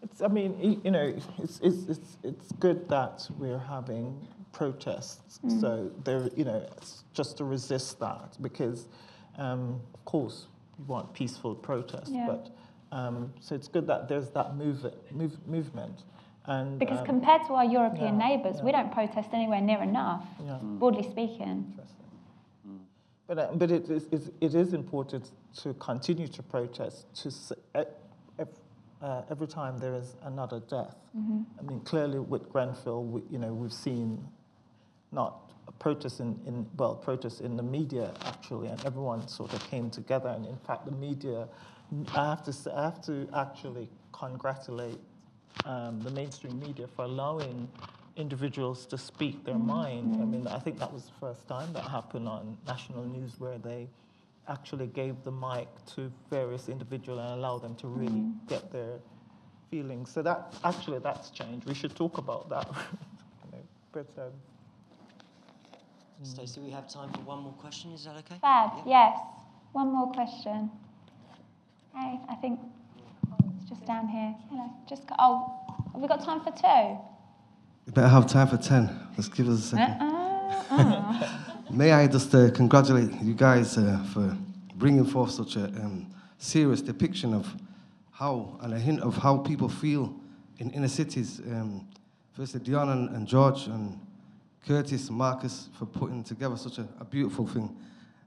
It's, 0.04 0.22
I 0.22 0.28
mean, 0.28 0.82
you 0.84 0.92
know, 0.92 1.14
it's, 1.38 1.60
it's, 1.64 1.86
it's, 1.88 2.18
it's 2.24 2.52
good 2.54 2.90
that 2.90 3.28
we're 3.38 3.60
having 3.60 4.28
protests. 4.52 5.40
Mm. 5.46 5.62
So 5.62 5.92
there, 6.04 6.28
you 6.36 6.44
know, 6.44 6.66
it's 6.78 7.04
just 7.14 7.38
to 7.38 7.44
resist 7.44 8.00
that 8.00 8.36
because, 8.42 8.88
um, 9.38 9.80
of 9.94 10.04
course, 10.06 10.48
you 10.80 10.86
want 10.86 11.14
peaceful 11.14 11.54
protest, 11.54 12.12
yeah. 12.12 12.26
but 12.28 12.50
um, 12.92 13.32
so 13.40 13.54
it's 13.54 13.68
good 13.68 13.86
that 13.88 14.10
there's 14.10 14.30
that 14.32 14.56
move, 14.56 14.86
move, 15.12 15.38
movement. 15.48 16.04
And, 16.46 16.80
because 16.80 17.00
um, 17.00 17.06
compared 17.06 17.46
to 17.46 17.54
our 17.54 17.66
European 17.66 18.20
yeah, 18.20 18.30
neighbours, 18.30 18.56
yeah. 18.58 18.64
we 18.64 18.72
don't 18.72 18.92
protest 18.92 19.30
anywhere 19.34 19.62
near 19.62 19.84
enough, 19.84 20.26
yeah. 20.44 20.58
broadly 20.62 21.04
speaking. 21.04 21.78
But, 23.32 23.40
uh, 23.40 23.48
but 23.54 23.72
it, 23.72 23.90
is, 23.90 24.30
it 24.42 24.56
is 24.56 24.74
important 24.74 25.32
to 25.62 25.74
continue 25.76 26.28
to 26.28 26.44
protest 26.44 27.06
to 27.24 27.32
uh, 29.02 29.22
every 29.32 29.48
time 29.48 29.78
there 29.78 29.96
is 29.96 30.18
another 30.24 30.60
death. 30.60 30.98
Mm-hmm. 31.18 31.44
I 31.58 31.62
mean, 31.62 31.80
clearly 31.80 32.20
with 32.20 32.52
Grenfell, 32.52 33.06
we, 33.06 33.22
you 33.32 33.40
know, 33.40 33.54
we've 33.54 33.72
seen 33.72 34.22
not 35.14 35.54
protests 35.80 36.20
in, 36.20 36.38
in, 36.46 36.68
well, 36.76 36.94
protests 36.94 37.40
in 37.40 37.56
the 37.56 37.64
media 37.64 38.12
actually, 38.26 38.68
and 38.68 38.86
everyone 38.86 39.26
sort 39.30 39.54
of 39.54 39.64
came 39.70 39.90
together. 39.90 40.28
And 40.28 40.46
in 40.46 40.58
fact, 40.58 40.84
the 40.86 40.92
media, 40.92 41.48
I 42.14 42.32
have 42.32 42.44
to, 42.44 42.52
say, 42.52 42.70
I 42.72 42.84
have 42.84 43.02
to 43.06 43.30
actually 43.34 43.88
congratulate 44.12 45.00
um, 45.64 46.02
the 46.02 46.12
mainstream 46.12 46.60
media 46.60 46.86
for 46.86 47.06
allowing 47.06 47.70
individuals 48.16 48.86
to 48.88 48.98
speak 48.98 49.46
their 49.46 49.58
mind. 49.58 50.18
I 50.22 50.26
mean, 50.26 50.48
I 50.48 50.60
think 50.60 50.80
that 50.80 50.92
was 50.92 51.06
the 51.06 51.14
first 51.20 51.48
time 51.48 51.72
that 51.74 51.84
happened 51.84 52.28
on 52.28 52.58
national 52.68 53.06
news 53.06 53.40
where 53.40 53.58
they 53.58 53.88
actually 54.48 54.88
gave 54.88 55.24
the 55.24 55.32
mic 55.32 55.68
to 55.96 56.12
various 56.30 56.68
individuals 56.68 57.20
and 57.20 57.30
allowed 57.40 57.62
them 57.62 57.76
to 57.76 57.88
really 57.88 58.12
mm. 58.12 58.34
get 58.48 58.72
their 58.72 59.00
feelings. 59.70 60.12
So 60.12 60.22
that 60.24 60.54
actually 60.64 61.00
that's 61.00 61.30
changed. 61.30 61.66
We 61.68 61.74
should 61.74 61.96
talk 61.96 62.18
about 62.18 62.50
that. 62.50 62.68
you 63.46 63.52
know, 63.52 63.64
but 63.92 64.08
um, 64.18 64.32
Stacey, 66.24 66.60
we 66.60 66.70
have 66.72 66.88
time 66.88 67.12
for 67.14 67.22
one 67.22 67.40
more 67.40 67.54
question. 67.54 67.92
Is 67.94 68.04
that 68.06 68.16
okay? 68.18 68.36
Fab. 68.42 68.72
Yes. 68.86 69.18
One 69.72 69.92
more 69.94 70.12
question. 70.12 70.70
Hey, 71.96 72.20
I 72.30 72.36
think 72.36 72.60
it's 73.56 73.70
just 73.70 73.86
down 73.86 74.08
here. 74.08 74.36
Hello. 74.50 74.70
Just 74.88 75.04
oh, 75.18 75.60
have 75.94 76.02
we 76.02 76.08
got 76.08 76.24
time 76.24 76.42
for 76.42 76.52
two? 76.52 77.11
You 77.88 77.94
better 77.94 78.10
have 78.10 78.28
time 78.28 78.48
for 78.48 78.58
10. 78.58 78.90
Let's 79.18 79.28
give 79.28 79.50
us 79.50 79.60
a 79.60 79.62
second. 79.70 79.98
Uh-uh. 80.02 81.28
May 81.72 81.92
I 81.92 82.06
just 82.06 82.34
uh, 82.36 82.52
congratulate 82.52 83.12
you 83.22 83.34
guys 83.34 83.76
uh, 83.76 84.06
for 84.14 84.38
bringing 84.76 85.04
forth 85.04 85.32
such 85.32 85.56
a 85.56 85.66
um, 85.66 86.14
serious 86.38 86.82
depiction 86.82 87.34
of 87.34 87.48
how, 88.12 88.60
and 88.62 88.74
a 88.74 88.80
hint 88.80 89.02
of 89.02 89.18
how 89.18 89.38
people 89.38 89.68
feel 89.68 90.14
in 90.60 90.70
inner 90.72 90.88
cities. 90.88 91.40
Um, 91.40 91.88
firstly, 92.34 92.60
Dionne 92.60 92.92
and, 92.92 93.16
and 93.16 93.28
George 93.28 93.66
and 93.66 94.00
Curtis 94.68 95.08
and 95.08 95.18
Marcus 95.18 95.70
for 95.80 95.88
putting 95.88 96.24
together 96.24 96.58
such 96.58 96.78
a, 96.78 96.88
a 97.00 97.06
beautiful 97.06 97.48
thing 97.48 97.76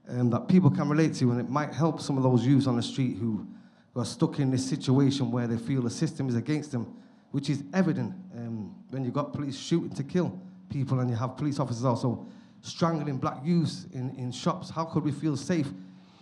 um, 0.09 0.29
that 0.31 0.49
people 0.49 0.69
can 0.69 0.89
relate 0.89 1.13
to, 1.15 1.31
and 1.31 1.39
it 1.39 1.49
might 1.49 1.73
help 1.73 2.01
some 2.01 2.17
of 2.17 2.23
those 2.23 2.45
youths 2.45 2.67
on 2.67 2.75
the 2.75 2.83
street 2.83 3.15
who, 3.17 3.47
who 3.93 4.01
are 4.01 4.05
stuck 4.05 4.37
in 4.39 4.51
this 4.51 4.67
situation 4.67 5.31
where 5.31 5.47
they 5.47 5.57
feel 5.57 5.81
the 5.81 5.89
system 5.89 6.27
is 6.27 6.35
against 6.35 6.73
them, 6.73 6.93
which 7.31 7.49
is 7.49 7.63
evident 7.73 8.13
um, 8.55 8.75
when 8.89 9.03
you've 9.03 9.13
got 9.13 9.33
police 9.33 9.57
shooting 9.57 9.89
to 9.91 10.03
kill 10.03 10.39
people 10.69 10.99
and 10.99 11.09
you 11.09 11.15
have 11.15 11.37
police 11.37 11.59
officers 11.59 11.85
also 11.85 12.25
strangling 12.61 13.17
black 13.17 13.37
youths 13.43 13.85
in, 13.93 14.15
in 14.17 14.31
shops. 14.31 14.69
How 14.69 14.85
could 14.85 15.03
we 15.03 15.11
feel 15.11 15.37
safe 15.37 15.67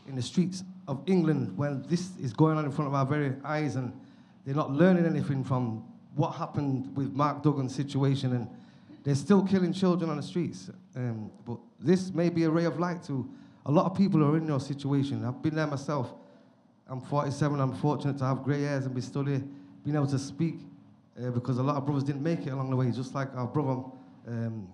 in 0.07 0.15
the 0.15 0.21
streets 0.21 0.63
of 0.87 1.01
England 1.05 1.57
when 1.57 1.83
this 1.83 2.17
is 2.17 2.33
going 2.33 2.57
on 2.57 2.65
in 2.65 2.71
front 2.71 2.89
of 2.89 2.95
our 2.95 3.05
very 3.05 3.33
eyes 3.45 3.75
and 3.77 3.93
they're 4.45 4.55
not 4.55 4.71
learning 4.71 5.05
anything 5.05 5.43
from 5.43 5.83
what 6.15 6.31
happened 6.31 6.95
with 6.95 7.13
Mark 7.13 7.41
Duggan's 7.41 7.73
situation 7.73 8.33
and 8.33 8.47
they're 9.03 9.15
still 9.15 9.43
killing 9.43 9.73
children 9.73 10.09
on 10.09 10.17
the 10.17 10.23
streets. 10.23 10.69
Um, 10.95 11.31
but 11.45 11.57
this 11.79 12.13
may 12.13 12.29
be 12.29 12.43
a 12.43 12.49
ray 12.49 12.65
of 12.65 12.79
light 12.79 13.03
to 13.03 13.29
a 13.65 13.71
lot 13.71 13.85
of 13.85 13.97
people 13.97 14.19
who 14.19 14.33
are 14.33 14.37
in 14.37 14.47
your 14.47 14.59
situation. 14.59 15.23
I've 15.25 15.41
been 15.41 15.55
there 15.55 15.67
myself. 15.67 16.13
I'm 16.87 17.01
47. 17.01 17.59
I'm 17.59 17.73
fortunate 17.73 18.17
to 18.17 18.25
have 18.25 18.43
grey 18.43 18.63
hairs 18.63 18.85
and 18.85 18.93
be 18.93 19.01
still 19.01 19.23
here, 19.23 19.41
being 19.83 19.95
able 19.95 20.07
to 20.07 20.19
speak 20.19 20.59
uh, 21.21 21.29
because 21.31 21.57
a 21.57 21.63
lot 21.63 21.75
of 21.75 21.85
brothers 21.85 22.03
didn't 22.03 22.23
make 22.23 22.45
it 22.45 22.49
along 22.49 22.69
the 22.69 22.75
way, 22.75 22.89
just 22.91 23.13
like 23.13 23.29
our 23.35 23.47
brother, 23.47 23.83
um, 24.27 24.67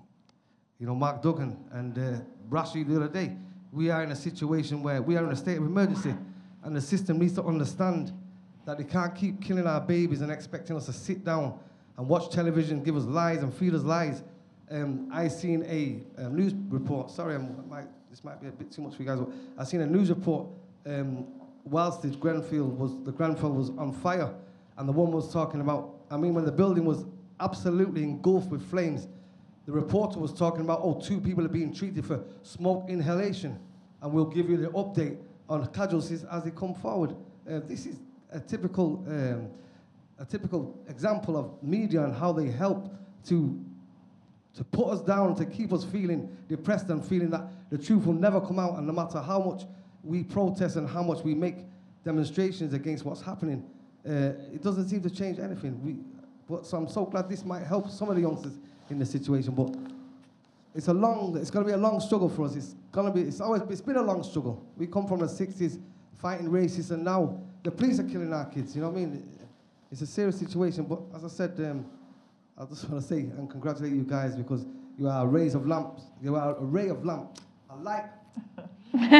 you 0.79 0.85
know, 0.85 0.95
Mark 0.95 1.21
Duggan 1.21 1.57
and 1.71 1.97
uh, 1.97 2.21
Rashan 2.49 2.87
the 2.87 2.95
other 2.95 3.09
day. 3.09 3.35
We 3.71 3.89
are 3.89 4.03
in 4.03 4.11
a 4.11 4.15
situation 4.15 4.81
where 4.81 5.01
we 5.01 5.15
are 5.17 5.23
in 5.23 5.31
a 5.31 5.35
state 5.35 5.57
of 5.57 5.63
emergency, 5.63 6.15
and 6.63 6.75
the 6.75 6.81
system 6.81 7.19
needs 7.19 7.33
to 7.33 7.43
understand 7.43 8.11
that 8.65 8.77
they 8.77 8.83
can't 8.83 9.13
keep 9.15 9.41
killing 9.41 9.67
our 9.67 9.81
babies 9.81 10.21
and 10.21 10.31
expecting 10.31 10.75
us 10.75 10.85
to 10.85 10.93
sit 10.93 11.23
down 11.23 11.59
and 11.97 12.07
watch 12.07 12.29
television, 12.29 12.81
give 12.83 12.95
us 12.95 13.03
lies 13.03 13.43
and 13.43 13.53
feed 13.53 13.73
us 13.73 13.83
lies. 13.83 14.23
Um, 14.71 15.09
I 15.11 15.27
seen 15.27 15.63
a, 15.63 15.99
a, 16.21 16.29
news 16.29 16.53
report. 16.69 17.11
Sorry, 17.11 17.37
might, 17.67 17.87
this 18.09 18.23
might 18.23 18.39
be 18.39 18.47
a 18.47 18.51
bit 18.51 18.71
too 18.71 18.83
much 18.83 18.95
for 18.95 19.01
you 19.01 19.09
guys. 19.09 19.19
But 19.19 19.29
I 19.57 19.63
seen 19.63 19.81
a 19.81 19.87
news 19.87 20.09
report 20.09 20.47
um, 20.85 21.25
whilst 21.65 22.03
the 22.03 22.09
Grenfell 22.09 22.65
was 22.65 22.95
the 23.03 23.11
Grenfell 23.11 23.51
was 23.51 23.71
on 23.71 23.91
fire, 23.91 24.31
and 24.77 24.87
the 24.87 24.93
one 24.93 25.11
was 25.11 25.31
talking 25.31 25.61
about. 25.61 25.98
I 26.11 26.17
mean, 26.17 26.33
when 26.33 26.45
the 26.45 26.51
building 26.51 26.85
was 26.85 27.05
absolutely 27.39 28.03
engulfed 28.03 28.49
with 28.49 28.67
flames, 28.69 29.07
the 29.65 29.71
reporter 29.71 30.19
was 30.19 30.33
talking 30.33 30.61
about, 30.61 30.81
oh, 30.83 30.99
two 30.99 31.19
people 31.19 31.45
are 31.45 31.49
being 31.49 31.73
treated 31.73 32.05
for 32.05 32.23
smoke 32.41 32.85
inhalation, 32.89 33.59
and 34.01 34.11
we'll 34.11 34.25
give 34.25 34.49
you 34.49 34.57
the 34.57 34.69
update 34.69 35.17
on 35.47 35.65
casualties 35.67 36.23
as 36.25 36.43
they 36.43 36.51
come 36.51 36.73
forward. 36.73 37.15
Uh, 37.49 37.59
this 37.65 37.85
is 37.85 37.99
a 38.31 38.39
typical. 38.39 39.03
Um, 39.07 39.49
a 40.21 40.25
typical 40.25 40.77
example 40.89 41.37
of 41.37 41.63
media 41.63 42.03
and 42.03 42.13
how 42.13 42.33
they 42.33 42.47
help 42.47 42.93
to, 43.25 43.57
to 44.53 44.65
put 44.65 44.89
us 44.89 45.01
down, 45.01 45.33
to 45.33 45.45
keep 45.45 45.71
us 45.71 45.85
feeling 45.85 46.29
depressed 46.49 46.89
and 46.89 47.05
feeling 47.05 47.29
that 47.29 47.43
the 47.69 47.77
truth 47.77 48.05
will 48.05 48.13
never 48.13 48.41
come 48.41 48.59
out. 48.59 48.77
And 48.77 48.85
no 48.85 48.91
matter 48.91 49.21
how 49.21 49.39
much 49.39 49.63
we 50.03 50.23
protest 50.23 50.75
and 50.75 50.89
how 50.89 51.03
much 51.03 51.23
we 51.23 51.33
make 51.33 51.59
demonstrations 52.03 52.73
against 52.73 53.05
what's 53.05 53.21
happening, 53.21 53.65
it 54.05 54.63
doesn't 54.63 54.89
seem 54.89 55.01
to 55.01 55.09
change 55.09 55.39
anything. 55.39 55.81
We, 55.83 55.97
but, 56.49 56.65
so 56.65 56.77
I'm 56.77 56.87
so 56.87 57.05
glad 57.05 57.29
this 57.29 57.45
might 57.45 57.63
help 57.63 57.89
some 57.89 58.09
of 58.09 58.15
the 58.15 58.21
youngsters 58.21 58.53
in 58.89 58.99
the 58.99 59.05
situation. 59.05 59.53
But 59.53 59.75
it's 60.73 60.87
a 60.87 60.93
long, 60.93 61.37
it's 61.37 61.51
going 61.51 61.65
to 61.65 61.69
be 61.69 61.73
a 61.73 61.77
long 61.77 61.99
struggle 61.99 62.29
for 62.29 62.45
us. 62.45 62.55
It's 62.55 62.75
going 62.91 63.07
to 63.07 63.13
be, 63.13 63.27
it's 63.27 63.41
always, 63.41 63.61
it's 63.69 63.81
been 63.81 63.97
a 63.97 64.01
long 64.01 64.23
struggle. 64.23 64.65
We 64.77 64.87
come 64.87 65.07
from 65.07 65.19
the 65.19 65.27
60s 65.27 65.79
fighting 66.17 66.49
racists, 66.49 66.91
and 66.91 67.03
now 67.03 67.41
the 67.63 67.71
police 67.71 67.99
are 67.99 68.03
killing 68.03 68.33
our 68.33 68.45
kids. 68.45 68.75
You 68.75 68.81
know 68.81 68.89
what 68.89 68.97
I 68.97 69.05
mean? 69.05 69.39
it's 69.91 70.01
a 70.01 70.07
serious 70.07 70.37
situation. 70.37 70.85
But 70.85 71.01
as 71.15 71.25
I 71.25 71.27
said, 71.27 71.53
um, 71.59 71.85
I 72.57 72.65
just 72.65 72.89
want 72.89 73.01
to 73.01 73.07
say 73.07 73.19
and 73.19 73.49
congratulate 73.49 73.93
you 73.93 74.03
guys 74.03 74.35
because 74.35 74.65
you 74.97 75.07
are 75.07 75.23
a 75.23 75.27
rays 75.27 75.55
of 75.55 75.67
lamps. 75.67 76.03
You 76.21 76.35
are 76.35 76.55
a 76.55 76.63
ray 76.63 76.89
of 76.89 77.05
lamp, 77.05 77.39
a 77.69 77.75
light. 77.75 78.09
Let 78.93 79.11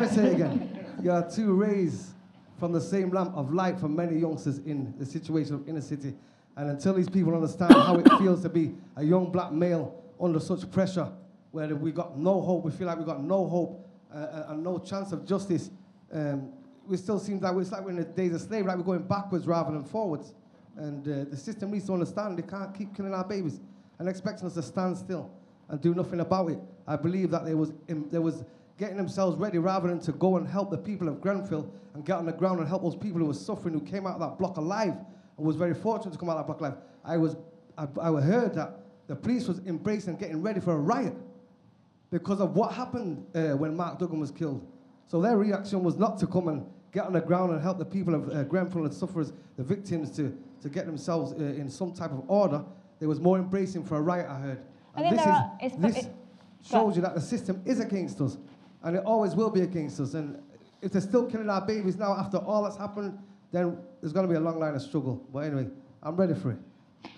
me 0.00 0.08
say 0.08 0.26
it 0.26 0.34
again. 0.34 0.86
You 1.02 1.10
are 1.10 1.28
two 1.28 1.54
rays 1.54 2.12
from 2.58 2.72
the 2.72 2.80
same 2.80 3.10
lamp 3.10 3.36
of 3.36 3.52
light 3.52 3.78
for 3.78 3.88
many 3.88 4.18
youngsters 4.18 4.58
in 4.58 4.94
the 4.98 5.04
situation 5.04 5.54
of 5.54 5.68
inner 5.68 5.80
city. 5.80 6.14
And 6.56 6.70
until 6.70 6.94
these 6.94 7.08
people 7.08 7.34
understand 7.34 7.74
how 7.74 7.96
it 7.96 8.08
feels 8.18 8.42
to 8.42 8.48
be 8.48 8.74
a 8.96 9.04
young 9.04 9.30
black 9.30 9.52
male 9.52 10.02
under 10.20 10.40
such 10.40 10.70
pressure, 10.70 11.10
where 11.52 11.74
we 11.74 11.92
got 11.92 12.18
no 12.18 12.40
hope, 12.40 12.64
we 12.64 12.70
feel 12.70 12.86
like 12.86 12.98
we 12.98 13.04
got 13.04 13.22
no 13.22 13.46
hope 13.46 13.86
uh, 14.14 14.18
uh 14.18 14.46
and 14.48 14.62
no 14.62 14.78
chance 14.78 15.12
of 15.12 15.26
justice, 15.26 15.70
um, 16.12 16.50
we 16.86 16.96
still 16.96 17.18
seem 17.18 17.40
like 17.40 17.54
it's 17.56 17.72
like 17.72 17.82
we're 17.82 17.90
in 17.90 17.96
the 17.96 18.04
days 18.04 18.34
of 18.34 18.40
slavery, 18.40 18.68
like 18.68 18.78
we're 18.78 18.84
going 18.84 19.02
backwards 19.02 19.46
rather 19.46 19.72
than 19.72 19.84
forwards. 19.84 20.34
And 20.76 21.06
uh, 21.06 21.30
the 21.30 21.36
system 21.36 21.72
needs 21.72 21.86
to 21.86 21.94
understand 21.94 22.38
they 22.38 22.42
can't 22.42 22.74
keep 22.74 22.94
killing 22.94 23.14
our 23.14 23.24
babies 23.24 23.60
and 23.98 24.08
expecting 24.08 24.46
us 24.46 24.54
to 24.54 24.62
stand 24.62 24.96
still 24.96 25.30
and 25.68 25.80
do 25.80 25.94
nothing 25.94 26.20
about 26.20 26.50
it. 26.50 26.58
I 26.86 26.96
believe 26.96 27.30
that 27.30 27.44
there 27.44 27.56
was, 27.56 27.72
there 27.88 28.20
was 28.20 28.44
getting 28.78 28.96
themselves 28.96 29.36
ready 29.36 29.58
rather 29.58 29.88
than 29.88 30.00
to 30.00 30.12
go 30.12 30.36
and 30.36 30.46
help 30.46 30.70
the 30.70 30.78
people 30.78 31.08
of 31.08 31.20
Grenfell 31.20 31.70
and 31.94 32.04
get 32.04 32.16
on 32.16 32.26
the 32.26 32.32
ground 32.32 32.60
and 32.60 32.68
help 32.68 32.82
those 32.82 32.96
people 32.96 33.20
who 33.20 33.26
were 33.26 33.34
suffering, 33.34 33.74
who 33.74 33.80
came 33.80 34.06
out 34.06 34.14
of 34.14 34.20
that 34.20 34.38
block 34.38 34.56
alive 34.56 34.94
and 35.38 35.46
was 35.46 35.56
very 35.56 35.74
fortunate 35.74 36.12
to 36.12 36.18
come 36.18 36.28
out 36.28 36.36
of 36.36 36.46
that 36.46 36.58
block 36.58 36.60
alive. 36.60 36.82
I, 37.04 37.16
was, 37.16 37.36
I, 37.78 37.86
I 38.00 38.20
heard 38.20 38.54
that 38.54 38.80
the 39.06 39.16
police 39.16 39.48
was 39.48 39.60
embracing 39.66 40.16
getting 40.16 40.42
ready 40.42 40.60
for 40.60 40.72
a 40.72 40.78
riot 40.78 41.14
because 42.10 42.40
of 42.40 42.54
what 42.54 42.72
happened 42.72 43.24
uh, 43.34 43.56
when 43.56 43.76
Mark 43.76 43.98
Duggan 43.98 44.20
was 44.20 44.30
killed. 44.30 44.66
So 45.06 45.20
their 45.20 45.36
reaction 45.36 45.82
was 45.82 45.96
not 45.96 46.18
to 46.18 46.26
come 46.26 46.48
and 46.48 46.66
get 46.92 47.04
on 47.04 47.12
the 47.12 47.20
ground 47.20 47.52
and 47.52 47.62
help 47.62 47.78
the 47.78 47.84
people 47.84 48.14
of 48.14 48.28
uh, 48.28 48.42
Grenfell 48.44 48.84
and 48.84 48.92
sufferers, 48.92 49.32
the 49.56 49.62
victims, 49.62 50.10
to, 50.16 50.36
to 50.62 50.68
get 50.68 50.86
themselves 50.86 51.32
uh, 51.32 51.36
in 51.36 51.68
some 51.68 51.92
type 51.92 52.10
of 52.10 52.28
order. 52.28 52.64
There 52.98 53.08
was 53.08 53.20
more 53.20 53.38
embracing 53.38 53.84
for 53.84 53.96
a 53.96 54.02
riot, 54.02 54.26
I 54.28 54.38
heard. 54.38 54.62
And 54.96 55.06
I 55.06 55.10
this, 55.60 55.72
is, 55.72 55.78
this 55.78 56.08
shows 56.64 56.96
you 56.96 57.02
that 57.02 57.14
the 57.14 57.20
system 57.20 57.62
is 57.64 57.80
against 57.80 58.20
us, 58.20 58.38
and 58.86 58.94
it 58.94 59.02
always 59.04 59.34
will 59.34 59.50
be 59.50 59.62
against 59.62 59.98
us. 59.98 60.14
And 60.14 60.40
if 60.80 60.92
they're 60.92 61.00
still 61.00 61.26
killing 61.26 61.50
our 61.50 61.60
babies 61.60 61.96
now 61.96 62.12
after 62.16 62.38
all 62.38 62.62
that's 62.62 62.76
happened, 62.76 63.18
then 63.50 63.76
there's 64.00 64.12
going 64.12 64.26
to 64.26 64.32
be 64.32 64.36
a 64.36 64.40
long 64.40 64.60
line 64.60 64.76
of 64.76 64.82
struggle. 64.82 65.26
But 65.32 65.40
anyway, 65.40 65.66
I'm 66.04 66.14
ready 66.14 66.34
for 66.34 66.52
it. 66.52 66.58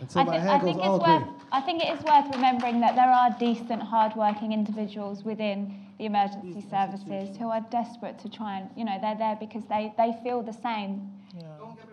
Until 0.00 0.22
I, 0.22 0.24
my 0.24 0.38
hair 0.38 0.52
I 0.52 0.58
goes 0.60 0.76
all 0.78 0.98
worth, 0.98 1.28
I 1.52 1.60
think 1.60 1.82
it 1.82 1.88
is 1.92 2.02
worth 2.04 2.34
remembering 2.34 2.80
that 2.80 2.94
there 2.96 3.10
are 3.10 3.36
decent, 3.38 3.82
hard-working 3.82 4.52
individuals 4.52 5.24
within 5.24 5.74
the 5.98 6.06
emergency 6.06 6.64
services 6.70 7.36
who 7.36 7.48
are 7.50 7.60
desperate 7.70 8.18
to 8.20 8.30
try 8.30 8.60
and, 8.60 8.70
you 8.74 8.84
know, 8.84 8.98
they're 9.00 9.18
there 9.18 9.36
because 9.38 9.64
they, 9.68 9.92
they 9.98 10.14
feel 10.22 10.42
the 10.42 10.52
same. 10.52 11.10
Yeah, 11.36 11.42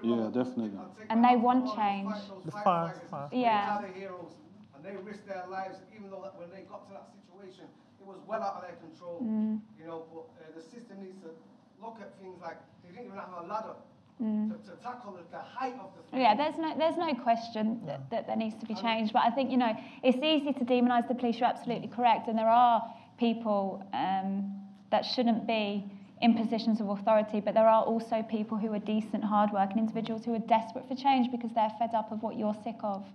yeah 0.04 0.26
definitely. 0.28 0.72
And 1.10 1.24
they 1.24 1.36
want 1.36 1.76
change. 1.76 2.14
The 2.46 2.52
fire, 2.52 3.02
fire. 3.12 3.28
Yeah. 3.34 3.80
And 3.80 4.86
they 4.86 4.96
risked 5.04 5.28
their 5.28 5.46
lives, 5.50 5.80
even 5.94 6.10
though 6.10 6.30
when 6.38 6.50
they 6.52 6.64
got 6.70 6.88
to 6.88 6.94
that 6.94 7.10
situation, 7.12 7.66
it 8.06 8.08
was 8.08 8.22
well 8.28 8.44
out 8.46 8.62
of 8.62 8.62
their 8.62 8.78
control. 8.78 9.18
Mm. 9.26 9.60
You 9.82 9.86
know, 9.90 10.06
but 10.14 10.30
uh, 10.38 10.54
the 10.54 10.62
system 10.62 11.02
needs 11.02 11.18
to 11.26 11.34
look 11.82 11.98
at 12.00 12.14
things 12.22 12.38
like 12.42 12.62
they 12.86 12.94
didn't 12.94 13.10
even 13.10 13.18
have 13.18 13.34
a 13.34 13.48
ladder 13.48 13.76
Mm. 14.24 14.50
To, 14.50 14.72
to, 14.72 14.78
tackle 14.82 15.20
the 15.30 15.38
height 15.38 15.74
of 15.74 15.92
the 16.10 16.18
Yeah, 16.18 16.36
there's 16.36 16.58
no, 16.58 16.74
there's 16.78 16.96
no 16.96 17.14
question 17.16 17.82
yeah. 17.84 17.98
that, 17.98 18.10
that 18.12 18.28
there 18.28 18.38
needs 18.38 18.56
to 18.62 18.66
be 18.66 18.74
changed. 18.74 19.12
But 19.12 19.24
I 19.26 19.30
think, 19.30 19.52
you 19.52 19.58
know, 19.58 19.76
it's 20.04 20.18
easy 20.24 20.54
to 20.54 20.64
demonise 20.64 21.04
the 21.10 21.16
police, 21.16 21.38
you're 21.38 21.50
absolutely 21.50 21.90
correct. 21.90 22.30
And 22.30 22.38
there 22.38 22.48
are 22.48 22.82
people 23.20 23.86
um, 23.92 24.56
that 24.90 25.04
shouldn't 25.04 25.46
be 25.46 25.84
in 26.22 26.34
positions 26.34 26.80
of 26.80 26.88
authority, 26.88 27.42
but 27.42 27.54
there 27.54 27.68
are 27.68 27.84
also 27.84 28.24
people 28.24 28.58
who 28.58 28.72
are 28.72 28.80
decent, 28.80 29.22
hard-working 29.22 29.80
individuals 29.80 30.24
who 30.24 30.34
are 30.34 30.46
desperate 30.48 30.88
for 30.88 30.96
change 30.96 31.30
because 31.30 31.52
they're 31.54 31.76
fed 31.78 31.94
up 31.94 32.10
of 32.14 32.24
what 32.24 32.38
you're 32.38 32.56
sick 32.64 32.78
of. 32.84 33.06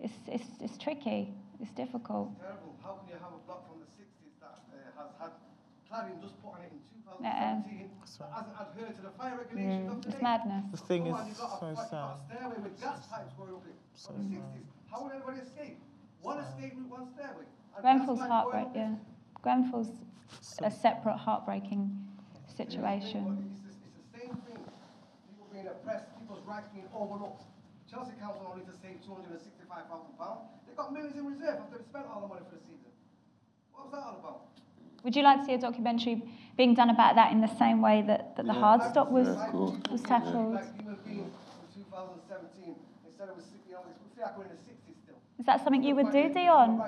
It's, 0.00 0.12
it's, 0.26 0.48
it's 0.60 0.76
tricky. 0.76 1.32
It's 1.60 1.70
difficult. 1.70 2.30
It's 2.32 2.42
terrible. 2.42 2.74
How 2.82 2.98
can 2.98 3.14
you 3.14 3.14
have 3.22 3.30
a 3.32 3.40
block 3.46 3.62
from 3.70 3.78
the 3.78 3.86
60s 3.94 4.34
that 4.42 4.58
uh, 4.74 5.00
has 5.00 5.10
had 5.20 5.30
cladding 5.96 6.20
just 6.20 6.36
put 6.42 6.52
on 6.52 6.60
it 6.60 6.72
in 6.72 6.80
2017? 7.08 7.88
Uh, 7.88 8.28
hasn't 8.28 8.56
adhered 8.60 8.94
to 8.96 9.02
the 9.02 9.12
fire 9.16 9.36
regulations 9.40 10.04
of 10.04 10.12
It's 10.12 10.22
madness. 10.22 10.64
The 10.70 10.76
thing 10.76 11.06
is 11.08 11.36
so 11.36 11.72
sad. 11.74 12.20
stairway 12.28 12.56
with 12.60 12.80
gas 12.80 13.06
pipes 13.08 13.32
going 13.36 13.56
up 13.56 13.64
it 13.64 13.76
so 13.94 14.12
from 14.12 14.28
the 14.28 14.36
60s. 14.36 14.68
How 14.90 15.02
will 15.02 15.10
anybody 15.10 15.40
escape? 15.40 15.78
One 16.22 16.38
escape 16.38 16.76
with 16.76 16.86
one 16.86 17.08
stairway. 17.14 17.48
Grenfell's 17.80 18.20
heartbreak, 18.20 18.68
yeah. 18.74 18.94
Grenfell's 19.42 19.90
a 20.62 20.70
separate 20.70 21.16
heartbreaking 21.16 21.92
situation. 22.56 23.52
It's, 23.52 23.76
the 23.76 24.18
same 24.18 24.34
thing. 24.48 24.60
People 25.28 25.48
being 25.52 25.68
oppressed, 25.68 26.08
people's 26.18 26.44
rights 26.46 26.68
being 26.72 26.88
overlooked. 26.94 27.44
Chelsea 27.90 28.16
Council 28.18 28.48
only 28.50 28.64
to 28.64 28.74
save 28.82 28.98
£265,000. 29.06 29.38
They've 30.66 30.76
got 30.76 30.92
millions 30.92 31.16
in 31.16 31.26
reserve 31.26 31.60
after 31.62 31.78
they 31.78 31.84
spent 31.84 32.06
all 32.10 32.20
the 32.22 32.28
money 32.28 32.42
for 32.48 32.56
the 32.56 32.64
season. 32.64 32.90
What 33.72 33.86
was 33.86 33.92
that 33.92 34.02
all 34.02 34.18
about? 34.18 34.40
Would 35.06 35.14
you 35.14 35.22
like 35.22 35.38
to 35.38 35.44
see 35.46 35.54
a 35.54 35.58
documentary 35.58 36.20
being 36.56 36.74
done 36.74 36.90
about 36.90 37.14
that 37.14 37.30
in 37.30 37.40
the 37.40 37.46
same 37.46 37.80
way 37.80 38.02
that, 38.08 38.34
that 38.34 38.44
the 38.44 38.52
yeah, 38.52 38.58
hard 38.58 38.82
stop 38.82 39.08
was, 39.08 39.28
yeah, 39.28 39.48
cool. 39.52 39.78
was 39.88 40.02
tackled? 40.02 40.58
Is 45.38 45.46
that 45.46 45.62
something 45.62 45.84
you 45.84 45.94
would 45.94 46.10
do, 46.10 46.28
Dionne? 46.34 46.82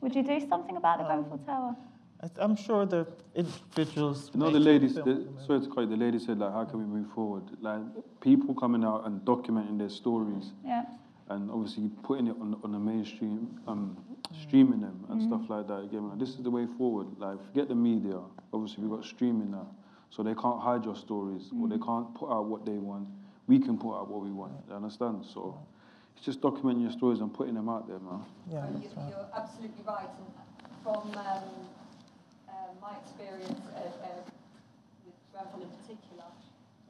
Would 0.00 0.14
you 0.14 0.22
do 0.22 0.38
something 0.48 0.76
about 0.76 0.98
the 0.98 1.06
um, 1.06 1.24
Grenfell 1.24 1.38
Tower? 1.38 1.76
I- 2.22 2.30
I'm 2.38 2.54
sure 2.54 2.86
the 2.86 3.04
individuals. 3.34 4.30
You 4.32 4.38
know, 4.38 4.50
the 4.52 4.60
making 4.60 4.64
lady, 4.64 4.88
film 4.88 5.04
the, 5.04 5.14
can 5.24 5.44
sorry 5.44 5.60
to 5.62 5.66
cut 5.74 5.90
the 5.90 5.96
lady 5.96 6.20
said, 6.20 6.38
like, 6.38 6.52
how 6.52 6.64
can 6.66 6.78
we 6.78 6.84
move 6.84 7.10
forward? 7.12 7.50
Like, 7.60 7.80
people 8.20 8.54
coming 8.54 8.84
out 8.84 9.06
and 9.06 9.22
documenting 9.22 9.76
their 9.78 9.88
stories 9.88 10.52
Yeah. 10.64 10.84
and 11.30 11.50
obviously 11.50 11.90
putting 12.04 12.28
it 12.28 12.36
on, 12.40 12.60
on 12.62 12.70
the 12.70 12.78
mainstream, 12.78 13.58
um, 13.66 13.96
streaming 14.42 14.80
them 14.80 15.04
and 15.08 15.20
Mm. 15.20 15.26
stuff 15.26 15.48
like 15.50 15.66
that. 15.68 15.80
Again, 15.84 16.08
like, 16.08 16.18
this 16.18 16.30
is 16.30 16.42
the 16.42 16.50
way 16.50 16.66
forward. 16.66 17.06
Like, 17.18 17.42
forget 17.46 17.68
the 17.68 17.74
media. 17.74 18.20
Obviously, 18.52 18.82
we've 18.84 18.92
got 18.96 19.04
streaming 19.04 19.50
now. 19.50 19.66
So 20.10 20.22
they 20.22 20.34
can't 20.34 20.60
hide 20.60 20.84
your 20.84 20.96
stories 20.96 21.50
or 21.58 21.68
they 21.68 21.76
Mm. 21.78 21.84
can't 21.86 22.14
put 22.14 22.30
out 22.30 22.46
what 22.46 22.64
they 22.64 22.78
want. 22.78 23.08
We 23.46 23.58
can 23.58 23.76
put 23.78 23.94
out 23.96 24.08
what 24.08 24.22
we 24.22 24.30
want. 24.32 24.52
You 24.68 24.74
understand? 24.74 25.24
So 25.24 25.58
it's 26.16 26.24
just 26.24 26.40
documenting 26.40 26.82
your 26.82 26.90
stories 26.92 27.20
and 27.20 27.32
putting 27.32 27.54
them 27.54 27.68
out 27.68 27.86
there, 27.88 27.98
man. 27.98 28.24
Yeah, 28.50 28.66
So 28.66 28.72
that's 28.72 28.84
you- 28.84 28.90
right. 29.00 29.08
You're 29.10 29.28
absolutely 29.34 29.84
right. 29.86 30.08
And 30.18 30.72
from 30.82 31.02
um, 31.14 31.42
uh, 32.48 32.52
my 32.80 32.96
experience 32.98 33.60
uh, 33.74 33.78
uh, 33.78 34.22
with 35.04 35.14
Grenfell 35.32 35.62
in 35.62 35.68
particular, 35.80 36.24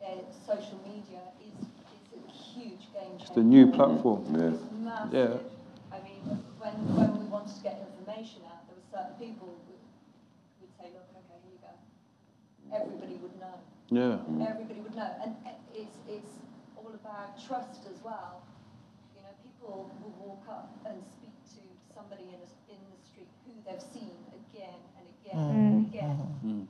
uh, 0.03 0.07
social 0.47 0.79
media 0.87 1.21
is, 1.41 1.55
is 1.61 2.29
a 2.29 2.31
huge 2.31 2.93
game 2.93 3.19
changer. 3.19 3.23
It's 3.25 3.31
the 3.31 3.43
new 3.43 3.67
platform. 3.73 4.25
Yeah. 4.35 4.49
It's 4.49 4.63
massive. 4.83 5.15
Yeah. 5.15 5.56
I 6.67 6.71
when, 6.75 6.99
when 6.99 7.11
we 7.23 7.27
wanted 7.31 7.55
to 7.55 7.63
get 7.63 7.79
information 7.79 8.43
out, 8.51 8.67
there 8.67 8.75
were 8.75 8.89
certain 8.91 9.15
people 9.23 9.55
who 9.67 9.75
would 10.61 10.73
say, 10.75 10.91
look, 10.91 11.07
okay, 11.15 11.39
here 11.47 11.55
you 11.55 11.63
go. 11.63 11.75
Everybody 12.75 13.17
would 13.23 13.37
know. 13.39 13.57
Yeah. 13.95 14.19
Everybody 14.51 14.81
would 14.83 14.97
know. 14.99 15.11
And 15.23 15.37
it's, 15.71 15.99
it's 16.11 16.43
all 16.75 16.91
about 16.91 17.39
trust 17.39 17.87
as 17.87 18.03
well. 18.03 18.43
You 19.15 19.23
know, 19.23 19.35
people 19.47 19.95
will 20.03 20.15
walk 20.19 20.43
up 20.51 20.75
and 20.91 20.99
speak 21.07 21.35
to 21.55 21.63
somebody 21.95 22.35
in, 22.35 22.41
a, 22.43 22.51
in 22.67 22.81
the 22.91 22.99
street 23.07 23.31
who 23.47 23.55
they've 23.63 23.87
seen 23.95 24.19
again 24.35 24.81
and 24.99 25.07
again 25.07 25.15
Mm. 25.27 25.51
and 25.51 25.87
again. 25.91 26.19
Mm. 26.47 26.67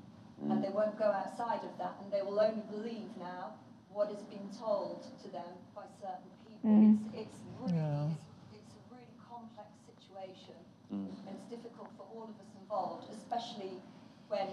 And 0.53 0.65
they 0.65 0.69
won't 0.73 0.99
go 0.99 1.13
outside 1.13 1.61
of 1.65 1.77
that 1.79 1.97
and 2.03 2.13
they 2.13 2.21
will 2.23 2.41
only 2.41 2.63
believe 2.73 3.09
now 3.21 3.53
what 3.93 4.09
has 4.09 4.21
been 4.33 4.49
told 4.53 5.05
to 5.25 5.29
them 5.29 5.57
by 5.75 5.85
certain 6.01 6.29
people. 6.49 6.71
Mm. 6.71 7.01
It's, 7.13 7.33
it's 7.33 7.39
really, 7.61 7.77
Yeah. 7.77 8.09
it's, 8.13 8.61
it's 8.61 8.73
a 8.77 8.83
really 8.93 9.13
complex 9.29 9.69
situation 9.85 10.57
Mm. 10.97 11.13
it's 11.29 11.45
difficult 11.51 11.89
for 11.97 12.05
all 12.15 12.25
of 12.25 12.37
us 12.41 12.53
involved, 12.61 13.05
especially 13.13 13.81
when 14.29 14.49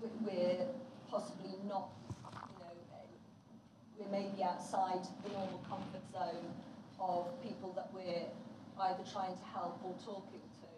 we- 0.00 0.08
we're 0.24 0.66
possibly 1.10 1.56
not, 1.68 1.88
you 2.04 2.64
know, 2.64 2.72
we're 3.98 4.08
maybe 4.08 4.42
outside 4.42 5.04
the 5.22 5.28
normal 5.28 5.60
comfort 5.68 6.04
zone 6.12 6.54
of 6.98 7.28
people 7.42 7.72
that 7.72 7.92
we're 7.92 8.26
either 8.88 9.04
trying 9.12 9.36
to 9.36 9.44
help 9.44 9.78
or 9.84 9.92
talking 10.04 10.40
to. 10.60 10.68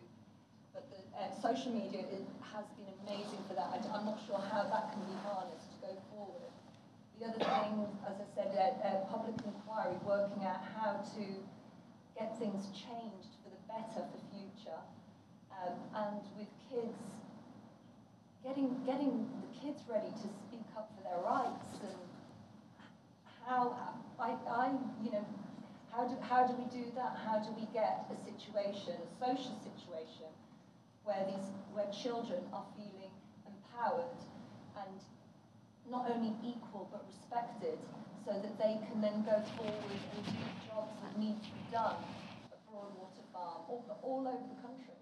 But 0.75 0.91
the, 0.91 0.99
uh, 1.17 1.31
social 1.41 1.73
media 1.73 2.03
has 2.53 2.67
been 2.77 2.91
amazing 3.07 3.43
for 3.47 3.55
that. 3.55 3.71
I, 3.71 3.99
am 3.99 4.07
not 4.07 4.19
sure 4.27 4.39
how 4.39 4.65
that 4.65 4.93
can 4.93 5.03
be 5.05 5.15
harnessed 5.23 5.71
to 5.73 5.87
go 5.87 5.95
forward. 6.11 6.51
The 7.19 7.27
other 7.27 7.39
thing, 7.39 7.87
as 8.07 8.17
I 8.19 8.27
said, 8.35 8.51
uh, 8.59 8.87
uh, 8.87 9.05
public 9.07 9.37
inquiry, 9.45 9.97
working 10.05 10.45
out 10.45 10.61
how 10.75 10.93
to 11.15 11.25
get 12.19 12.37
things 12.39 12.67
changed 12.75 13.39
for 13.43 13.51
the 13.51 13.63
better 13.69 14.03
for 14.11 14.21
Um, 14.71 15.75
and 15.95 16.23
with 16.39 16.51
kids, 16.71 17.03
getting, 18.45 18.79
getting 18.87 19.27
the 19.43 19.51
kids 19.59 19.83
ready 19.91 20.11
to 20.11 20.29
speak 20.47 20.67
up 20.77 20.91
for 20.95 21.03
their 21.03 21.19
rights 21.23 21.79
and 21.83 21.99
how, 23.47 23.75
I, 24.19 24.35
I, 24.47 24.71
you 25.03 25.11
know, 25.11 25.27
how 25.91 26.07
do, 26.07 26.15
how 26.23 26.47
do 26.47 26.55
we 26.55 26.65
do 26.71 26.87
that? 26.95 27.19
How 27.27 27.39
do 27.39 27.51
we 27.59 27.67
get 27.75 28.07
a 28.11 28.17
situation, 28.23 28.95
a 28.95 29.11
social 29.19 29.59
situation, 29.61 30.31
where 31.05 31.27
these, 31.27 31.51
where 31.75 31.87
children 31.91 32.41
are 32.53 32.65
feeling 32.77 33.13
empowered 33.47 34.15
and 34.79 34.99
not 35.91 36.11
only 36.11 36.33
equal 36.43 36.89
but 36.91 37.05
respected, 37.11 37.79
so 38.25 38.33
that 38.33 38.57
they 38.59 38.79
can 38.87 39.03
then 39.03 39.27
go 39.27 39.43
forward 39.59 39.99
and 40.15 40.25
do 40.25 40.33
jobs 40.71 40.95
that 41.03 41.19
need 41.19 41.43
to 41.43 41.51
be 41.51 41.67
done 41.73 41.99
at 43.43 43.69
all, 43.69 43.99
all 44.03 44.21
over 44.21 44.47
the 44.55 44.63
country. 44.63 44.95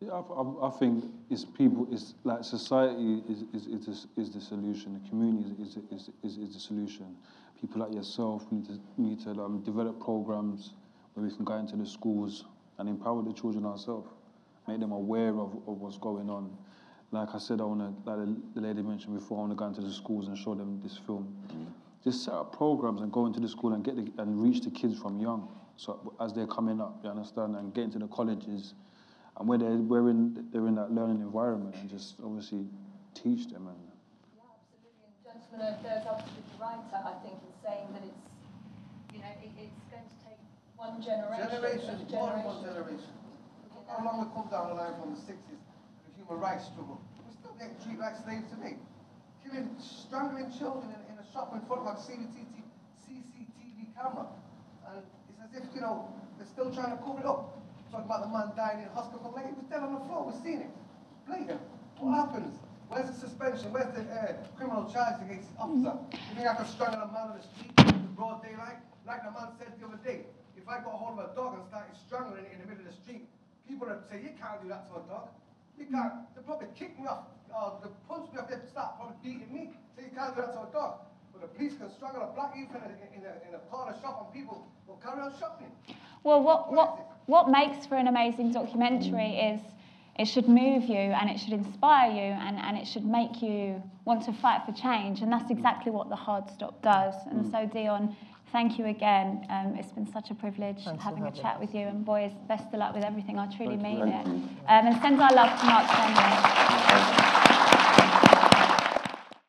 Yeah, 0.00 0.10
I, 0.12 0.20
I, 0.20 0.68
I 0.68 0.70
think 0.78 1.04
it's 1.30 1.44
people, 1.44 1.86
it's 1.90 2.14
like 2.24 2.42
society 2.44 3.22
is, 3.28 3.44
is, 3.54 3.66
is, 3.66 3.86
the, 3.86 4.20
is 4.20 4.30
the 4.30 4.40
solution, 4.40 5.00
the 5.00 5.08
community 5.08 5.54
is, 5.62 5.76
is, 5.90 6.10
is, 6.24 6.38
is 6.38 6.54
the 6.54 6.60
solution. 6.60 7.16
People 7.60 7.82
like 7.82 7.94
yourself 7.94 8.44
need 8.50 8.66
to, 8.66 8.80
need 8.98 9.20
to 9.20 9.30
um, 9.30 9.62
develop 9.62 10.00
programs 10.00 10.72
where 11.14 11.24
we 11.24 11.34
can 11.34 11.44
go 11.44 11.54
into 11.54 11.76
the 11.76 11.86
schools 11.86 12.44
and 12.78 12.88
empower 12.88 13.22
the 13.22 13.32
children 13.32 13.64
ourselves, 13.64 14.08
make 14.66 14.80
them 14.80 14.90
aware 14.92 15.28
of, 15.28 15.54
of 15.68 15.80
what's 15.80 15.98
going 15.98 16.28
on. 16.28 16.50
Like 17.12 17.28
I 17.34 17.38
said, 17.38 17.60
I 17.60 17.64
want 17.64 17.80
to, 17.80 18.10
like 18.10 18.26
the, 18.26 18.60
the 18.60 18.66
lady 18.66 18.82
mentioned 18.82 19.14
before, 19.14 19.38
I 19.38 19.40
want 19.42 19.52
to 19.52 19.56
go 19.56 19.66
into 19.66 19.82
the 19.82 19.92
schools 19.92 20.26
and 20.26 20.36
show 20.36 20.54
them 20.54 20.80
this 20.82 20.98
film. 21.06 21.32
Just 22.02 22.24
set 22.24 22.34
up 22.34 22.56
programs 22.56 23.02
and 23.02 23.12
go 23.12 23.26
into 23.26 23.38
the 23.38 23.48
school 23.48 23.74
and 23.74 23.84
get 23.84 23.94
the, 23.94 24.10
and 24.20 24.42
reach 24.42 24.62
the 24.64 24.70
kids 24.70 24.98
from 24.98 25.20
young, 25.20 25.48
so 25.76 26.14
as 26.20 26.32
they're 26.32 26.46
coming 26.46 26.80
up, 26.80 27.00
you 27.02 27.10
understand, 27.10 27.56
and 27.56 27.74
getting 27.74 27.90
to 27.92 27.98
the 27.98 28.08
colleges 28.08 28.74
and 29.38 29.48
where 29.48 29.58
they're, 29.58 29.80
we're 29.80 30.10
in, 30.10 30.46
they're 30.52 30.68
in 30.68 30.76
that 30.76 30.92
learning 30.92 31.20
environment 31.20 31.74
and 31.80 31.88
just 31.88 32.16
obviously 32.22 32.66
teach 33.14 33.48
them. 33.48 33.68
And 33.68 33.80
Yeah, 34.36 34.44
absolutely. 34.52 35.08
And 35.08 35.16
gentleman 35.24 35.72
uh, 35.72 35.82
there's 35.82 36.04
absolutely 36.04 36.56
right, 36.60 36.84
I 36.92 37.14
think, 37.24 37.40
in 37.40 37.52
saying 37.64 37.88
that 37.96 38.04
it's, 38.04 38.22
you 39.16 39.20
know, 39.24 39.32
it, 39.40 39.52
it's 39.56 39.82
going 39.88 40.04
to 40.04 40.16
take 40.20 40.40
one 40.76 41.00
generation. 41.00 41.48
Generation, 41.48 41.94
of 41.96 42.10
more 42.12 42.28
than 42.28 42.44
one 42.44 42.60
generation. 42.60 43.08
generation. 43.08 43.72
Look 43.72 43.88
how 43.88 44.04
long 44.04 44.16
we 44.20 44.26
come 44.36 44.48
down 44.52 44.68
the 44.68 44.76
line 44.76 44.94
from 45.00 45.16
the 45.16 45.20
60s, 45.24 45.60
the 46.04 46.10
human 46.12 46.36
rights 46.36 46.68
struggle. 46.68 47.00
We're 47.24 47.32
still 47.32 47.56
getting 47.56 47.80
treated 47.80 48.04
like 48.04 48.20
slaves 48.20 48.46
today. 48.52 48.76
Killing, 49.40 49.72
strangling 49.80 50.52
children 50.52 50.92
in, 50.92 51.00
in 51.08 51.16
a 51.16 51.26
shop 51.32 51.56
in 51.56 51.64
front 51.64 51.88
of 51.88 51.88
a 51.88 51.96
CCTV, 51.96 52.62
CCTV 53.08 53.96
camera. 53.96 54.28
And 55.52 55.62
it's 55.62 55.68
as 55.68 55.68
if, 55.68 55.74
you 55.74 55.80
know, 55.80 56.08
they're 56.38 56.46
still 56.46 56.72
trying 56.72 56.96
to 56.96 57.02
cover 57.02 57.20
it 57.20 57.26
up. 57.26 57.60
Talking 57.90 58.06
about 58.06 58.24
the 58.24 58.32
man 58.32 58.52
dying 58.56 58.80
in 58.80 58.88
hospital 58.88 59.32
late. 59.36 59.46
He 59.46 59.52
was 59.52 59.68
dead 59.68 59.84
on 59.84 59.92
the 59.92 60.00
floor, 60.08 60.24
we've 60.24 60.40
seen 60.40 60.64
it. 60.64 60.72
Blatant. 61.28 61.60
What 62.00 62.16
happens? 62.16 62.56
Where's 62.88 63.08
the 63.08 63.16
suspension? 63.16 63.72
Where's 63.72 63.92
the 63.92 64.04
uh, 64.08 64.32
criminal 64.56 64.88
charge 64.88 65.20
against 65.20 65.52
the 65.52 65.60
officer? 65.60 65.92
You 66.12 66.34
think 66.36 66.48
I 66.48 66.54
can 66.56 66.66
strangle 66.66 67.04
a 67.04 67.12
man 67.12 67.32
on 67.32 67.36
the 67.36 67.44
street 67.44 67.72
in 67.84 68.16
broad 68.16 68.40
daylight? 68.40 68.80
Like 69.04 69.24
the 69.24 69.32
man 69.32 69.52
said 69.60 69.76
the 69.76 69.84
other 69.86 70.00
day, 70.00 70.24
if 70.56 70.64
I 70.68 70.80
got 70.80 70.96
hold 70.96 71.20
of 71.20 71.28
a 71.28 71.34
dog 71.36 71.60
and 71.60 71.64
started 71.68 71.92
strangling 72.00 72.48
it 72.48 72.52
in 72.56 72.64
the 72.64 72.68
middle 72.68 72.84
of 72.84 72.92
the 72.92 72.98
street, 73.04 73.28
people 73.68 73.88
would 73.88 74.04
say, 74.08 74.20
you 74.24 74.32
can't 74.40 74.60
do 74.60 74.68
that 74.72 74.88
to 74.88 75.00
a 75.00 75.04
dog. 75.04 75.28
You 75.76 75.84
can't. 75.88 76.28
They'd 76.32 76.44
probably 76.48 76.68
kick 76.72 76.96
me 76.96 77.04
off, 77.08 77.28
or 77.52 77.80
they'll 77.80 77.96
punch 78.08 78.32
me 78.32 78.40
off, 78.40 78.48
they'll 78.48 78.64
start 78.72 78.96
probably 78.96 79.16
beating 79.20 79.52
me. 79.52 79.72
So 79.96 80.00
you 80.00 80.12
can't 80.16 80.32
do 80.32 80.40
that 80.44 80.52
to 80.56 80.64
a 80.64 80.70
dog. 80.72 81.11
But 81.42 81.52
the 81.54 81.58
police 81.58 81.76
can 81.76 81.90
strangle 81.90 82.22
a 82.22 82.32
black 82.34 82.56
youth 82.56 82.68
in 82.70 83.22
a, 83.24 83.48
in 83.48 83.54
a, 83.54 83.58
corner 83.68 83.94
shop 84.00 84.22
and 84.24 84.32
people 84.32 84.64
will 84.86 85.00
carry 85.02 85.20
on 85.20 85.32
shopping. 85.40 85.66
Well, 86.22 86.40
what, 86.40 86.72
what, 86.72 87.18
what 87.26 87.50
makes 87.50 87.84
for 87.84 87.96
an 87.96 88.06
amazing 88.06 88.52
documentary 88.52 89.38
is 89.38 89.60
it 90.16 90.26
should 90.26 90.48
move 90.48 90.84
you 90.84 90.96
and 90.96 91.28
it 91.28 91.40
should 91.40 91.52
inspire 91.52 92.12
you 92.12 92.30
and, 92.46 92.58
and 92.58 92.78
it 92.78 92.86
should 92.86 93.04
make 93.04 93.42
you 93.42 93.82
want 94.04 94.24
to 94.26 94.32
fight 94.34 94.62
for 94.64 94.72
change. 94.72 95.20
And 95.20 95.32
that's 95.32 95.50
exactly 95.50 95.90
what 95.90 96.08
the 96.10 96.16
Hard 96.16 96.48
Stop 96.48 96.80
does. 96.80 97.14
And 97.28 97.50
so, 97.50 97.66
Dionne, 97.66 98.14
thank 98.52 98.78
you 98.78 98.86
again. 98.86 99.44
Um, 99.50 99.74
it's 99.76 99.90
been 99.90 100.06
such 100.12 100.30
a 100.30 100.34
privilege 100.36 100.84
Thanks 100.84 101.02
having 101.02 101.24
a 101.24 101.26
having 101.26 101.42
chat 101.42 101.58
with 101.58 101.74
you. 101.74 101.88
And 101.88 102.04
boys, 102.04 102.30
best 102.46 102.66
of 102.72 102.74
luck 102.74 102.94
with 102.94 103.02
everything. 103.02 103.40
I 103.40 103.46
truly 103.46 103.76
Thank 103.76 103.98
mean 103.98 104.12
Thank 104.12 104.26
it. 104.26 104.30
Um, 104.68 104.86
and 104.86 105.02
send 105.02 105.20
our 105.20 105.34
love 105.34 105.58
to 105.58 105.66
Mark 105.66 105.90
Fenwick. 105.90 107.41